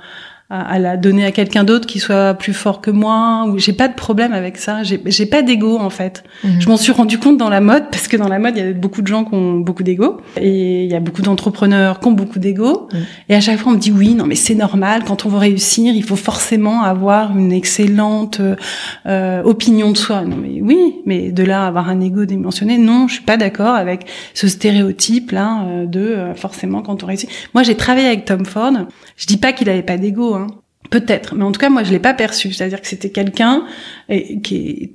à, 0.53 0.77
la 0.77 0.97
donner 0.97 1.25
à 1.25 1.31
quelqu'un 1.31 1.63
d'autre 1.63 1.87
qui 1.87 1.99
soit 1.99 2.35
plus 2.35 2.53
fort 2.53 2.79
que 2.79 2.91
moi 2.91 3.45
ou 3.47 3.57
j'ai 3.57 3.73
pas 3.73 3.87
de 3.87 3.95
problème 3.95 4.33
avec 4.33 4.57
ça. 4.57 4.83
J'ai 4.83 5.01
j'ai 5.05 5.25
pas 5.25 5.41
d'ego 5.41 5.79
en 5.79 5.89
fait. 5.89 6.23
Mhm. 6.43 6.61
je 6.61 6.69
m'en 6.69 6.77
suis 6.77 6.91
rendu 6.91 7.17
compte 7.17 7.37
dans 7.37 7.49
la 7.49 7.59
mode 7.59 7.85
parce 7.91 8.07
que 8.07 8.17
dans 8.17 8.27
la 8.27 8.37
mode 8.37 8.55
il 8.57 8.65
y 8.65 8.67
a 8.67 8.73
beaucoup 8.73 9.01
de 9.01 9.07
gens 9.07 9.25
qui 9.25 9.33
ont 9.33 9.53
beaucoup 9.53 9.83
d'ego. 9.83 10.17
Et 10.37 10.83
il 10.83 10.91
y 10.91 10.95
a 10.95 10.99
beaucoup 10.99 11.23
d'entrepreneurs 11.23 11.99
qui 11.99 12.07
ont 12.07 12.11
beaucoup 12.11 12.37
d'ego. 12.39 12.87
Mhm. 12.93 12.99
et 13.29 13.35
à 13.35 13.41
chaque 13.41 13.57
fois 13.59 13.71
on 13.71 13.75
me 13.75 13.79
dit 13.79 13.91
oui 13.91 14.13
non 14.13 14.25
mais 14.25 14.35
c'est 14.35 14.55
normal. 14.55 15.03
Quand 15.05 15.25
on 15.25 15.29
veut 15.29 15.39
réussir 15.39 15.95
il 15.95 16.03
faut 16.03 16.15
forcément 16.15 16.83
avoir 16.83 17.35
une 17.35 17.51
excellente 17.51 18.39
euh, 19.07 19.41
opinion 19.43 19.91
de 19.91 19.97
soi. 19.97 20.21
Non 20.21 20.37
mais 20.39 20.61
oui 20.61 21.01
mais 21.05 21.31
de 21.31 21.43
là 21.43 21.65
avoir 21.65 21.89
un 21.89 21.99
ego 21.99 22.25
dimensionné 22.25 22.77
non 22.77 23.07
je 23.07 23.15
suis 23.15 23.23
pas 23.23 23.37
d'accord 23.37 23.73
avec 23.73 24.05
ce 24.35 24.47
stéréotype 24.47 25.31
là 25.31 25.63
euh, 25.65 25.85
de 25.87 25.99
euh, 25.99 26.35
forcément 26.35 26.83
quand 26.83 27.03
on 27.03 27.07
réussit. 27.07 27.29
Moi 27.55 27.63
j'ai 27.63 27.75
travaillé 27.75 28.07
avec 28.07 28.25
Tom 28.25 28.45
Ford. 28.45 28.73
Je 29.17 29.25
dis 29.25 29.37
pas 29.37 29.51
qu'il 29.51 29.69
avait 29.69 29.81
pas 29.81 29.97
d'ego 29.97 30.35
hein. 30.35 30.42
Peut-être, 30.93 31.33
mais 31.33 31.43
en 31.43 31.51
tout 31.51 31.59
cas, 31.59 31.69
moi, 31.69 31.81
je 31.81 31.91
l'ai 31.91 31.97
pas 31.97 32.13
perçu. 32.13 32.53
C'est-à-dire 32.53 32.79
que 32.79 32.87
c'était 32.87 33.09
quelqu'un 33.09 33.63
qui 34.43 34.55
est 34.55 34.91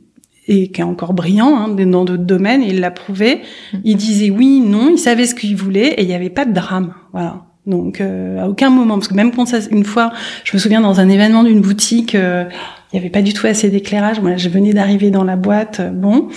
et 0.49 0.69
qui 0.69 0.81
est 0.81 0.85
encore 0.85 1.13
brillant 1.13 1.57
hein, 1.57 1.69
dans 1.69 2.05
d'autres 2.05 2.25
domaines, 2.25 2.63
et 2.63 2.69
il 2.69 2.81
l'a 2.81 2.91
prouvé. 2.91 3.43
Il 3.85 3.97
disait 3.97 4.31
oui, 4.31 4.61
non, 4.61 4.91
il 4.91 4.99
savait 4.99 5.27
ce 5.27 5.35
qu'il 5.35 5.55
voulait, 5.57 5.89
et 5.89 6.03
il 6.03 6.09
n'y 6.09 6.15
avait 6.15 6.31
pas 6.31 6.47
de 6.47 6.53
drame. 6.53 6.95
Voilà. 7.13 7.43
Donc 7.67 8.01
euh, 8.01 8.41
à 8.41 8.49
aucun 8.49 8.71
moment, 8.71 8.95
parce 8.95 9.09
que 9.09 9.15
même 9.15 9.31
quand 9.31 9.45
ça, 9.45 9.59
une 9.71 9.85
fois, 9.85 10.11
je 10.45 10.57
me 10.57 10.59
souviens 10.59 10.81
dans 10.81 11.01
un 11.01 11.09
événement 11.11 11.45
d'une 11.45 11.61
boutique, 11.61 12.15
euh, 12.15 12.45
il 12.93 12.97
n'y 12.97 13.01
avait 13.01 13.11
pas 13.11 13.21
du 13.21 13.35
tout 13.35 13.47
assez 13.47 13.69
d'éclairage. 13.69 14.21
Moi, 14.21 14.37
je 14.37 14.49
venais 14.49 14.73
d'arriver 14.73 15.11
dans 15.11 15.25
la 15.25 15.37
boîte, 15.37 15.81
euh, 15.81 15.91
bon, 15.91 16.29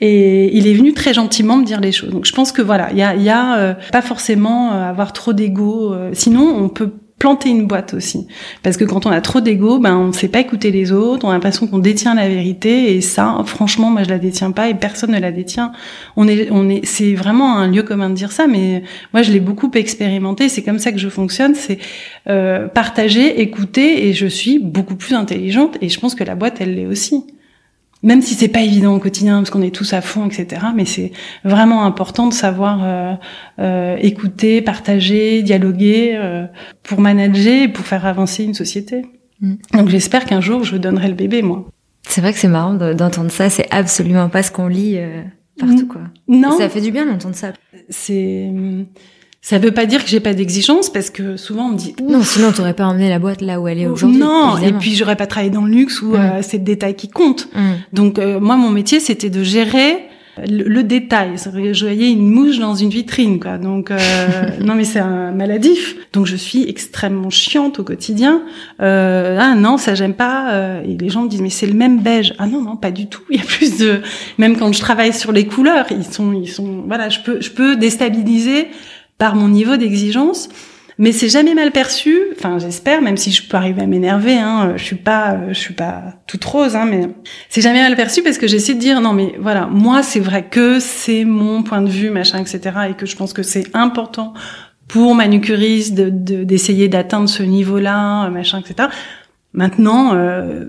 et 0.00 0.56
il 0.56 0.66
est 0.66 0.74
venu 0.74 0.92
très 0.92 1.14
gentiment 1.14 1.56
me 1.56 1.64
dire 1.64 1.80
les 1.80 1.92
choses. 1.92 2.10
Donc 2.10 2.24
je 2.24 2.32
pense 2.32 2.50
que 2.50 2.62
voilà, 2.62 2.90
il 2.90 2.98
y 2.98 3.02
a, 3.02 3.14
y 3.14 3.30
a 3.30 3.76
pas 3.92 4.02
forcément 4.02 4.72
avoir 4.72 5.12
trop 5.12 5.32
d'ego. 5.32 5.94
sinon, 6.12 6.56
on 6.56 6.68
peut 6.68 6.90
planter 7.22 7.50
une 7.50 7.68
boîte 7.68 7.94
aussi. 7.94 8.26
Parce 8.64 8.76
que 8.76 8.84
quand 8.84 9.06
on 9.06 9.12
a 9.12 9.20
trop 9.20 9.40
d'ego, 9.40 9.78
ben 9.78 9.96
on 9.96 10.08
ne 10.08 10.12
sait 10.12 10.26
pas 10.26 10.40
écouter 10.40 10.72
les 10.72 10.90
autres, 10.90 11.24
on 11.24 11.30
a 11.30 11.34
l'impression 11.34 11.68
qu'on 11.68 11.78
détient 11.78 12.16
la 12.16 12.28
vérité 12.28 12.96
et 12.96 13.00
ça, 13.00 13.40
franchement, 13.46 13.90
moi 13.90 14.02
je 14.02 14.08
la 14.08 14.18
détiens 14.18 14.50
pas 14.50 14.68
et 14.68 14.74
personne 14.74 15.12
ne 15.12 15.20
la 15.20 15.30
détient. 15.30 15.70
On 16.16 16.26
est, 16.26 16.48
on 16.50 16.68
est, 16.68 16.84
c'est 16.84 17.14
vraiment 17.14 17.58
un 17.58 17.68
lieu 17.68 17.84
commun 17.84 18.10
de 18.10 18.16
dire 18.16 18.32
ça, 18.32 18.48
mais 18.48 18.82
moi 19.12 19.22
je 19.22 19.30
l'ai 19.30 19.38
beaucoup 19.38 19.70
expérimenté. 19.74 20.48
C'est 20.48 20.64
comme 20.64 20.80
ça 20.80 20.90
que 20.90 20.98
je 20.98 21.08
fonctionne, 21.08 21.54
c'est 21.54 21.78
euh, 22.28 22.66
partager, 22.66 23.40
écouter 23.40 24.08
et 24.08 24.14
je 24.14 24.26
suis 24.26 24.58
beaucoup 24.58 24.96
plus 24.96 25.14
intelligente 25.14 25.78
et 25.80 25.88
je 25.88 26.00
pense 26.00 26.16
que 26.16 26.24
la 26.24 26.34
boîte 26.34 26.56
elle 26.58 26.74
l'est 26.74 26.86
aussi 26.86 27.22
même 28.02 28.20
si 28.20 28.34
c'est 28.34 28.48
pas 28.48 28.62
évident 28.62 28.94
au 28.94 28.98
quotidien 28.98 29.38
parce 29.38 29.50
qu'on 29.50 29.62
est 29.62 29.74
tous 29.74 29.92
à 29.92 30.00
fond, 30.00 30.26
etc. 30.26 30.62
Mais 30.74 30.84
c'est 30.84 31.12
vraiment 31.44 31.84
important 31.84 32.26
de 32.26 32.34
savoir 32.34 32.80
euh, 32.82 33.14
euh, 33.60 33.96
écouter, 34.00 34.60
partager, 34.60 35.42
dialoguer 35.42 36.16
euh, 36.16 36.46
pour 36.82 37.00
manager 37.00 37.62
et 37.64 37.68
pour 37.68 37.84
faire 37.84 38.04
avancer 38.06 38.44
une 38.44 38.54
société. 38.54 39.02
Mm. 39.40 39.54
Donc 39.74 39.88
j'espère 39.88 40.24
qu'un 40.24 40.40
jour 40.40 40.64
je 40.64 40.76
donnerai 40.76 41.08
le 41.08 41.14
bébé 41.14 41.42
moi. 41.42 41.66
C'est 42.08 42.20
vrai 42.20 42.32
que 42.32 42.38
c'est 42.38 42.48
marrant 42.48 42.74
d'entendre 42.74 43.30
ça. 43.30 43.48
C'est 43.48 43.68
absolument 43.70 44.28
pas 44.28 44.42
ce 44.42 44.50
qu'on 44.50 44.66
lit 44.66 44.94
euh, 44.96 45.22
partout 45.58 45.86
quoi. 45.86 46.02
Non. 46.26 46.58
ça 46.58 46.68
fait 46.68 46.80
du 46.80 46.90
bien 46.90 47.06
d'entendre 47.06 47.36
ça. 47.36 47.52
C'est 47.88 48.50
ça 49.44 49.58
veut 49.58 49.72
pas 49.72 49.86
dire 49.86 50.04
que 50.04 50.08
j'ai 50.08 50.20
pas 50.20 50.34
d'exigence 50.34 50.88
parce 50.88 51.10
que 51.10 51.36
souvent 51.36 51.66
on 51.66 51.70
me 51.70 51.76
dit 51.76 51.96
non 52.00 52.22
sinon 52.22 52.52
t'aurais 52.52 52.74
pas 52.74 52.86
emmené 52.86 53.08
la 53.08 53.18
boîte 53.18 53.40
là 53.40 53.60
où 53.60 53.66
elle 53.66 53.80
est 53.80 53.88
aujourd'hui. 53.88 54.20
Non 54.20 54.56
et 54.56 54.72
puis 54.72 54.94
j'aurais 54.94 55.16
pas 55.16 55.26
travaillé 55.26 55.50
dans 55.50 55.64
le 55.64 55.72
luxe 55.72 56.00
où 56.00 56.12
mm. 56.12 56.14
euh, 56.14 56.42
c'est 56.42 56.58
le 56.58 56.64
détail 56.64 56.94
qui 56.94 57.08
compte. 57.08 57.48
Mm. 57.52 57.60
Donc 57.92 58.18
euh, 58.20 58.38
moi 58.38 58.56
mon 58.56 58.70
métier 58.70 59.00
c'était 59.00 59.30
de 59.30 59.42
gérer 59.42 59.98
le, 60.48 60.80
détail. 60.82 61.32
Je 61.36 61.84
voyais 61.84 62.10
une 62.10 62.26
mouche 62.26 62.58
dans 62.58 62.74
une 62.74 62.88
vitrine 62.88 63.40
quoi. 63.40 63.58
Donc 63.58 63.90
euh, 63.90 63.98
non 64.60 64.76
mais 64.76 64.84
c'est 64.84 65.00
un 65.00 65.32
maladif. 65.32 65.96
Donc 66.12 66.26
je 66.26 66.36
suis 66.36 66.68
extrêmement 66.68 67.28
chiante 67.28 67.80
au 67.80 67.84
quotidien. 67.84 68.42
ah 68.78 69.54
non 69.56 69.76
ça 69.76 69.96
j'aime 69.96 70.14
pas. 70.14 70.80
et 70.86 70.96
les 70.96 71.08
gens 71.08 71.24
me 71.24 71.28
disent 71.28 71.42
mais 71.42 71.50
c'est 71.50 71.66
le 71.66 71.74
même 71.74 71.98
beige. 71.98 72.32
Ah 72.38 72.46
non 72.46 72.62
non 72.62 72.76
pas 72.76 72.92
du 72.92 73.08
tout. 73.08 73.22
Il 73.28 73.38
y 73.38 73.42
a 73.42 73.44
plus 73.44 73.76
de 73.78 74.02
même 74.38 74.56
quand 74.56 74.72
je 74.72 74.78
travaille 74.78 75.12
sur 75.12 75.32
les 75.32 75.46
couleurs 75.46 75.86
ils 75.90 76.04
sont 76.04 76.32
ils 76.32 76.48
sont 76.48 76.84
voilà 76.86 77.08
je 77.08 77.18
peux 77.18 77.40
je 77.40 77.50
peux 77.50 77.74
déstabiliser 77.74 78.68
par 79.22 79.36
mon 79.36 79.46
niveau 79.46 79.76
d'exigence. 79.76 80.48
Mais 80.98 81.12
c'est 81.12 81.28
jamais 81.28 81.54
mal 81.54 81.70
perçu. 81.70 82.18
Enfin, 82.36 82.58
j'espère, 82.58 83.00
même 83.02 83.16
si 83.16 83.30
je 83.30 83.46
peux 83.46 83.56
arriver 83.56 83.80
à 83.80 83.86
m'énerver. 83.86 84.36
Hein, 84.36 84.72
je 84.74 84.82
suis 84.82 84.96
pas, 84.96 85.38
je 85.50 85.54
suis 85.54 85.74
pas 85.74 86.14
toute 86.26 86.44
rose, 86.44 86.74
hein, 86.74 86.86
mais 86.90 87.08
c'est 87.48 87.60
jamais 87.60 87.82
mal 87.82 87.94
perçu 87.94 88.24
parce 88.24 88.36
que 88.36 88.48
j'essaie 88.48 88.74
de 88.74 88.80
dire 88.80 89.00
non, 89.00 89.12
mais 89.12 89.36
voilà, 89.38 89.68
moi 89.68 90.02
c'est 90.02 90.18
vrai 90.18 90.48
que 90.50 90.80
c'est 90.80 91.24
mon 91.24 91.62
point 91.62 91.82
de 91.82 91.88
vue, 91.88 92.10
machin, 92.10 92.40
etc. 92.40 92.60
Et 92.90 92.94
que 92.94 93.06
je 93.06 93.14
pense 93.14 93.32
que 93.32 93.44
c'est 93.44 93.66
important 93.74 94.34
pour 94.88 95.14
manucuriste 95.14 95.94
de 95.94 96.08
d'essayer 96.42 96.88
d'atteindre 96.88 97.28
ce 97.28 97.44
niveau-là, 97.44 98.28
machin, 98.28 98.58
etc. 98.58 98.88
Maintenant, 99.52 100.16
euh, 100.16 100.64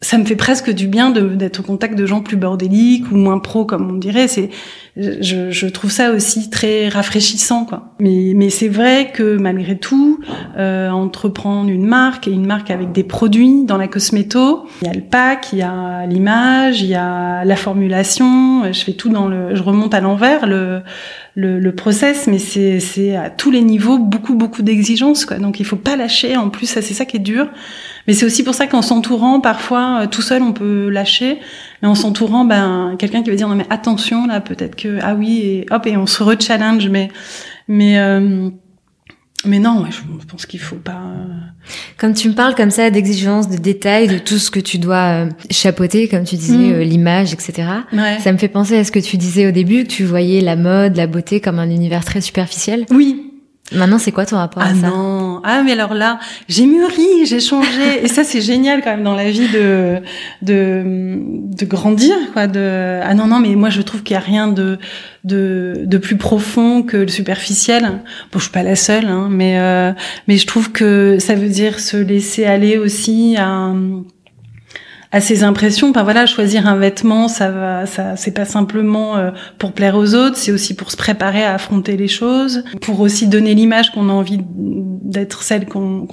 ça 0.00 0.16
me 0.16 0.24
fait 0.24 0.36
presque 0.36 0.70
du 0.70 0.86
bien 0.86 1.10
d'être 1.10 1.60
au 1.60 1.62
contact 1.64 1.98
de 1.98 2.06
gens 2.06 2.20
plus 2.20 2.36
bordéliques 2.36 3.10
ou 3.10 3.16
moins 3.16 3.40
pro 3.40 3.64
comme 3.64 3.90
on 3.90 3.96
dirait. 3.96 4.28
C'est 4.28 4.48
je, 4.96 5.50
je, 5.50 5.66
trouve 5.66 5.90
ça 5.90 6.12
aussi 6.12 6.50
très 6.50 6.88
rafraîchissant 6.88 7.64
quoi. 7.64 7.94
Mais 7.98 8.32
mais 8.34 8.48
c'est 8.50 8.68
vrai 8.68 9.10
que 9.12 9.36
malgré 9.36 9.76
tout 9.76 10.20
euh, 10.56 10.90
entreprendre 10.90 11.68
une 11.70 11.86
marque 11.86 12.28
et 12.28 12.30
une 12.30 12.46
marque 12.46 12.70
avec 12.70 12.92
des 12.92 13.02
produits 13.02 13.64
dans 13.64 13.76
la 13.76 13.88
cosméto 13.88 14.66
il 14.82 14.88
y 14.88 14.90
a 14.90 14.94
le 14.94 15.02
pack 15.02 15.52
il 15.52 15.60
y 15.60 15.62
a 15.62 16.06
l'image 16.06 16.82
il 16.82 16.88
y 16.88 16.96
a 16.96 17.44
la 17.44 17.56
formulation 17.56 18.72
je 18.72 18.80
fais 18.80 18.92
tout 18.92 19.08
dans 19.08 19.28
le 19.28 19.54
je 19.54 19.62
remonte 19.62 19.94
à 19.94 20.00
l'envers 20.00 20.46
le 20.46 20.80
le, 21.38 21.60
le 21.60 21.72
process, 21.72 22.26
mais 22.26 22.38
c'est, 22.40 23.14
à 23.14 23.30
tous 23.30 23.52
les 23.52 23.62
niveaux 23.62 23.96
beaucoup 23.96 24.34
beaucoup 24.34 24.62
d'exigences. 24.62 25.24
Donc 25.24 25.60
il 25.60 25.64
faut 25.64 25.76
pas 25.76 25.94
lâcher. 25.94 26.36
En 26.36 26.50
plus, 26.50 26.66
ça 26.66 26.82
c'est 26.82 26.94
ça 26.94 27.04
qui 27.04 27.18
est 27.18 27.20
dur. 27.20 27.48
Mais 28.08 28.12
c'est 28.12 28.26
aussi 28.26 28.42
pour 28.42 28.54
ça 28.54 28.66
qu'en 28.66 28.82
s'entourant, 28.82 29.38
parfois, 29.38 30.00
euh, 30.02 30.06
tout 30.08 30.20
seul, 30.20 30.42
on 30.42 30.52
peut 30.52 30.88
lâcher. 30.88 31.38
Mais 31.80 31.86
en 31.86 31.94
s'entourant, 31.94 32.44
ben, 32.44 32.96
quelqu'un 32.98 33.22
qui 33.22 33.30
va 33.30 33.36
dire 33.36 33.48
non 33.48 33.54
mais 33.54 33.66
attention 33.70 34.26
là, 34.26 34.40
peut-être 34.40 34.74
que 34.74 34.98
ah 35.00 35.14
oui 35.14 35.38
et 35.42 35.66
hop 35.70 35.86
et 35.86 35.96
on 35.96 36.06
se 36.06 36.24
re-challenge. 36.24 36.88
Mais 36.88 37.08
mais 37.68 38.00
euh, 38.00 38.50
mais 39.44 39.60
non, 39.60 39.84
je 39.90 40.26
pense 40.26 40.46
qu'il 40.46 40.58
faut 40.58 40.76
pas. 40.76 41.00
Comme 41.96 42.12
tu 42.14 42.28
me 42.28 42.34
parles 42.34 42.54
comme 42.54 42.70
ça 42.70 42.90
d'exigence, 42.90 43.48
de 43.48 43.56
détails, 43.56 44.08
de 44.08 44.18
tout 44.18 44.38
ce 44.38 44.50
que 44.50 44.58
tu 44.58 44.78
dois 44.78 45.26
euh, 45.26 45.30
chapeauter, 45.50 46.08
comme 46.08 46.24
tu 46.24 46.36
disais, 46.36 46.56
mm. 46.56 46.72
euh, 46.72 46.84
l'image, 46.84 47.32
etc. 47.32 47.68
Ça 48.20 48.32
me 48.32 48.38
fait 48.38 48.48
penser 48.48 48.76
à 48.76 48.84
ce 48.84 48.90
que 48.90 48.98
tu 48.98 49.16
disais 49.16 49.46
au 49.46 49.52
début, 49.52 49.84
que 49.84 49.90
tu 49.90 50.04
voyais 50.04 50.40
la 50.40 50.56
mode, 50.56 50.96
la 50.96 51.06
beauté 51.06 51.40
comme 51.40 51.58
un 51.60 51.70
univers 51.70 52.04
très 52.04 52.20
superficiel. 52.20 52.84
Oui, 52.90 53.27
Maintenant, 53.72 53.98
c'est 53.98 54.12
quoi 54.12 54.24
ton 54.24 54.36
rapport 54.36 54.62
ah 54.64 54.70
à 54.70 54.74
ça? 54.74 54.88
non, 54.88 55.40
ah 55.44 55.62
mais 55.62 55.72
alors 55.72 55.94
là, 55.94 56.18
j'ai 56.48 56.66
mûri, 56.66 57.26
j'ai 57.26 57.40
changé, 57.40 58.02
et 58.02 58.08
ça 58.08 58.24
c'est 58.24 58.40
génial 58.40 58.82
quand 58.82 58.90
même 58.90 59.02
dans 59.02 59.14
la 59.14 59.30
vie 59.30 59.48
de 59.48 59.98
de 60.42 61.18
de 61.56 61.64
grandir 61.66 62.16
quoi. 62.32 62.46
De 62.46 63.00
ah 63.02 63.14
non 63.14 63.26
non, 63.26 63.40
mais 63.40 63.54
moi 63.56 63.70
je 63.70 63.82
trouve 63.82 64.02
qu'il 64.02 64.14
y 64.14 64.16
a 64.16 64.20
rien 64.20 64.48
de 64.48 64.78
de 65.24 65.82
de 65.84 65.98
plus 65.98 66.16
profond 66.16 66.82
que 66.82 66.96
le 66.96 67.08
superficiel. 67.08 67.82
Bon, 68.32 68.38
je 68.38 68.44
suis 68.44 68.52
pas 68.52 68.62
la 68.62 68.76
seule, 68.76 69.06
hein, 69.06 69.28
mais 69.30 69.58
euh, 69.58 69.92
mais 70.28 70.36
je 70.38 70.46
trouve 70.46 70.72
que 70.72 71.18
ça 71.18 71.34
veut 71.34 71.48
dire 71.48 71.78
se 71.78 71.96
laisser 71.96 72.44
aller 72.44 72.78
aussi 72.78 73.36
à 73.38 73.72
à 75.10 75.20
ses 75.20 75.42
impressions. 75.42 75.90
Enfin 75.90 76.02
voilà, 76.02 76.26
choisir 76.26 76.66
un 76.66 76.76
vêtement, 76.76 77.28
ça 77.28 77.50
va, 77.50 77.86
ça 77.86 78.16
c'est 78.16 78.32
pas 78.32 78.44
simplement 78.44 79.16
euh, 79.16 79.30
pour 79.58 79.72
plaire 79.72 79.96
aux 79.96 80.14
autres, 80.14 80.36
c'est 80.36 80.52
aussi 80.52 80.74
pour 80.74 80.90
se 80.90 80.96
préparer 80.96 81.44
à 81.44 81.54
affronter 81.54 81.96
les 81.96 82.08
choses, 82.08 82.64
pour 82.82 83.00
aussi 83.00 83.26
donner 83.26 83.54
l'image 83.54 83.90
qu'on 83.92 84.08
a 84.08 84.12
envie 84.12 84.40
d'être 84.40 85.42
celle 85.42 85.66
qu'on 85.66 86.06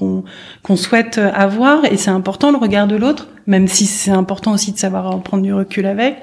qu'on 0.64 0.76
souhaite 0.76 1.18
avoir. 1.18 1.86
Et 1.86 1.98
c'est 1.98 2.12
important 2.12 2.52
le 2.52 2.58
regard 2.58 2.88
de 2.88 2.96
l'autre, 2.96 3.28
même 3.48 3.68
si 3.68 3.86
c'est 3.86 4.12
important 4.12 4.54
aussi 4.54 4.72
de 4.72 4.78
savoir 4.78 5.22
prendre 5.22 5.44
du 5.44 5.54
recul 5.54 5.86
avec. 5.86 6.18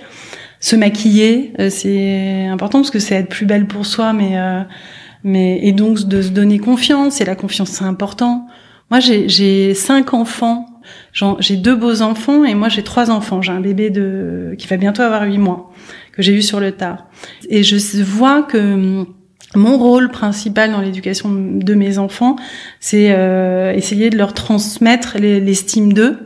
Se 0.61 0.77
maquiller, 0.77 1.53
euh, 1.59 1.71
c'est 1.71 2.47
important 2.47 2.79
parce 2.79 2.93
que 2.93 3.01
c'est 3.01 3.17
être 3.17 3.29
plus 3.29 3.47
belle 3.47 3.67
pour 3.67 3.85
soi, 3.85 4.13
mais 4.13 4.39
euh, 4.39 4.63
mais 5.25 5.59
et 5.63 5.73
donc 5.73 6.05
de 6.05 6.23
se 6.23 6.29
donner 6.29 6.59
confiance. 6.59 7.21
Et 7.21 7.25
la 7.25 7.35
confiance, 7.35 7.71
c'est 7.71 7.85
important. 7.85 8.47
Moi, 8.91 9.01
j'ai 9.01 9.75
cinq 9.75 10.15
enfants 10.15 10.67
j'ai 11.13 11.57
deux 11.57 11.77
beaux 11.77 12.03
enfants 12.03 12.45
et 12.45 12.55
moi 12.55 12.69
j'ai 12.69 12.83
trois 12.83 13.11
enfants. 13.11 13.43
J'ai 13.43 13.53
un 13.53 13.61
bébé 13.61 13.91
de 13.91 14.55
qui 14.59 14.67
va 14.67 14.77
bientôt 14.77 15.03
avoir 15.03 15.23
huit 15.25 15.39
mois 15.39 15.71
que 16.13 16.23
j'ai 16.23 16.35
eu 16.35 16.43
sur 16.43 16.61
le 16.61 16.73
tard. 16.73 17.07
Et 17.49 17.63
je 17.63 18.03
vois 18.03 18.43
que 18.43 18.59
hum, 18.59 19.07
mon 19.55 19.79
rôle 19.79 20.11
principal 20.11 20.73
dans 20.73 20.81
l'éducation 20.81 21.31
de 21.31 21.75
mes 21.75 21.99
enfants, 21.99 22.37
c'est 22.81 23.13
euh, 23.13 23.73
essayer 23.73 24.11
de 24.11 24.17
leur 24.17 24.33
transmettre 24.33 25.19
l'estime 25.19 25.93
d'eux. 25.93 26.19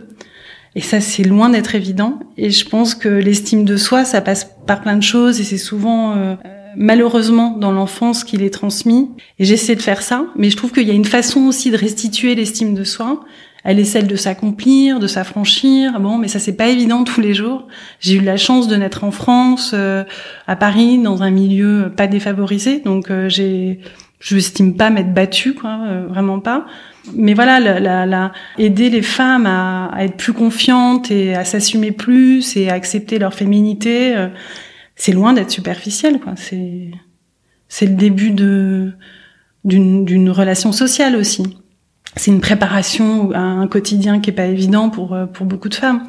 Et 0.74 0.80
ça, 0.80 1.00
c'est 1.00 1.24
loin 1.24 1.48
d'être 1.48 1.74
évident. 1.74 2.20
Et 2.36 2.50
je 2.50 2.68
pense 2.68 2.94
que 2.94 3.08
l'estime 3.08 3.64
de 3.64 3.76
soi, 3.76 4.04
ça 4.04 4.20
passe 4.20 4.56
par 4.66 4.82
plein 4.82 4.96
de 4.96 5.02
choses 5.02 5.40
et 5.40 5.44
c'est 5.44 5.56
souvent 5.56 6.14
euh, 6.14 6.34
malheureusement 6.76 7.56
dans 7.56 7.72
l'enfance 7.72 8.24
qu'il 8.24 8.42
est 8.42 8.50
transmis. 8.50 9.10
Et 9.38 9.44
j'essaie 9.44 9.74
de 9.74 9.82
faire 9.82 10.02
ça, 10.02 10.26
mais 10.36 10.50
je 10.50 10.56
trouve 10.56 10.72
qu'il 10.72 10.86
y 10.86 10.90
a 10.90 10.94
une 10.94 11.04
façon 11.04 11.46
aussi 11.46 11.70
de 11.70 11.76
restituer 11.76 12.34
l'estime 12.34 12.74
de 12.74 12.84
soi 12.84 13.24
elle 13.66 13.80
est 13.80 13.84
celle 13.84 14.06
de 14.06 14.14
s'accomplir, 14.14 15.00
de 15.00 15.08
s'affranchir. 15.08 15.98
Bon, 15.98 16.18
mais 16.18 16.28
ça 16.28 16.38
c'est 16.38 16.56
pas 16.56 16.68
évident 16.68 17.02
tous 17.02 17.20
les 17.20 17.34
jours. 17.34 17.66
J'ai 17.98 18.14
eu 18.14 18.20
la 18.20 18.36
chance 18.36 18.68
de 18.68 18.76
naître 18.76 19.02
en 19.02 19.10
France, 19.10 19.72
euh, 19.74 20.04
à 20.46 20.54
Paris, 20.54 20.98
dans 20.98 21.24
un 21.24 21.30
milieu 21.32 21.92
pas 21.94 22.06
défavorisé, 22.06 22.78
donc 22.78 23.10
euh, 23.10 23.28
j'ai, 23.28 23.80
je 24.20 24.36
estime 24.36 24.76
pas 24.76 24.90
m'être 24.90 25.12
battue, 25.12 25.54
quoi, 25.54 25.80
euh, 25.84 26.06
vraiment 26.06 26.38
pas. 26.38 26.64
Mais 27.12 27.34
voilà, 27.34 27.58
la, 27.58 28.06
la, 28.06 28.32
aider 28.56 28.88
les 28.88 29.02
femmes 29.02 29.46
à, 29.46 29.86
à, 29.86 30.04
être 30.04 30.16
plus 30.16 30.32
confiantes 30.32 31.10
et 31.10 31.34
à 31.34 31.44
s'assumer 31.44 31.90
plus 31.90 32.56
et 32.56 32.70
à 32.70 32.74
accepter 32.74 33.18
leur 33.18 33.34
féminité, 33.34 34.14
c'est 34.94 35.12
loin 35.12 35.32
d'être 35.32 35.50
superficiel, 35.50 36.20
quoi. 36.20 36.34
C'est 36.36 36.90
c'est 37.68 37.86
le 37.86 37.94
début 37.94 38.30
de 38.30 38.92
d'une 39.64 40.30
relation 40.30 40.70
sociale 40.70 41.16
aussi 41.16 41.42
c'est 42.16 42.30
une 42.30 42.40
préparation 42.40 43.30
à 43.32 43.40
un 43.40 43.66
quotidien 43.66 44.20
qui 44.20 44.30
est 44.30 44.32
pas 44.32 44.46
évident 44.46 44.88
pour 44.88 45.12
euh, 45.12 45.26
pour 45.26 45.44
beaucoup 45.44 45.68
de 45.68 45.74
femmes. 45.74 46.02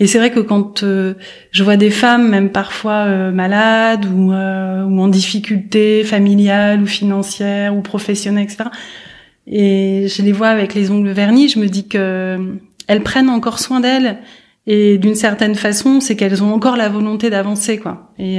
Et 0.00 0.08
c'est 0.08 0.18
vrai 0.18 0.32
que 0.32 0.40
quand 0.40 0.82
euh, 0.82 1.14
je 1.52 1.62
vois 1.62 1.76
des 1.76 1.90
femmes, 1.90 2.28
même 2.28 2.50
parfois 2.50 3.04
euh, 3.06 3.30
malades 3.30 4.04
ou, 4.06 4.32
ou 4.32 5.00
en 5.00 5.08
difficulté 5.08 6.02
familiale 6.02 6.82
ou 6.82 6.86
financière 6.86 7.76
ou 7.76 7.80
professionnelle, 7.80 8.44
etc. 8.44 8.64
Et 9.46 10.06
je 10.08 10.22
les 10.22 10.32
vois 10.32 10.48
avec 10.48 10.74
les 10.74 10.90
ongles 10.90 11.10
vernis, 11.10 11.48
je 11.48 11.60
me 11.60 11.66
dis 11.66 11.86
que 11.86 12.58
elles 12.88 13.02
prennent 13.02 13.30
encore 13.30 13.60
soin 13.60 13.80
d'elles 13.80 14.18
et 14.66 14.98
d'une 14.98 15.14
certaine 15.14 15.54
façon, 15.54 16.00
c'est 16.00 16.16
qu'elles 16.16 16.42
ont 16.42 16.52
encore 16.52 16.76
la 16.76 16.88
volonté 16.88 17.30
d'avancer, 17.30 17.78
quoi. 17.78 18.12
Et 18.18 18.38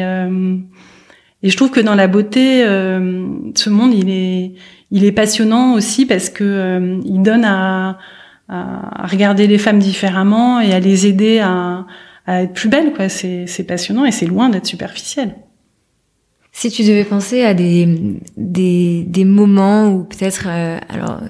et 1.43 1.49
je 1.49 1.57
trouve 1.57 1.71
que 1.71 1.81
dans 1.81 1.95
la 1.95 2.07
beauté, 2.07 2.63
ce 2.63 3.69
monde, 3.69 3.93
il 3.93 4.09
est 4.09 4.53
il 4.93 5.03
est 5.03 5.11
passionnant 5.11 5.73
aussi 5.73 6.05
parce 6.05 6.29
que 6.29 6.43
euh, 6.43 6.99
il 7.03 7.23
donne 7.23 7.43
à, 7.43 7.97
à, 8.47 9.07
regarder 9.07 9.47
les 9.47 9.57
femmes 9.57 9.79
différemment 9.79 10.61
et 10.61 10.71
à 10.71 10.79
les 10.79 11.07
aider 11.07 11.39
à, 11.39 11.87
à 12.27 12.43
être 12.43 12.53
plus 12.53 12.69
belles. 12.69 12.93
Quoi. 12.93 13.09
C'est, 13.09 13.47
c'est 13.47 13.63
passionnant 13.63 14.05
et 14.05 14.11
c'est 14.11 14.27
loin 14.27 14.49
d'être 14.49 14.67
superficiel. 14.67 15.35
Si 16.51 16.69
tu 16.69 16.83
devais 16.83 17.03
penser 17.03 17.43
à 17.43 17.55
des, 17.55 18.19
des, 18.37 19.03
des 19.07 19.25
moments 19.25 19.89
où 19.89 20.03
peut-être, 20.03 20.45
euh, 20.47 20.77
alors 20.89 21.21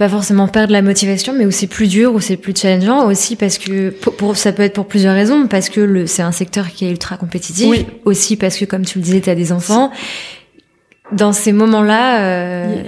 pas 0.00 0.08
forcément 0.08 0.48
perdre 0.48 0.72
la 0.72 0.80
motivation, 0.80 1.34
mais 1.36 1.44
où 1.44 1.50
c'est 1.50 1.66
plus 1.66 1.86
dur, 1.86 2.14
où 2.14 2.20
c'est 2.20 2.38
plus 2.38 2.54
challengeant 2.56 3.06
aussi 3.06 3.36
parce 3.36 3.58
que 3.58 3.90
pour, 3.90 4.34
ça 4.34 4.50
peut 4.50 4.62
être 4.62 4.72
pour 4.72 4.86
plusieurs 4.86 5.12
raisons, 5.14 5.46
parce 5.46 5.68
que 5.68 5.82
le, 5.82 6.06
c'est 6.06 6.22
un 6.22 6.32
secteur 6.32 6.70
qui 6.70 6.86
est 6.86 6.90
ultra 6.90 7.18
compétitif, 7.18 7.68
oui. 7.68 7.84
aussi 8.06 8.36
parce 8.36 8.56
que 8.56 8.64
comme 8.64 8.86
tu 8.86 8.98
le 8.98 9.04
disais, 9.04 9.20
tu 9.20 9.28
as 9.28 9.34
des 9.34 9.52
enfants 9.52 9.92
dans 11.12 11.34
ces 11.34 11.52
moments-là, 11.52 12.22
euh... 12.22 12.82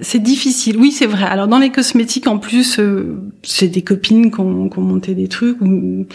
c'est 0.00 0.22
difficile. 0.22 0.78
Oui, 0.78 0.92
c'est 0.92 1.04
vrai. 1.04 1.24
Alors 1.24 1.46
dans 1.46 1.58
les 1.58 1.70
cosmétiques, 1.70 2.26
en 2.26 2.38
plus, 2.38 2.78
euh, 2.78 3.20
c'est 3.42 3.68
des 3.68 3.82
copines 3.82 4.30
qui 4.30 4.40
ont, 4.40 4.70
qui 4.70 4.78
ont, 4.78 4.82
monté 4.82 5.14
des 5.14 5.28
trucs, 5.28 5.60
ou 5.60 6.06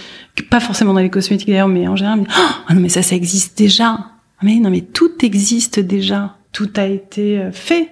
pas 0.49 0.59
forcément 0.59 0.95
dans 0.95 1.01
les 1.01 1.11
cosmétiques 1.11 1.49
d'ailleurs, 1.49 1.67
mais 1.67 1.87
en 1.87 1.95
général. 1.95 2.23
oh 2.27 2.73
non, 2.73 2.79
mais 2.79 2.89
ça, 2.89 3.03
ça 3.03 3.15
existe 3.15 3.55
déjà. 3.55 3.99
Mais 4.41 4.55
non, 4.55 4.71
mais 4.71 4.81
tout 4.81 5.23
existe 5.23 5.79
déjà. 5.79 6.37
Tout 6.51 6.71
a 6.77 6.87
été 6.87 7.37
euh, 7.37 7.51
fait. 7.51 7.89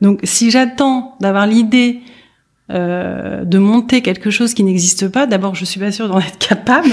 Donc 0.00 0.20
si 0.24 0.50
j'attends 0.50 1.16
d'avoir 1.20 1.46
l'idée 1.46 2.00
euh, 2.70 3.44
de 3.44 3.58
monter 3.58 4.00
quelque 4.00 4.30
chose 4.30 4.54
qui 4.54 4.62
n'existe 4.62 5.08
pas, 5.08 5.26
d'abord 5.26 5.54
je 5.54 5.64
suis 5.64 5.80
pas 5.80 5.92
sûre 5.92 6.08
d'en 6.08 6.20
être 6.20 6.38
capable. 6.48 6.92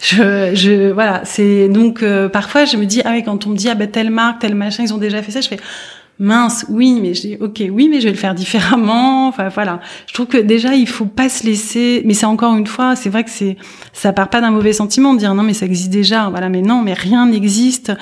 je, 0.00 0.52
je 0.54 0.90
voilà, 0.90 1.22
c'est 1.24 1.68
donc 1.68 2.02
euh, 2.02 2.28
parfois 2.28 2.64
je 2.64 2.76
me 2.76 2.86
dis 2.86 3.02
ah 3.04 3.10
oui 3.12 3.22
quand 3.24 3.46
on 3.46 3.50
me 3.50 3.56
dit 3.56 3.68
ah 3.68 3.74
ben 3.74 3.90
telle 3.90 4.10
marque, 4.10 4.40
tel 4.40 4.54
machin, 4.54 4.84
ils 4.84 4.94
ont 4.94 4.98
déjà 4.98 5.22
fait 5.22 5.32
ça, 5.32 5.40
je 5.40 5.48
fais 5.48 5.58
mince, 6.18 6.66
oui, 6.68 6.98
mais 7.00 7.14
je 7.14 7.20
dis 7.20 7.36
ok, 7.40 7.62
oui, 7.70 7.88
mais 7.88 8.00
je 8.00 8.06
vais 8.06 8.12
le 8.12 8.18
faire 8.18 8.34
différemment. 8.36 9.28
Enfin 9.28 9.48
voilà, 9.48 9.80
je 10.06 10.14
trouve 10.14 10.26
que 10.26 10.38
déjà 10.38 10.74
il 10.74 10.88
faut 10.88 11.06
pas 11.06 11.28
se 11.28 11.44
laisser. 11.44 12.02
Mais 12.04 12.14
c'est 12.14 12.26
encore 12.26 12.56
une 12.56 12.66
fois, 12.66 12.96
c'est 12.96 13.10
vrai 13.10 13.24
que 13.24 13.30
c'est 13.30 13.56
ça 13.92 14.12
part 14.12 14.30
pas 14.30 14.40
d'un 14.40 14.50
mauvais 14.50 14.72
sentiment 14.72 15.14
de 15.14 15.18
dire 15.18 15.34
non 15.34 15.42
mais 15.42 15.54
ça 15.54 15.66
existe 15.66 15.90
déjà. 15.90 16.28
Voilà, 16.30 16.48
mais 16.48 16.62
non, 16.62 16.82
mais 16.82 16.94
rien 16.94 17.26
n'existe 17.26 17.92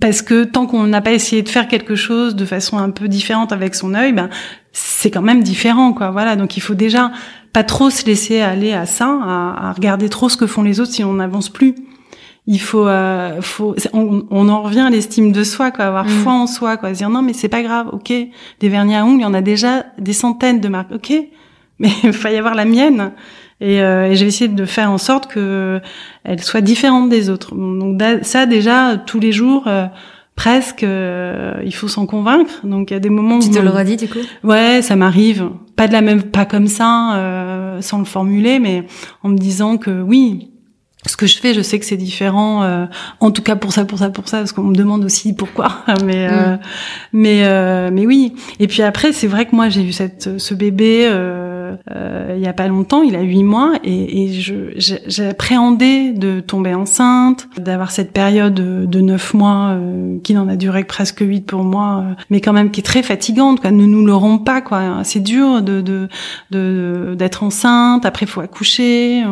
parce 0.00 0.22
que 0.22 0.44
tant 0.44 0.66
qu'on 0.66 0.86
n'a 0.86 1.00
pas 1.00 1.12
essayé 1.12 1.42
de 1.42 1.48
faire 1.48 1.68
quelque 1.68 1.94
chose 1.94 2.36
de 2.36 2.44
façon 2.44 2.78
un 2.78 2.90
peu 2.90 3.08
différente 3.08 3.52
avec 3.52 3.74
son 3.74 3.94
œil, 3.94 4.12
ben 4.12 4.28
c'est 4.72 5.10
quand 5.10 5.22
même 5.22 5.42
différent, 5.42 5.92
quoi. 5.92 6.10
Voilà, 6.10 6.36
donc 6.36 6.56
il 6.56 6.60
faut 6.60 6.74
déjà 6.74 7.12
pas 7.52 7.62
trop 7.62 7.90
se 7.90 8.04
laisser 8.04 8.40
aller 8.40 8.72
à 8.72 8.86
ça, 8.86 9.06
à, 9.06 9.72
regarder 9.72 10.08
trop 10.08 10.28
ce 10.28 10.36
que 10.36 10.46
font 10.46 10.62
les 10.62 10.80
autres 10.80 10.92
si 10.92 11.04
on 11.04 11.14
n'avance 11.14 11.48
plus. 11.48 11.74
Il 12.46 12.60
faut, 12.60 12.86
euh, 12.86 13.40
faut, 13.40 13.74
on, 13.94 14.48
en 14.48 14.62
revient 14.62 14.80
à 14.80 14.90
l'estime 14.90 15.32
de 15.32 15.44
soi, 15.44 15.70
quoi, 15.70 15.86
avoir 15.86 16.04
mm. 16.04 16.08
foi 16.08 16.32
en 16.32 16.46
soi, 16.46 16.76
quoi, 16.76 16.92
dire 16.92 17.08
non 17.08 17.22
mais 17.22 17.32
c'est 17.32 17.48
pas 17.48 17.62
grave, 17.62 17.88
ok, 17.92 18.12
des 18.60 18.68
vernis 18.68 18.96
à 18.96 19.04
ongles, 19.06 19.20
il 19.20 19.22
y 19.22 19.26
en 19.26 19.32
a 19.32 19.40
déjà 19.40 19.86
des 19.98 20.12
centaines 20.12 20.60
de 20.60 20.68
marques, 20.68 20.92
ok, 20.92 21.12
mais 21.78 21.90
il 22.02 22.12
faut 22.12 22.28
y 22.28 22.36
avoir 22.36 22.54
la 22.54 22.66
mienne. 22.66 23.12
Et, 23.64 23.80
euh, 23.80 24.10
et 24.10 24.14
j'ai 24.14 24.26
essayé 24.26 24.48
de 24.48 24.64
faire 24.66 24.90
en 24.90 24.98
sorte 24.98 25.26
que 25.26 25.80
elle 26.22 26.42
soit 26.42 26.60
différente 26.60 27.08
des 27.08 27.30
autres. 27.30 27.54
Donc 27.54 28.00
ça 28.22 28.46
déjà 28.46 28.96
tous 28.96 29.20
les 29.20 29.32
jours. 29.32 29.64
Euh, 29.66 29.86
presque, 30.36 30.82
euh, 30.82 31.54
il 31.64 31.74
faut 31.74 31.88
s'en 31.88 32.06
convaincre. 32.06 32.64
Donc 32.64 32.90
il 32.90 32.94
y 32.94 32.96
a 32.96 33.00
des 33.00 33.10
moments. 33.10 33.38
Tu 33.38 33.50
te 33.50 33.58
le 33.58 33.70
redis 33.70 33.96
du 33.96 34.08
coup? 34.08 34.18
Ouais, 34.42 34.82
ça 34.82 34.96
m'arrive. 34.96 35.50
Pas 35.76 35.88
de 35.88 35.92
la 35.92 36.00
même, 36.00 36.22
pas 36.22 36.44
comme 36.44 36.66
ça, 36.66 37.16
euh, 37.16 37.80
sans 37.80 37.98
le 37.98 38.04
formuler, 38.04 38.58
mais 38.58 38.84
en 39.22 39.28
me 39.28 39.36
disant 39.36 39.76
que 39.76 40.02
oui, 40.02 40.50
ce 41.06 41.16
que 41.16 41.26
je 41.26 41.38
fais, 41.38 41.52
je 41.52 41.60
sais 41.60 41.78
que 41.78 41.84
c'est 41.84 41.96
différent. 41.96 42.62
Euh, 42.62 42.86
en 43.20 43.30
tout 43.30 43.42
cas 43.42 43.56
pour 43.56 43.72
ça, 43.72 43.84
pour 43.84 43.98
ça, 43.98 44.10
pour 44.10 44.28
ça, 44.28 44.38
parce 44.38 44.52
qu'on 44.52 44.62
me 44.62 44.74
demande 44.74 45.04
aussi 45.04 45.34
pourquoi. 45.34 45.84
mais 46.04 46.28
euh, 46.30 46.54
mm. 46.54 46.58
mais 47.12 47.90
mais 47.90 48.06
oui. 48.06 48.34
Et 48.60 48.66
puis 48.66 48.82
après, 48.82 49.12
c'est 49.12 49.26
vrai 49.26 49.46
que 49.46 49.54
moi 49.54 49.68
j'ai 49.68 49.82
eu 49.82 49.92
cette 49.92 50.38
ce 50.38 50.54
bébé 50.54 51.08
il 51.90 52.40
y 52.40 52.46
a 52.46 52.52
pas 52.52 52.68
longtemps, 52.68 53.02
il 53.02 53.16
a 53.16 53.20
huit 53.22 53.44
mois, 53.44 53.72
et, 53.84 54.24
et 54.24 54.32
je 54.32 54.54
j'appréhendais 55.06 56.12
de 56.12 56.40
tomber 56.40 56.74
enceinte, 56.74 57.48
d'avoir 57.58 57.90
cette 57.90 58.12
période 58.12 58.54
de 58.54 59.00
neuf 59.00 59.34
mois 59.34 59.76
qui 60.22 60.34
n'en 60.34 60.48
a 60.48 60.56
duré 60.56 60.82
que 60.82 60.88
presque 60.88 61.20
huit 61.20 61.46
pour 61.46 61.64
moi, 61.64 62.04
mais 62.30 62.40
quand 62.40 62.52
même 62.52 62.70
qui 62.70 62.80
est 62.80 62.84
très 62.84 63.02
fatigante. 63.02 63.60
Quoi. 63.60 63.70
Ne 63.70 63.86
nous 63.86 64.04
l'aurons 64.04 64.38
pas, 64.38 64.60
quoi. 64.60 65.00
C'est 65.04 65.20
dur 65.20 65.62
de 65.62 65.80
de 66.50 67.14
d'être 67.16 67.42
enceinte. 67.42 68.06
Après, 68.06 68.26
faut 68.26 68.40
accoucher. 68.40 69.22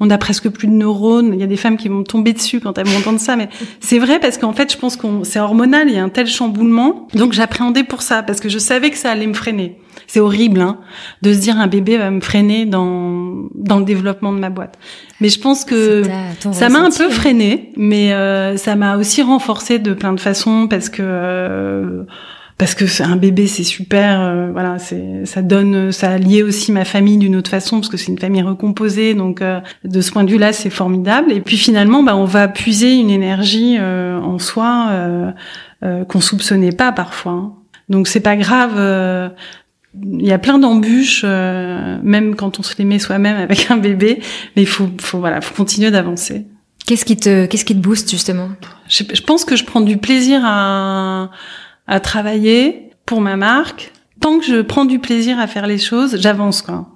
On 0.00 0.10
a 0.10 0.18
presque 0.18 0.48
plus 0.48 0.68
de 0.68 0.72
neurones. 0.72 1.32
Il 1.34 1.40
y 1.40 1.42
a 1.42 1.46
des 1.46 1.56
femmes 1.56 1.76
qui 1.76 1.88
vont 1.88 2.02
tomber 2.02 2.32
dessus 2.32 2.60
quand 2.60 2.78
elles 2.78 2.86
vont 2.86 2.98
entendre 2.98 3.20
ça, 3.20 3.36
mais 3.36 3.48
c'est 3.80 3.98
vrai 3.98 4.18
parce 4.20 4.38
qu'en 4.38 4.52
fait, 4.52 4.72
je 4.72 4.78
pense 4.78 4.96
qu'on 4.96 5.24
c'est 5.24 5.40
hormonal. 5.40 5.88
Il 5.88 5.94
y 5.94 5.98
a 5.98 6.04
un 6.04 6.08
tel 6.08 6.26
chamboulement, 6.26 7.08
donc 7.14 7.32
j'appréhendais 7.32 7.84
pour 7.84 8.02
ça 8.02 8.22
parce 8.22 8.40
que 8.40 8.48
je 8.48 8.58
savais 8.58 8.90
que 8.90 8.96
ça 8.96 9.10
allait 9.10 9.26
me 9.26 9.34
freiner. 9.34 9.78
C'est 10.12 10.20
horrible 10.20 10.60
hein, 10.60 10.76
de 11.22 11.32
se 11.32 11.38
dire 11.38 11.56
un 11.56 11.68
bébé 11.68 11.96
va 11.96 12.10
me 12.10 12.20
freiner 12.20 12.66
dans 12.66 13.48
dans 13.54 13.78
le 13.78 13.86
développement 13.86 14.30
de 14.34 14.38
ma 14.38 14.50
boîte. 14.50 14.78
Mais 15.22 15.30
je 15.30 15.40
pense 15.40 15.64
que 15.64 16.02
ça 16.52 16.68
m'a 16.68 16.80
un 16.80 16.90
peu 16.90 17.08
freiné, 17.08 17.70
mais 17.78 18.12
euh, 18.12 18.58
ça 18.58 18.76
m'a 18.76 18.98
aussi 18.98 19.22
renforcé 19.22 19.78
de 19.78 19.94
plein 19.94 20.12
de 20.12 20.20
façons 20.20 20.68
parce 20.68 20.90
que 20.90 21.00
euh, 21.02 22.02
parce 22.58 22.74
que 22.74 22.84
un 23.02 23.16
bébé, 23.16 23.46
c'est 23.46 23.64
super. 23.64 24.20
Euh, 24.20 24.50
voilà, 24.52 24.78
c'est 24.78 25.24
ça 25.24 25.40
donne, 25.40 25.92
ça 25.92 26.10
a 26.10 26.18
lié 26.18 26.42
aussi 26.42 26.72
ma 26.72 26.84
famille 26.84 27.16
d'une 27.16 27.34
autre 27.34 27.48
façon 27.48 27.76
parce 27.76 27.88
que 27.88 27.96
c'est 27.96 28.12
une 28.12 28.18
famille 28.18 28.42
recomposée. 28.42 29.14
Donc 29.14 29.42
de 29.42 30.00
ce 30.02 30.12
point 30.12 30.24
de 30.24 30.30
vue-là, 30.30 30.52
c'est 30.52 30.68
formidable. 30.68 31.32
Et 31.32 31.40
puis 31.40 31.56
finalement, 31.56 32.02
bah, 32.02 32.16
on 32.16 32.26
va 32.26 32.48
puiser 32.48 32.96
une 32.96 33.08
énergie 33.08 33.80
en 33.80 34.38
soi 34.38 34.90
qu'on 35.80 36.20
soupçonnait 36.20 36.72
pas 36.72 36.92
parfois. 36.92 37.32
Hein. 37.32 37.52
Donc 37.88 38.08
c'est 38.08 38.20
pas 38.20 38.36
grave 38.36 38.78
il 40.00 40.26
y 40.26 40.32
a 40.32 40.38
plein 40.38 40.58
d'embûches, 40.58 41.22
euh, 41.24 41.98
même 42.02 42.34
quand 42.34 42.58
on 42.58 42.62
se 42.62 42.74
les 42.78 42.84
met 42.84 42.98
soi-même 42.98 43.36
avec 43.36 43.70
un 43.70 43.76
bébé, 43.76 44.20
mais 44.56 44.62
il 44.62 44.68
faut, 44.68 44.88
faut 45.00 45.18
voilà, 45.18 45.40
faut 45.40 45.54
continuer 45.54 45.90
d'avancer. 45.90 46.46
Qu'est-ce 46.86 47.04
qui 47.04 47.16
te, 47.16 47.46
qu'est-ce 47.46 47.64
qui 47.64 47.74
te 47.74 47.80
booste 47.80 48.10
justement? 48.10 48.48
Je, 48.88 49.04
je, 49.12 49.22
pense 49.22 49.44
que 49.44 49.54
je 49.54 49.64
prends 49.64 49.80
du 49.80 49.98
plaisir 49.98 50.40
à, 50.44 51.30
à 51.86 52.00
travailler 52.00 52.90
pour 53.06 53.20
ma 53.20 53.36
marque, 53.36 53.92
tant 54.22 54.38
que 54.38 54.46
je 54.46 54.62
prends 54.62 54.84
du 54.84 55.00
plaisir 55.00 55.38
à 55.38 55.46
faire 55.46 55.66
les 55.66 55.78
choses, 55.78 56.16
j'avance 56.18 56.62
quoi. 56.62 56.86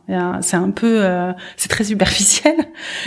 C'est 0.41 0.57
un 0.57 0.71
peu, 0.71 1.01
euh, 1.03 1.33
c'est 1.57 1.69
très 1.69 1.83
superficiel, 1.83 2.55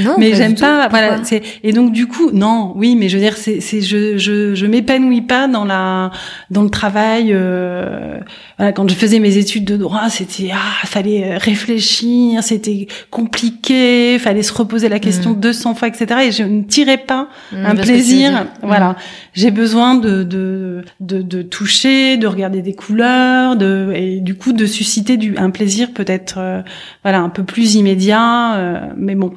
non, 0.02 0.16
mais 0.18 0.34
j'aime 0.36 0.56
pas. 0.56 0.90
Voilà. 0.90 1.20
C'est 1.24 1.42
et 1.64 1.72
donc 1.72 1.94
du 1.94 2.08
coup, 2.08 2.30
non, 2.32 2.74
oui, 2.76 2.98
mais 2.98 3.08
je 3.08 3.16
veux 3.16 3.24
dire, 3.24 3.38
c'est, 3.38 3.62
c'est 3.62 3.80
je, 3.80 4.18
je, 4.18 4.54
je 4.54 4.66
m'épanouis 4.66 5.22
pas 5.22 5.48
dans 5.48 5.64
la, 5.64 6.12
dans 6.52 6.62
le 6.62 6.70
travail. 6.70 7.30
Euh, 7.32 8.20
voilà, 8.58 8.74
quand 8.74 8.90
je 8.90 8.96
faisais 8.96 9.20
mes 9.20 9.38
études 9.38 9.64
de 9.64 9.78
droit, 9.78 10.10
c'était 10.10 10.52
ah, 10.54 10.86
fallait 10.86 11.38
réfléchir, 11.38 12.44
c'était 12.44 12.88
compliqué, 13.10 14.20
fallait 14.20 14.44
se 14.44 14.52
reposer 14.52 14.90
la 14.90 15.00
question 15.00 15.32
200 15.32 15.72
mm. 15.72 15.76
fois, 15.76 15.88
etc. 15.88 16.06
Et 16.26 16.32
je 16.34 16.44
ne 16.44 16.64
tirais 16.64 16.98
pas 16.98 17.30
mm, 17.54 17.66
un 17.66 17.76
plaisir. 17.76 18.46
Voilà, 18.62 18.90
mm. 18.90 18.96
J'ai 19.40 19.52
besoin 19.52 19.96
de, 19.96 20.24
de, 20.24 20.84
de, 21.00 21.22
de 21.22 21.42
toucher, 21.42 22.18
de 22.18 22.28
regarder 22.28 22.62
des 22.62 22.74
couleurs, 22.74 23.56
de 23.56 23.94
et 23.96 24.20
du 24.20 24.36
coup 24.36 24.52
de 24.52 24.66
susciter 24.66 25.16
du 25.16 25.38
un 25.38 25.50
plaisir 25.50 25.94
peut-être 25.94 26.40
euh, 26.40 26.62
voilà 27.04 27.22
un 27.22 27.30
peu 27.30 27.44
plus 27.44 27.76
immédiat 27.76 28.56
euh, 28.56 28.80
mais 28.98 29.16
bon 29.16 29.32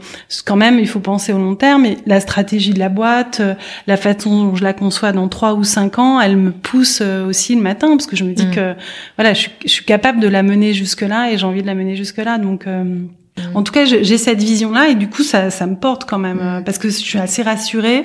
quand 0.44 0.57
même 0.57 0.80
il 0.80 0.88
faut 0.88 0.98
penser 0.98 1.32
au 1.32 1.38
long 1.38 1.55
terme 1.55 1.86
et 1.86 1.98
la 2.05 2.18
stratégie 2.18 2.72
de 2.72 2.80
la 2.80 2.88
boîte 2.88 3.38
euh, 3.40 3.55
la 3.86 3.96
façon 3.96 4.44
dont 4.44 4.57
je 4.57 4.64
la 4.64 4.72
conçois 4.72 5.12
dans 5.12 5.28
trois 5.28 5.55
ou 5.55 5.62
cinq 5.62 6.00
ans 6.00 6.20
elle 6.20 6.36
me 6.36 6.50
pousse 6.50 7.00
aussi 7.00 7.55
le 7.55 7.62
matin 7.62 7.88
parce 7.90 8.07
que 8.07 8.16
je 8.16 8.24
me 8.24 8.32
dis 8.32 8.46
mm. 8.46 8.50
que 8.50 8.74
voilà 9.16 9.34
je 9.34 9.38
suis, 9.38 9.53
je 9.64 9.70
suis, 9.70 9.84
capable 9.84 10.18
de 10.18 10.28
la 10.28 10.42
mener 10.42 10.72
jusque 10.72 11.03
là 11.03 11.30
et 11.30 11.38
j'ai 11.38 11.46
envie 11.46 11.62
de 11.62 11.66
la 11.68 11.76
mener 11.76 11.94
jusque 11.94 12.18
là 12.18 12.38
donc 12.38 12.66
mm. 12.66 13.07
en 13.55 13.62
tout 13.62 13.72
cas 13.72 13.84
j'ai 13.84 14.18
cette 14.18 14.42
vision 14.42 14.72
là 14.72 14.88
et 14.88 14.96
du 14.96 15.09
coup 15.09 15.22
ça 15.22 15.50
ça 15.50 15.68
me 15.68 15.76
porte 15.76 16.07
quand 16.07 16.18
même 16.18 16.59
mm. 16.59 16.64
parce 16.64 16.78
que 16.78 16.88
je 16.88 16.94
suis 16.94 17.18
assez 17.20 17.42
rassurée 17.42 18.03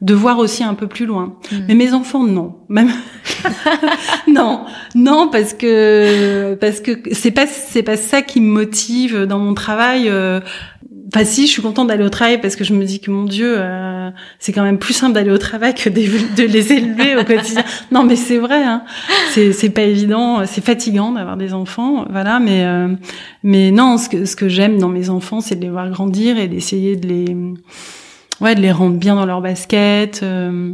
de 0.00 0.14
voir 0.14 0.38
aussi 0.38 0.62
un 0.62 0.74
peu 0.74 0.86
plus 0.86 1.06
loin. 1.06 1.36
Hmm. 1.50 1.56
Mais 1.66 1.74
mes 1.74 1.92
enfants, 1.92 2.22
non. 2.22 2.54
Même 2.68 2.90
non, 4.28 4.64
non, 4.94 5.28
parce 5.30 5.54
que 5.54 6.54
parce 6.54 6.80
que 6.80 6.92
c'est 7.12 7.32
pas 7.32 7.46
c'est 7.46 7.82
pas 7.82 7.96
ça 7.96 8.22
qui 8.22 8.40
me 8.40 8.50
motive 8.50 9.24
dans 9.24 9.38
mon 9.40 9.54
travail. 9.54 10.08
Euh, 10.08 10.40
enfin 11.08 11.24
si, 11.24 11.46
je 11.46 11.52
suis 11.52 11.62
contente 11.62 11.88
d'aller 11.88 12.04
au 12.04 12.10
travail 12.10 12.40
parce 12.40 12.54
que 12.54 12.62
je 12.62 12.74
me 12.74 12.84
dis 12.84 13.00
que 13.00 13.10
mon 13.10 13.24
Dieu, 13.24 13.54
euh, 13.56 14.10
c'est 14.38 14.52
quand 14.52 14.62
même 14.62 14.78
plus 14.78 14.94
simple 14.94 15.14
d'aller 15.14 15.32
au 15.32 15.38
travail 15.38 15.74
que 15.74 15.88
de 15.88 16.42
les 16.44 16.72
élever 16.72 17.16
au 17.16 17.24
quotidien. 17.24 17.64
Non, 17.90 18.04
mais 18.04 18.16
c'est 18.16 18.38
vrai, 18.38 18.62
hein. 18.62 18.84
c'est 19.30 19.52
c'est 19.52 19.70
pas 19.70 19.82
évident, 19.82 20.46
c'est 20.46 20.64
fatigant 20.64 21.10
d'avoir 21.10 21.36
des 21.36 21.54
enfants, 21.54 22.06
voilà. 22.08 22.38
Mais 22.38 22.64
euh, 22.64 22.88
mais 23.42 23.72
non, 23.72 23.98
ce 23.98 24.08
que 24.08 24.26
ce 24.26 24.36
que 24.36 24.48
j'aime 24.48 24.78
dans 24.78 24.90
mes 24.90 25.10
enfants, 25.10 25.40
c'est 25.40 25.56
de 25.56 25.62
les 25.62 25.70
voir 25.70 25.90
grandir 25.90 26.38
et 26.38 26.46
d'essayer 26.46 26.94
de 26.94 27.08
les 27.08 27.36
ouais, 28.40 28.54
de 28.54 28.60
les 28.60 28.72
rendre 28.72 28.96
bien 28.96 29.14
dans 29.14 29.26
leur 29.26 29.40
basket, 29.40 30.22
euh, 30.22 30.72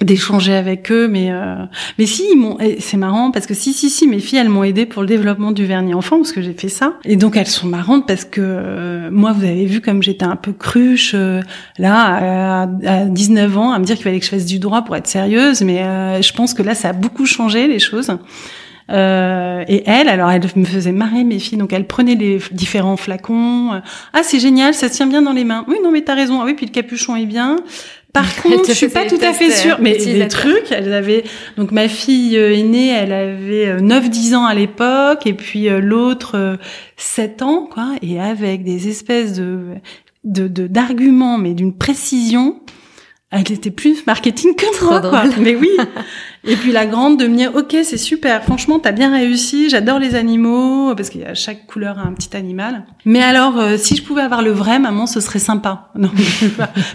d'échanger 0.00 0.54
avec 0.54 0.90
eux. 0.90 1.08
Mais 1.08 1.30
euh, 1.30 1.64
mais 1.98 2.06
si, 2.06 2.24
ils 2.32 2.36
m'ont, 2.36 2.58
c'est 2.78 2.96
marrant 2.96 3.30
parce 3.30 3.46
que 3.46 3.54
si 3.54 3.72
si 3.72 3.90
si, 3.90 4.06
mes 4.06 4.18
filles, 4.18 4.38
elles 4.38 4.48
m'ont 4.48 4.64
aidé 4.64 4.86
pour 4.86 5.02
le 5.02 5.08
développement 5.08 5.52
du 5.52 5.64
vernis 5.64 5.94
enfant 5.94 6.16
parce 6.16 6.32
que 6.32 6.42
j'ai 6.42 6.54
fait 6.54 6.68
ça. 6.68 6.94
Et 7.04 7.16
donc 7.16 7.36
elles 7.36 7.46
sont 7.46 7.66
marrantes 7.66 8.06
parce 8.06 8.24
que 8.24 8.40
euh, 8.40 9.10
moi, 9.10 9.32
vous 9.32 9.44
avez 9.44 9.66
vu 9.66 9.80
comme 9.80 10.02
j'étais 10.02 10.24
un 10.24 10.36
peu 10.36 10.52
cruche 10.52 11.14
là 11.78 12.66
à, 12.86 13.04
19 13.06 13.58
ans 13.58 13.72
à 13.72 13.78
me 13.78 13.84
dire 13.84 13.96
qu'il 13.96 14.04
fallait 14.04 14.20
que 14.20 14.24
je 14.24 14.30
fasse 14.30 14.46
du 14.46 14.58
droit 14.58 14.82
pour 14.82 14.96
être 14.96 15.08
sérieuse. 15.08 15.62
Mais 15.62 16.22
je 16.22 16.32
pense 16.32 16.54
que 16.54 16.62
là, 16.62 16.74
ça 16.74 16.90
a 16.90 16.92
beaucoup 16.92 17.26
changé 17.26 17.66
les 17.66 17.78
choses. 17.78 18.10
Euh, 18.90 19.64
et 19.68 19.82
elle, 19.86 20.08
alors 20.08 20.30
elle 20.30 20.42
me 20.56 20.64
faisait 20.64 20.92
marrer 20.92 21.24
mes 21.24 21.38
filles, 21.38 21.58
donc 21.58 21.72
elle 21.72 21.86
prenait 21.86 22.14
les 22.14 22.40
différents 22.50 22.96
flacons. 22.96 23.80
Ah 24.12 24.22
c'est 24.22 24.40
génial, 24.40 24.74
ça 24.74 24.90
tient 24.90 25.06
bien 25.06 25.22
dans 25.22 25.32
les 25.32 25.44
mains. 25.44 25.64
Oui 25.68 25.76
non 25.82 25.90
mais 25.90 26.02
t'as 26.02 26.14
raison. 26.14 26.40
Ah 26.40 26.44
oui 26.44 26.54
puis 26.54 26.66
le 26.66 26.72
capuchon 26.72 27.16
est 27.16 27.26
bien. 27.26 27.56
Par 28.12 28.24
contre, 28.42 28.66
je 28.66 28.72
suis 28.72 28.88
pas 28.88 29.06
tout 29.06 29.20
à 29.22 29.32
fait 29.32 29.50
sûre, 29.50 29.76
mais 29.80 29.96
des 29.96 30.26
trucs, 30.26 30.72
elle 30.72 30.92
avait 30.92 31.22
donc 31.56 31.70
ma 31.70 31.86
fille 31.86 32.36
euh, 32.36 32.52
aînée, 32.52 32.88
elle 32.88 33.12
avait 33.12 33.76
9-10 33.76 34.32
euh, 34.32 34.36
ans 34.36 34.46
à 34.46 34.54
l'époque 34.54 35.26
et 35.26 35.34
puis 35.34 35.68
l'autre 35.68 36.58
7 36.96 37.42
ans 37.42 37.68
quoi 37.70 37.92
et 38.02 38.20
avec 38.20 38.64
des 38.64 38.88
espèces 38.88 39.34
de 39.34 39.76
de 40.24 40.48
d'arguments 40.66 41.38
mais 41.38 41.54
d'une 41.54 41.74
précision 41.74 42.60
elle 43.32 43.52
était 43.52 43.70
plus 43.70 44.04
marketing 44.06 44.56
que 44.56 44.84
moi, 44.84 45.00
quoi. 45.00 45.22
Mais 45.38 45.54
oui. 45.54 45.70
Et 46.44 46.56
puis 46.56 46.72
la 46.72 46.86
grande 46.86 47.20
de 47.20 47.28
me 47.28 47.36
dire, 47.36 47.54
ok, 47.54 47.76
c'est 47.84 47.98
super. 47.98 48.42
Franchement, 48.42 48.80
t'as 48.80 48.90
bien 48.90 49.12
réussi. 49.12 49.68
J'adore 49.68 49.98
les 49.98 50.16
animaux 50.16 50.94
parce 50.96 51.10
qu'il 51.10 51.20
y 51.20 51.24
a 51.24 51.34
chaque 51.34 51.66
couleur 51.66 51.98
a 51.98 52.02
un 52.02 52.12
petit 52.12 52.34
animal. 52.34 52.86
Mais 53.04 53.22
alors, 53.22 53.58
euh, 53.58 53.76
si 53.76 53.94
je 53.94 54.02
pouvais 54.02 54.22
avoir 54.22 54.42
le 54.42 54.50
vrai, 54.50 54.78
maman, 54.80 55.06
ce 55.06 55.20
serait 55.20 55.38
sympa. 55.38 55.90
Non, 56.00 56.10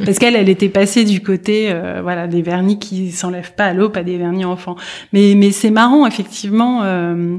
parce 0.04 0.18
qu'elle, 0.18 0.36
elle 0.36 0.50
était 0.50 0.70
passée 0.70 1.04
du 1.04 1.22
côté, 1.22 1.68
euh, 1.70 2.00
voilà, 2.02 2.28
des 2.28 2.42
vernis 2.42 2.80
qui 2.80 3.12
s'enlèvent 3.12 3.54
pas 3.54 3.66
à 3.66 3.74
l'eau, 3.74 3.90
pas 3.90 4.02
des 4.02 4.18
vernis 4.18 4.46
enfants. 4.46 4.76
Mais 5.14 5.36
mais 5.38 5.52
c'est 5.52 5.70
marrant, 5.70 6.08
effectivement. 6.08 6.82
Euh, 6.84 7.38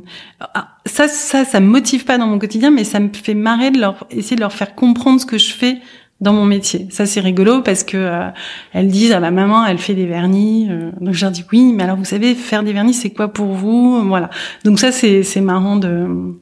ah, 0.55 0.77
ça, 0.87 1.09
ça, 1.09 1.45
ça 1.45 1.59
me 1.59 1.67
motive 1.67 2.05
pas 2.05 2.19
dans 2.19 2.29
mon 2.29 2.39
quotidien, 2.39 2.71
mais 2.71 2.85
ça 2.85 3.01
me 3.01 3.09
fait 3.13 3.35
marrer 3.35 3.73
de 3.73 3.81
leur 3.81 4.07
essayer 4.11 4.37
de 4.37 4.41
leur 4.43 4.53
faire 4.53 4.77
comprendre 4.77 5.21
ce 5.21 5.27
que 5.27 5.39
je 5.39 5.53
fais 5.53 5.79
dans 6.21 6.33
mon 6.33 6.47
métier. 6.47 6.87
Ça 6.91 7.07
c'est 7.07 7.21
rigolo 7.21 7.63
parce 7.63 7.85
que 7.85 7.97
euh, 7.97 8.29
elles 8.73 8.89
disent 8.89 9.13
ah 9.13 9.21
bah 9.21 9.31
maman 9.31 9.67
elle 9.67 9.79
fait 9.79 9.95
des 9.95 10.07
vernis. 10.07 10.69
Euh. 10.71 10.91
donc 11.01 11.15
je 11.15 11.21
leur 11.21 11.31
dis 11.31 11.45
oui 11.53 11.73
mais 11.75 11.83
alors 11.85 11.97
vous 11.97 12.05
savez 12.05 12.35
faire 12.35 12.63
des 12.63 12.73
vernis 12.73 12.95
c'est 12.95 13.11
quoi 13.11 13.29
pour 13.29 13.53
vous? 13.53 14.03
Voilà. 14.07 14.31
Donc 14.65 14.79
ça 14.79 14.93
c'est 14.93 15.23
c'est 15.23 15.43
marrant 15.43 15.77
de 15.77 16.39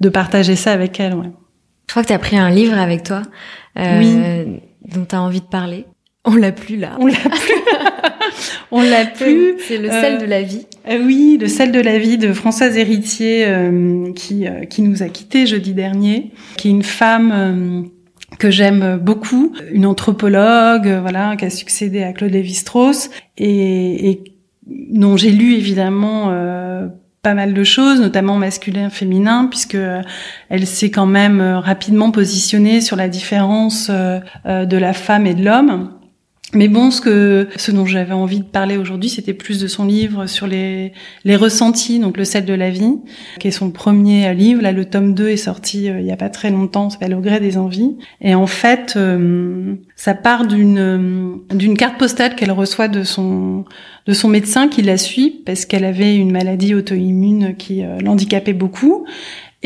de 0.00 0.08
partager 0.08 0.54
ça 0.54 0.72
avec 0.72 1.00
elles. 1.00 1.14
Ouais. 1.14 1.30
Je 1.88 1.92
crois 1.92 2.02
que 2.02 2.08
tu 2.08 2.14
as 2.14 2.18
pris 2.18 2.36
un 2.36 2.50
livre 2.50 2.78
avec 2.78 3.02
toi 3.02 3.22
euh, 3.78 3.98
oui. 3.98 4.60
dont 4.94 5.04
tu 5.04 5.14
as 5.14 5.22
envie 5.22 5.40
de 5.40 5.46
parler. 5.46 5.86
On 6.24 6.34
l'a 6.34 6.52
plus 6.52 6.76
là. 6.76 6.96
On 7.00 7.06
l'a 7.06 7.14
plus. 7.14 7.54
On 8.72 8.82
l'a 8.82 9.06
plus. 9.06 9.54
C'est 9.66 9.78
le 9.78 9.88
sel 9.88 10.18
de 10.18 10.26
la 10.26 10.42
vie. 10.42 10.66
oui, 10.88 11.38
le 11.40 11.46
sel 11.46 11.72
de 11.72 11.80
la 11.80 11.98
vie 11.98 12.18
de 12.18 12.32
Françoise 12.32 12.76
Héritier 12.76 13.46
qui 14.14 14.44
qui 14.68 14.82
nous 14.82 15.02
a 15.02 15.08
quittés 15.08 15.46
jeudi 15.46 15.72
dernier, 15.72 16.32
qui 16.56 16.68
est 16.68 16.72
une 16.72 16.82
femme 16.82 17.88
que 18.38 18.50
j'aime 18.50 18.98
beaucoup, 18.98 19.52
une 19.72 19.86
anthropologue, 19.86 20.88
voilà, 21.00 21.36
qui 21.36 21.44
a 21.44 21.50
succédé 21.50 22.02
à 22.02 22.12
Claude 22.12 22.32
Lévi-Strauss 22.32 23.10
et, 23.38 24.10
et 24.10 24.24
dont 24.66 25.16
j'ai 25.16 25.30
lu 25.30 25.54
évidemment 25.54 26.30
euh, 26.30 26.88
pas 27.22 27.34
mal 27.34 27.54
de 27.54 27.64
choses, 27.64 28.00
notamment 28.00 28.36
masculin, 28.36 28.90
féminin, 28.90 29.46
puisque 29.46 29.76
euh, 29.76 30.02
elle 30.48 30.66
s'est 30.66 30.90
quand 30.90 31.06
même 31.06 31.40
euh, 31.40 31.60
rapidement 31.60 32.10
positionnée 32.10 32.80
sur 32.80 32.96
la 32.96 33.08
différence 33.08 33.90
de 33.90 34.76
la 34.76 34.92
femme 34.92 35.26
et 35.26 35.34
de 35.34 35.44
l'homme. 35.44 35.95
Mais 36.56 36.68
bon, 36.68 36.90
ce 36.90 37.02
que 37.02 37.48
ce 37.56 37.70
dont 37.70 37.84
j'avais 37.84 38.14
envie 38.14 38.40
de 38.40 38.44
parler 38.44 38.78
aujourd'hui, 38.78 39.10
c'était 39.10 39.34
plus 39.34 39.60
de 39.60 39.68
son 39.68 39.84
livre 39.84 40.26
sur 40.26 40.46
les 40.46 40.92
les 41.24 41.36
ressentis, 41.36 41.98
donc 41.98 42.16
le 42.16 42.24
sel 42.24 42.46
de 42.46 42.54
la 42.54 42.70
vie, 42.70 42.96
qui 43.38 43.48
est 43.48 43.52
son 43.52 43.70
premier 43.70 44.34
livre. 44.34 44.62
Là, 44.62 44.72
le 44.72 44.86
tome 44.86 45.14
2 45.14 45.28
est 45.28 45.36
sorti 45.36 45.90
euh, 45.90 46.00
il 46.00 46.06
y 46.06 46.12
a 46.12 46.16
pas 46.16 46.30
très 46.30 46.50
longtemps, 46.50 46.88
s'appelle 46.88 47.14
Au 47.14 47.20
gré 47.20 47.40
des 47.40 47.58
envies. 47.58 47.96
Et 48.22 48.34
en 48.34 48.46
fait, 48.46 48.94
euh, 48.96 49.74
ça 49.96 50.14
part 50.14 50.46
d'une 50.46 50.78
euh, 50.78 51.54
d'une 51.54 51.76
carte 51.76 51.98
postale 51.98 52.34
qu'elle 52.34 52.52
reçoit 52.52 52.88
de 52.88 53.02
son 53.02 53.64
de 54.06 54.12
son 54.12 54.28
médecin 54.28 54.68
qui 54.68 54.82
la 54.82 54.96
suit 54.96 55.42
parce 55.44 55.66
qu'elle 55.66 55.84
avait 55.84 56.16
une 56.16 56.30
maladie 56.30 56.74
auto-immune 56.74 57.56
qui 57.56 57.82
l'handicapait 58.00 58.52
beaucoup 58.52 59.04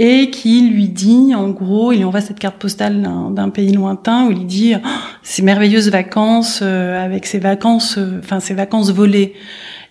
et 0.02 0.30
qui 0.30 0.62
lui 0.62 0.88
dit, 0.88 1.34
en 1.34 1.50
gros, 1.50 1.92
il 1.92 1.98
lui 1.98 2.04
envoie 2.04 2.22
cette 2.22 2.38
carte 2.38 2.56
postale 2.56 3.02
d'un 3.02 3.50
pays 3.50 3.70
lointain 3.74 4.26
où 4.26 4.30
il 4.30 4.46
dit 4.46 4.72
oh, 4.74 4.88
ces 5.22 5.42
merveilleuses 5.42 5.90
vacances 5.90 6.62
avec 6.62 7.26
ses 7.26 7.38
vacances, 7.38 7.98
enfin 8.18 8.40
ses 8.40 8.54
vacances 8.54 8.90
volées. 8.90 9.34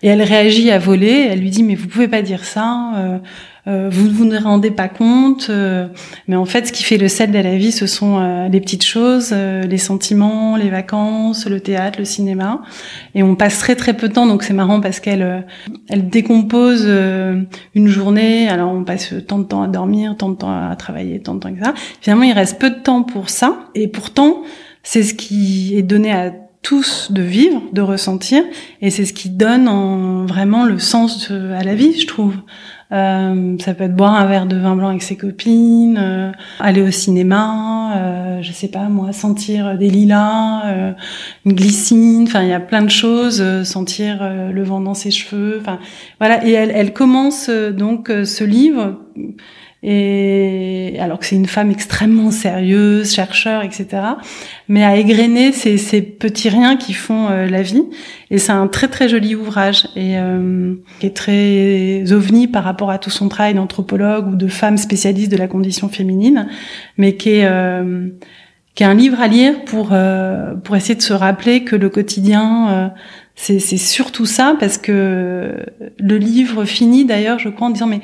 Et 0.02 0.08
elle 0.08 0.22
réagit 0.22 0.70
à 0.70 0.78
voler. 0.78 1.28
Elle 1.30 1.40
lui 1.40 1.50
dit 1.50 1.62
mais 1.62 1.74
vous 1.74 1.88
pouvez 1.88 2.08
pas 2.08 2.22
dire 2.22 2.44
ça. 2.44 3.20
Euh, 3.66 3.88
vous 3.90 4.08
ne 4.08 4.12
vous 4.12 4.24
ne 4.24 4.38
rendez 4.38 4.70
pas 4.70 4.88
compte, 4.88 5.48
euh, 5.50 5.86
mais 6.28 6.36
en 6.36 6.46
fait, 6.46 6.66
ce 6.66 6.72
qui 6.72 6.82
fait 6.82 6.96
le 6.96 7.08
sel 7.08 7.30
de 7.30 7.38
la 7.38 7.56
vie, 7.56 7.72
ce 7.72 7.86
sont 7.86 8.18
euh, 8.18 8.48
les 8.48 8.60
petites 8.60 8.84
choses, 8.84 9.32
les 9.32 9.78
sentiments, 9.78 10.56
les 10.56 10.70
vacances, 10.70 11.46
le 11.46 11.60
théâtre, 11.60 11.98
le 11.98 12.04
cinéma. 12.04 12.62
Et 13.14 13.22
on 13.22 13.36
passe 13.36 13.58
très 13.58 13.76
très 13.76 13.94
peu 13.94 14.08
de 14.08 14.14
temps, 14.14 14.26
donc 14.26 14.42
c'est 14.42 14.54
marrant 14.54 14.80
parce 14.80 15.00
qu'elle 15.00 15.46
elle 15.88 16.08
décompose 16.08 16.86
une 17.74 17.88
journée. 17.88 18.48
Alors 18.48 18.72
on 18.72 18.84
passe 18.84 19.14
tant 19.26 19.38
de 19.38 19.44
temps 19.44 19.62
à 19.62 19.68
dormir, 19.68 20.16
tant 20.16 20.30
de 20.30 20.36
temps 20.36 20.70
à 20.70 20.74
travailler, 20.76 21.20
tant 21.20 21.34
de 21.34 21.40
temps 21.40 21.52
que 21.52 21.62
ça. 21.62 21.74
Finalement, 22.00 22.24
il 22.24 22.32
reste 22.32 22.58
peu 22.58 22.70
de 22.70 22.80
temps 22.80 23.02
pour 23.02 23.28
ça, 23.28 23.58
et 23.74 23.88
pourtant, 23.88 24.42
c'est 24.82 25.02
ce 25.02 25.14
qui 25.14 25.76
est 25.76 25.82
donné 25.82 26.12
à 26.12 26.32
tous 26.62 27.10
de 27.10 27.22
vivre, 27.22 27.62
de 27.72 27.80
ressentir, 27.80 28.42
et 28.82 28.90
c'est 28.90 29.04
ce 29.04 29.12
qui 29.12 29.30
donne 29.30 29.68
en, 29.68 30.26
vraiment 30.26 30.64
le 30.64 30.78
sens 30.78 31.30
à 31.30 31.62
la 31.62 31.74
vie, 31.74 31.98
je 31.98 32.06
trouve. 32.06 32.36
Euh, 32.92 33.56
ça 33.60 33.74
peut 33.74 33.84
être 33.84 33.94
boire 33.94 34.14
un 34.14 34.26
verre 34.26 34.46
de 34.46 34.56
vin 34.56 34.74
blanc 34.74 34.88
avec 34.88 35.02
ses 35.02 35.16
copines, 35.16 35.96
euh, 35.96 36.32
aller 36.58 36.82
au 36.82 36.90
cinéma, 36.90 37.96
euh, 37.96 38.42
je 38.42 38.50
sais 38.50 38.66
pas 38.66 38.88
moi, 38.88 39.12
sentir 39.12 39.78
des 39.78 39.88
lilas, 39.88 40.62
euh, 40.66 40.92
une 41.46 41.52
glycine. 41.52 42.24
Enfin, 42.24 42.42
il 42.42 42.48
y 42.48 42.52
a 42.52 42.60
plein 42.60 42.82
de 42.82 42.90
choses. 42.90 43.42
sentir 43.64 44.28
le 44.52 44.62
vent 44.64 44.80
dans 44.80 44.94
ses 44.94 45.10
cheveux. 45.10 45.58
Enfin, 45.60 45.78
voilà. 46.18 46.44
Et 46.44 46.52
elle, 46.52 46.72
elle 46.74 46.92
commence 46.92 47.48
donc 47.48 48.08
ce 48.08 48.44
livre 48.44 48.98
et 49.82 50.96
alors 51.00 51.18
que 51.18 51.24
c'est 51.24 51.36
une 51.36 51.46
femme 51.46 51.70
extrêmement 51.70 52.30
sérieuse, 52.30 53.14
chercheur, 53.14 53.62
etc. 53.62 53.86
Mais 54.68 54.84
à 54.84 54.96
égrener 54.96 55.52
ces, 55.52 55.78
ces 55.78 56.02
petits 56.02 56.50
riens 56.50 56.76
qui 56.76 56.92
font 56.92 57.28
euh, 57.30 57.46
la 57.46 57.62
vie. 57.62 57.84
Et 58.30 58.36
c'est 58.36 58.52
un 58.52 58.66
très 58.66 58.88
très 58.88 59.08
joli 59.08 59.34
ouvrage 59.34 59.88
et 59.96 60.18
euh, 60.18 60.74
qui 61.00 61.06
est 61.06 61.16
très 61.16 62.12
ovni 62.12 62.46
par 62.46 62.62
rapport 62.64 62.90
à 62.90 62.98
tout 62.98 63.08
son 63.08 63.30
travail 63.30 63.54
d'anthropologue 63.54 64.28
ou 64.28 64.36
de 64.36 64.48
femme 64.48 64.76
spécialiste 64.76 65.32
de 65.32 65.38
la 65.38 65.48
condition 65.48 65.88
féminine, 65.88 66.48
mais 66.98 67.16
qui 67.16 67.30
est 67.30 67.46
euh, 67.46 68.08
qui 68.74 68.82
est 68.82 68.86
un 68.86 68.94
livre 68.94 69.20
à 69.20 69.28
lire 69.28 69.64
pour 69.64 69.88
pour 70.64 70.76
essayer 70.76 70.94
de 70.94 71.02
se 71.02 71.12
rappeler 71.12 71.64
que 71.64 71.74
le 71.74 71.88
quotidien 71.88 72.92
c'est 73.34 73.58
surtout 73.58 74.26
ça 74.26 74.56
parce 74.60 74.78
que 74.78 75.56
le 75.98 76.16
livre 76.18 76.64
finit 76.64 77.04
d'ailleurs 77.04 77.40
je 77.40 77.48
crois 77.48 77.66
en 77.66 77.70
disant 77.70 77.88
mais 77.88 78.00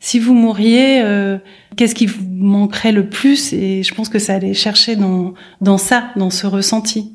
si 0.00 0.18
vous 0.18 0.34
mouriez, 0.34 1.02
euh, 1.02 1.38
qu'est-ce 1.76 1.94
qui 1.94 2.06
vous 2.06 2.22
manquerait 2.28 2.92
le 2.92 3.08
plus? 3.08 3.52
Et 3.52 3.82
je 3.82 3.94
pense 3.94 4.08
que 4.08 4.18
ça 4.18 4.34
allait 4.34 4.54
chercher 4.54 4.96
dans, 4.96 5.34
dans 5.60 5.78
ça, 5.78 6.10
dans 6.16 6.30
ce 6.30 6.46
ressenti. 6.46 7.14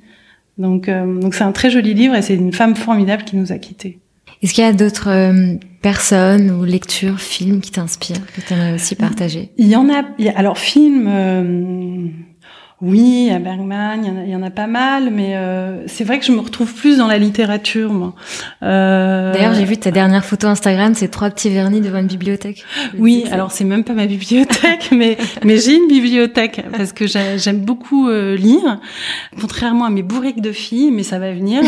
Donc, 0.57 0.89
euh, 0.89 1.19
donc 1.19 1.33
c'est 1.33 1.43
un 1.43 1.51
très 1.51 1.69
joli 1.69 1.93
livre 1.93 2.15
et 2.15 2.21
c'est 2.21 2.35
une 2.35 2.53
femme 2.53 2.75
formidable 2.75 3.23
qui 3.23 3.35
nous 3.35 3.51
a 3.51 3.57
quittés. 3.57 3.99
Est-ce 4.41 4.53
qu'il 4.53 4.63
y 4.63 4.67
a 4.67 4.73
d'autres 4.73 5.09
euh, 5.09 5.55
personnes 5.81 6.49
ou 6.51 6.63
lectures, 6.63 7.19
films 7.19 7.61
qui 7.61 7.71
t'inspirent, 7.71 8.25
que 8.35 8.41
tu 8.41 8.53
aimerais 8.53 8.73
aussi 8.73 8.95
partager? 8.95 9.51
Il 9.57 9.67
y 9.67 9.75
en 9.75 9.87
a. 9.89 10.03
alors, 10.35 10.57
films 10.57 11.07
oui, 12.81 13.29
à 13.29 13.37
Bergman, 13.37 14.03
il 14.25 14.31
y, 14.31 14.35
en 14.35 14.41
a, 14.41 14.49
pas 14.49 14.65
mal, 14.65 15.11
mais 15.11 15.35
euh, 15.35 15.85
c'est 15.85 16.03
vrai 16.03 16.17
que 16.17 16.25
je 16.25 16.31
me 16.31 16.39
retrouve 16.39 16.73
plus 16.73 16.97
dans 16.97 17.05
la 17.05 17.19
littérature, 17.19 17.93
moi. 17.93 18.15
Euh... 18.63 19.31
D'ailleurs, 19.33 19.53
j'ai 19.53 19.65
vu 19.65 19.77
ta 19.77 19.91
dernière 19.91 20.25
photo 20.25 20.47
Instagram, 20.47 20.95
c'est 20.95 21.09
trois 21.09 21.29
petits 21.29 21.51
vernis 21.51 21.81
devant 21.81 21.99
une 21.99 22.07
bibliothèque. 22.07 22.63
Oui, 22.97 23.25
alors 23.31 23.51
c'est 23.51 23.65
même 23.65 23.83
pas 23.83 23.93
ma 23.93 24.07
bibliothèque, 24.07 24.89
mais 24.91 25.15
mais 25.43 25.57
j'ai 25.57 25.75
une 25.75 25.87
bibliothèque 25.87 26.63
parce 26.75 26.91
que 26.91 27.05
j'aime 27.05 27.59
beaucoup 27.59 28.09
euh, 28.09 28.35
lire, 28.35 28.79
contrairement 29.39 29.85
à 29.85 29.91
mes 29.91 30.01
bourriques 30.01 30.41
de 30.41 30.51
filles, 30.51 30.89
mais 30.89 31.03
ça 31.03 31.19
va 31.19 31.33
venir. 31.33 31.61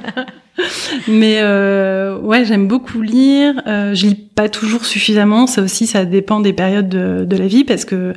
mais 1.06 1.40
euh, 1.40 2.18
ouais, 2.18 2.46
j'aime 2.46 2.66
beaucoup 2.66 3.02
lire. 3.02 3.60
Je 3.66 4.06
lis 4.06 4.14
pas 4.14 4.48
toujours 4.48 4.86
suffisamment, 4.86 5.46
ça 5.46 5.60
aussi, 5.60 5.86
ça 5.86 6.06
dépend 6.06 6.40
des 6.40 6.54
périodes 6.54 6.88
de, 6.88 7.26
de 7.26 7.36
la 7.36 7.46
vie 7.46 7.64
parce 7.64 7.84
que 7.84 8.14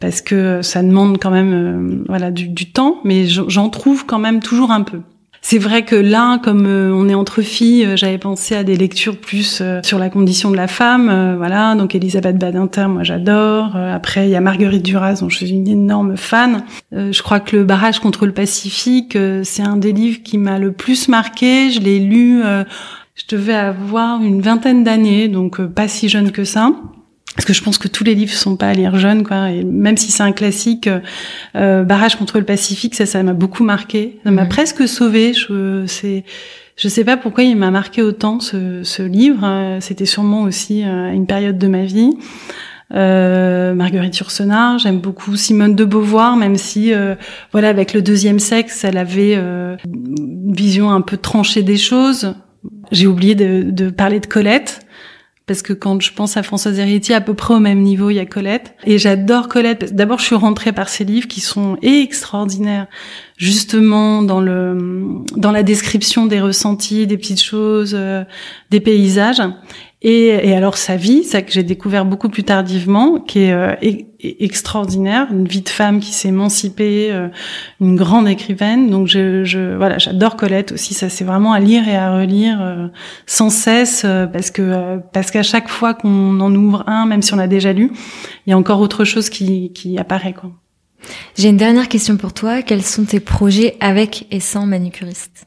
parce 0.00 0.20
que 0.20 0.62
ça 0.62 0.82
demande 0.82 1.18
quand 1.18 1.30
même 1.30 1.52
euh, 1.52 2.04
voilà 2.08 2.30
du, 2.30 2.48
du, 2.48 2.70
temps, 2.70 3.00
mais 3.04 3.26
j'en 3.26 3.68
trouve 3.68 4.04
quand 4.06 4.18
même 4.18 4.40
toujours 4.40 4.70
un 4.70 4.82
peu. 4.82 5.00
C'est 5.42 5.58
vrai 5.58 5.84
que 5.84 5.94
là, 5.94 6.38
comme 6.42 6.66
euh, 6.66 6.92
on 6.92 7.08
est 7.08 7.14
entre 7.14 7.40
filles, 7.40 7.86
euh, 7.86 7.96
j'avais 7.96 8.18
pensé 8.18 8.56
à 8.56 8.64
des 8.64 8.76
lectures 8.76 9.16
plus 9.16 9.62
sur 9.82 9.98
la 9.98 10.10
condition 10.10 10.50
de 10.50 10.56
la 10.56 10.66
femme, 10.66 11.36
voilà. 11.38 11.74
Donc 11.76 11.94
Elisabeth 11.94 12.36
Badinter, 12.36 12.88
moi 12.88 13.04
j'adore. 13.04 13.76
après, 13.76 14.26
il 14.26 14.30
y 14.30 14.36
a 14.36 14.40
Marguerite 14.40 14.82
Duras, 14.82 15.20
dont 15.20 15.28
je 15.28 15.36
suis 15.36 15.50
une 15.50 15.68
énorme 15.68 16.16
fan. 16.16 16.64
je 16.92 17.22
crois 17.22 17.40
que 17.40 17.56
le 17.56 17.64
barrage 17.64 18.00
contre 18.00 18.26
le 18.26 18.32
Pacifique, 18.32 19.16
c'est 19.44 19.62
un 19.62 19.76
des 19.76 19.92
livres 19.92 20.20
qui 20.22 20.36
m'a 20.36 20.58
le 20.58 20.72
plus 20.72 21.08
marqué. 21.08 21.70
Je 21.70 21.80
l'ai 21.80 22.00
lu. 22.00 22.42
je 22.42 23.24
devais 23.28 23.54
avoir 23.54 24.20
une 24.20 24.42
vingtaine 24.42 24.84
d'années, 24.84 25.28
donc 25.28 25.64
pas 25.64 25.88
si 25.88 26.08
jeune 26.08 26.32
que 26.32 26.44
ça 26.44 26.72
parce 27.36 27.44
que 27.44 27.52
je 27.52 27.62
pense 27.62 27.76
que 27.76 27.86
tous 27.86 28.02
les 28.02 28.14
livres 28.14 28.32
sont 28.32 28.56
pas 28.56 28.68
à 28.68 28.72
lire 28.72 28.98
jeunes, 28.98 29.22
quoi. 29.22 29.50
Et 29.50 29.62
même 29.62 29.98
si 29.98 30.10
c'est 30.10 30.22
un 30.22 30.32
classique, 30.32 30.88
euh, 31.54 31.84
Barrage 31.84 32.16
contre 32.16 32.38
le 32.38 32.44
Pacifique, 32.44 32.94
ça, 32.94 33.04
ça 33.04 33.22
m'a 33.22 33.34
beaucoup 33.34 33.62
marqué. 33.62 34.18
Ça 34.24 34.30
m'a 34.30 34.46
presque 34.46 34.88
sauvé. 34.88 35.34
Je, 35.34 35.84
c'est, 35.86 36.24
je 36.76 36.88
sais 36.88 37.04
pas 37.04 37.18
pourquoi 37.18 37.44
il 37.44 37.56
m'a 37.56 37.70
marqué 37.70 38.00
autant 38.00 38.40
ce, 38.40 38.82
ce 38.82 39.02
livre. 39.02 39.40
Euh, 39.44 39.78
c'était 39.80 40.06
sûrement 40.06 40.42
aussi 40.42 40.82
euh, 40.82 41.12
une 41.12 41.26
période 41.26 41.58
de 41.58 41.68
ma 41.68 41.84
vie. 41.84 42.10
Euh, 42.94 43.74
Marguerite 43.74 44.16
Yourcenar, 44.16 44.78
j'aime 44.78 45.00
beaucoup 45.00 45.36
Simone 45.36 45.74
de 45.74 45.84
Beauvoir, 45.84 46.36
même 46.36 46.56
si, 46.56 46.94
euh, 46.94 47.16
voilà, 47.52 47.68
avec 47.68 47.92
le 47.92 48.00
deuxième 48.00 48.38
sexe, 48.38 48.82
elle 48.84 48.96
avait 48.96 49.34
une 49.34 50.54
vision 50.54 50.90
un 50.90 51.00
peu 51.02 51.16
tranchée 51.16 51.62
des 51.62 51.76
choses. 51.76 52.34
J'ai 52.92 53.08
oublié 53.08 53.34
de, 53.34 53.64
de 53.70 53.90
parler 53.90 54.20
de 54.20 54.26
Colette 54.26 54.85
parce 55.46 55.62
que 55.62 55.72
quand 55.72 56.00
je 56.02 56.12
pense 56.12 56.36
à 56.36 56.42
Françoise 56.42 56.78
Héritier, 56.80 57.14
à 57.14 57.20
peu 57.20 57.34
près 57.34 57.54
au 57.54 57.60
même 57.60 57.80
niveau, 57.80 58.10
il 58.10 58.14
y 58.14 58.18
a 58.18 58.26
Colette. 58.26 58.74
Et 58.84 58.98
j'adore 58.98 59.46
Colette. 59.46 59.94
D'abord, 59.94 60.18
je 60.18 60.24
suis 60.24 60.34
rentrée 60.34 60.72
par 60.72 60.88
ses 60.88 61.04
livres 61.04 61.28
qui 61.28 61.40
sont 61.40 61.78
extraordinaires, 61.82 62.88
justement 63.36 64.22
dans 64.22 64.40
le 64.40 65.22
dans 65.36 65.52
la 65.52 65.62
description 65.62 66.26
des 66.26 66.40
ressentis, 66.40 67.06
des 67.06 67.16
petites 67.16 67.42
choses, 67.42 67.94
euh, 67.94 68.24
des 68.70 68.80
paysages. 68.80 69.40
Et, 70.02 70.26
et, 70.26 70.54
alors 70.54 70.76
sa 70.76 70.96
vie, 70.96 71.24
ça 71.24 71.40
que 71.40 71.50
j'ai 71.50 71.62
découvert 71.62 72.04
beaucoup 72.04 72.28
plus 72.28 72.44
tardivement, 72.44 73.18
qui 73.18 73.40
est 73.40 73.52
euh, 73.52 73.74
extraordinaire, 74.20 75.28
une 75.32 75.48
vie 75.48 75.62
de 75.62 75.70
femme 75.70 76.00
qui 76.00 76.12
s'est 76.12 76.28
émancipée, 76.28 77.08
euh, 77.10 77.28
une 77.80 77.96
grande 77.96 78.28
écrivaine. 78.28 78.90
Donc 78.90 79.06
je, 79.06 79.44
je 79.44 79.74
voilà, 79.74 79.96
j'adore 79.96 80.36
Colette 80.36 80.72
aussi. 80.72 80.92
Ça 80.92 81.08
c'est 81.08 81.24
vraiment 81.24 81.54
à 81.54 81.60
lire 81.60 81.88
et 81.88 81.96
à 81.96 82.14
relire 82.14 82.60
euh, 82.60 82.88
sans 83.24 83.48
cesse 83.48 84.04
parce 84.32 84.50
que 84.50 84.98
parce 85.14 85.30
qu'à 85.30 85.42
chaque 85.42 85.68
fois 85.68 85.94
qu'on 85.94 86.40
en 86.40 86.54
ouvre 86.54 86.84
un, 86.86 87.06
même 87.06 87.22
si 87.22 87.32
on 87.32 87.38
a 87.38 87.46
déjà 87.46 87.72
lu, 87.72 87.90
il 88.46 88.50
y 88.50 88.52
a 88.52 88.58
encore 88.58 88.80
autre 88.80 89.04
chose 89.04 89.30
qui, 89.30 89.72
qui 89.72 89.98
apparaît 89.98 90.34
quoi. 90.34 90.50
J'ai 91.36 91.48
une 91.48 91.56
dernière 91.56 91.88
question 91.88 92.16
pour 92.16 92.32
toi. 92.32 92.62
Quels 92.62 92.82
sont 92.82 93.04
tes 93.04 93.20
projets 93.20 93.76
avec 93.80 94.26
et 94.30 94.40
sans 94.40 94.66
manucuriste 94.66 95.46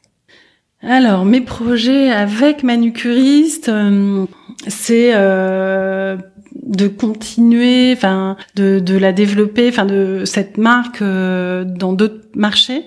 alors, 0.82 1.26
mes 1.26 1.42
projets 1.42 2.10
avec 2.10 2.62
manucuriste, 2.62 3.68
euh, 3.68 4.24
c'est 4.66 5.10
euh, 5.14 6.16
de 6.54 6.88
continuer, 6.88 7.92
enfin, 7.94 8.36
de, 8.54 8.78
de, 8.78 8.96
la 8.96 9.12
développer, 9.12 9.68
enfin, 9.68 9.84
de 9.84 10.22
cette 10.24 10.56
marque 10.56 11.02
euh, 11.02 11.64
dans 11.64 11.92
d'autres 11.92 12.22
marchés. 12.34 12.82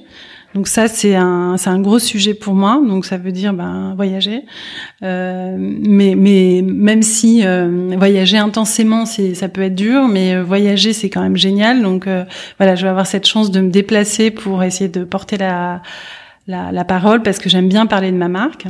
Donc 0.55 0.67
ça, 0.67 0.87
c'est 0.87 1.15
un, 1.15 1.55
c'est 1.57 1.69
un 1.69 1.79
gros 1.79 1.99
sujet 1.99 2.33
pour 2.33 2.55
moi. 2.55 2.81
Donc 2.83 3.05
ça 3.05 3.17
veut 3.17 3.31
dire 3.31 3.53
ben, 3.53 3.93
voyager. 3.95 4.41
mais, 5.01 6.15
mais 6.15 6.63
même 6.63 7.01
si 7.01 7.43
voyager 7.97 8.37
intensément, 8.37 9.07
c'est, 9.07 9.33
ça 9.33 9.49
peut 9.49 9.63
être 9.63 9.73
dur, 9.73 10.07
mais 10.07 10.39
voyager, 10.39 10.93
c'est 10.93 11.09
quand 11.09 11.23
même 11.23 11.37
génial. 11.37 11.81
Donc 11.81 12.07
voilà, 12.59 12.75
je 12.75 12.83
vais 12.83 12.89
avoir 12.89 13.07
cette 13.07 13.25
chance 13.25 13.49
de 13.49 13.61
me 13.61 13.71
déplacer 13.71 14.29
pour 14.29 14.63
essayer 14.63 14.91
de 14.91 15.03
porter 15.03 15.37
la 15.37 15.81
la, 16.47 16.71
la, 16.71 16.83
parole 16.83 17.21
parce 17.21 17.39
que 17.39 17.49
j'aime 17.49 17.69
bien 17.69 17.85
parler 17.85 18.11
de 18.11 18.17
ma 18.17 18.27
marque 18.27 18.65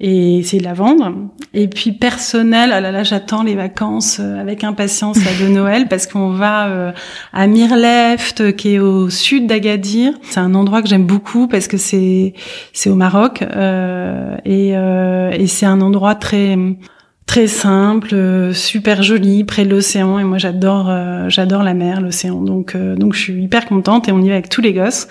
et 0.00 0.38
essayer 0.38 0.60
de 0.60 0.66
la 0.66 0.74
vendre. 0.74 1.12
Et 1.54 1.68
puis 1.68 1.92
personnel, 1.92 2.70
ah 2.72 2.80
là 2.80 2.90
là, 2.90 3.02
j'attends 3.02 3.42
les 3.42 3.54
vacances 3.54 4.18
euh, 4.20 4.40
avec 4.40 4.64
impatience 4.64 5.18
de 5.18 5.48
Noël 5.48 5.86
parce 5.90 6.06
qu'on 6.06 6.30
va 6.30 6.66
euh, 6.66 6.92
à 7.32 7.46
Mirleft 7.46 8.56
qui 8.56 8.74
est 8.74 8.78
au 8.78 9.08
sud 9.08 9.46
d'Agadir. 9.46 10.12
C'est 10.22 10.40
un 10.40 10.54
endroit 10.54 10.82
que 10.82 10.88
j'aime 10.88 11.06
beaucoup 11.06 11.46
parce 11.46 11.68
que 11.68 11.76
c'est 11.76 12.34
c'est 12.72 12.90
au 12.90 12.96
Maroc 12.96 13.42
euh, 13.42 14.36
et, 14.44 14.76
euh, 14.76 15.30
et 15.30 15.46
c'est 15.46 15.66
un 15.66 15.80
endroit 15.80 16.14
très 16.14 16.56
très 17.26 17.46
simple, 17.48 18.52
super 18.54 19.02
joli, 19.02 19.44
près 19.44 19.64
de 19.64 19.70
l'océan. 19.70 20.18
Et 20.18 20.24
moi, 20.24 20.38
j'adore, 20.38 20.90
j'adore 21.28 21.62
la 21.62 21.74
mer, 21.74 22.00
l'océan. 22.00 22.40
Donc, 22.40 22.76
donc, 22.76 23.14
je 23.14 23.20
suis 23.20 23.42
hyper 23.42 23.66
contente 23.66 24.08
et 24.08 24.12
on 24.12 24.20
y 24.20 24.28
va 24.28 24.34
avec 24.34 24.48
tous 24.48 24.60
les 24.60 24.72
gosses 24.72 25.08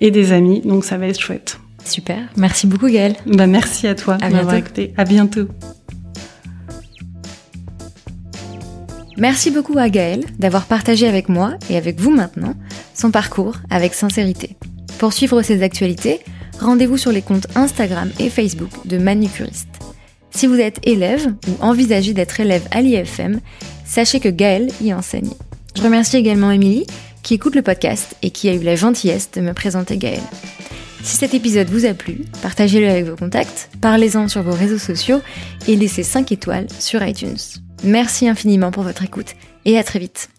et 0.00 0.10
des 0.10 0.32
amis. 0.32 0.60
Donc 0.64 0.84
ça 0.84 0.98
va 0.98 1.06
être 1.06 1.20
chouette. 1.20 1.58
Super. 1.84 2.18
Merci 2.36 2.66
beaucoup 2.66 2.88
Gaëlle. 2.88 3.16
Bah, 3.26 3.46
merci 3.46 3.86
à 3.86 3.94
toi. 3.94 4.16
À 4.20 4.28
bientôt. 4.28 4.82
À 4.96 5.04
bientôt. 5.04 5.48
Merci 9.16 9.50
beaucoup 9.50 9.78
à 9.78 9.88
Gaëlle 9.88 10.24
d'avoir 10.38 10.64
partagé 10.64 11.06
avec 11.06 11.28
moi 11.28 11.54
et 11.70 11.76
avec 11.76 12.00
vous 12.00 12.10
maintenant 12.10 12.54
son 12.94 13.10
parcours 13.10 13.56
avec 13.70 13.94
sincérité. 13.94 14.56
Pour 14.98 15.12
suivre 15.12 15.42
ses 15.42 15.62
actualités, 15.62 16.20
rendez-vous 16.60 16.96
sur 16.96 17.12
les 17.12 17.22
comptes 17.22 17.46
Instagram 17.54 18.10
et 18.18 18.28
Facebook 18.28 18.70
de 18.86 18.98
Manucuriste. 18.98 19.73
Si 20.34 20.48
vous 20.48 20.58
êtes 20.58 20.80
élève 20.82 21.32
ou 21.48 21.64
envisagez 21.64 22.12
d'être 22.12 22.40
élève 22.40 22.66
à 22.72 22.82
l'IFM, 22.82 23.40
sachez 23.84 24.18
que 24.18 24.28
Gaëlle 24.28 24.68
y 24.80 24.92
enseigne. 24.92 25.30
Je 25.76 25.82
remercie 25.82 26.16
également 26.16 26.50
Émilie 26.50 26.86
qui 27.22 27.34
écoute 27.34 27.54
le 27.54 27.62
podcast 27.62 28.16
et 28.22 28.30
qui 28.30 28.48
a 28.48 28.54
eu 28.54 28.62
la 28.62 28.74
gentillesse 28.74 29.30
de 29.30 29.40
me 29.40 29.52
présenter 29.52 29.96
Gaëlle. 29.96 30.20
Si 31.04 31.16
cet 31.16 31.34
épisode 31.34 31.68
vous 31.68 31.86
a 31.86 31.94
plu, 31.94 32.24
partagez-le 32.42 32.88
avec 32.88 33.04
vos 33.04 33.16
contacts, 33.16 33.70
parlez-en 33.80 34.26
sur 34.26 34.42
vos 34.42 34.54
réseaux 34.54 34.78
sociaux 34.78 35.20
et 35.68 35.76
laissez 35.76 36.02
5 36.02 36.32
étoiles 36.32 36.66
sur 36.80 37.02
iTunes. 37.02 37.36
Merci 37.84 38.28
infiniment 38.28 38.72
pour 38.72 38.82
votre 38.82 39.04
écoute 39.04 39.34
et 39.64 39.78
à 39.78 39.84
très 39.84 40.00
vite. 40.00 40.30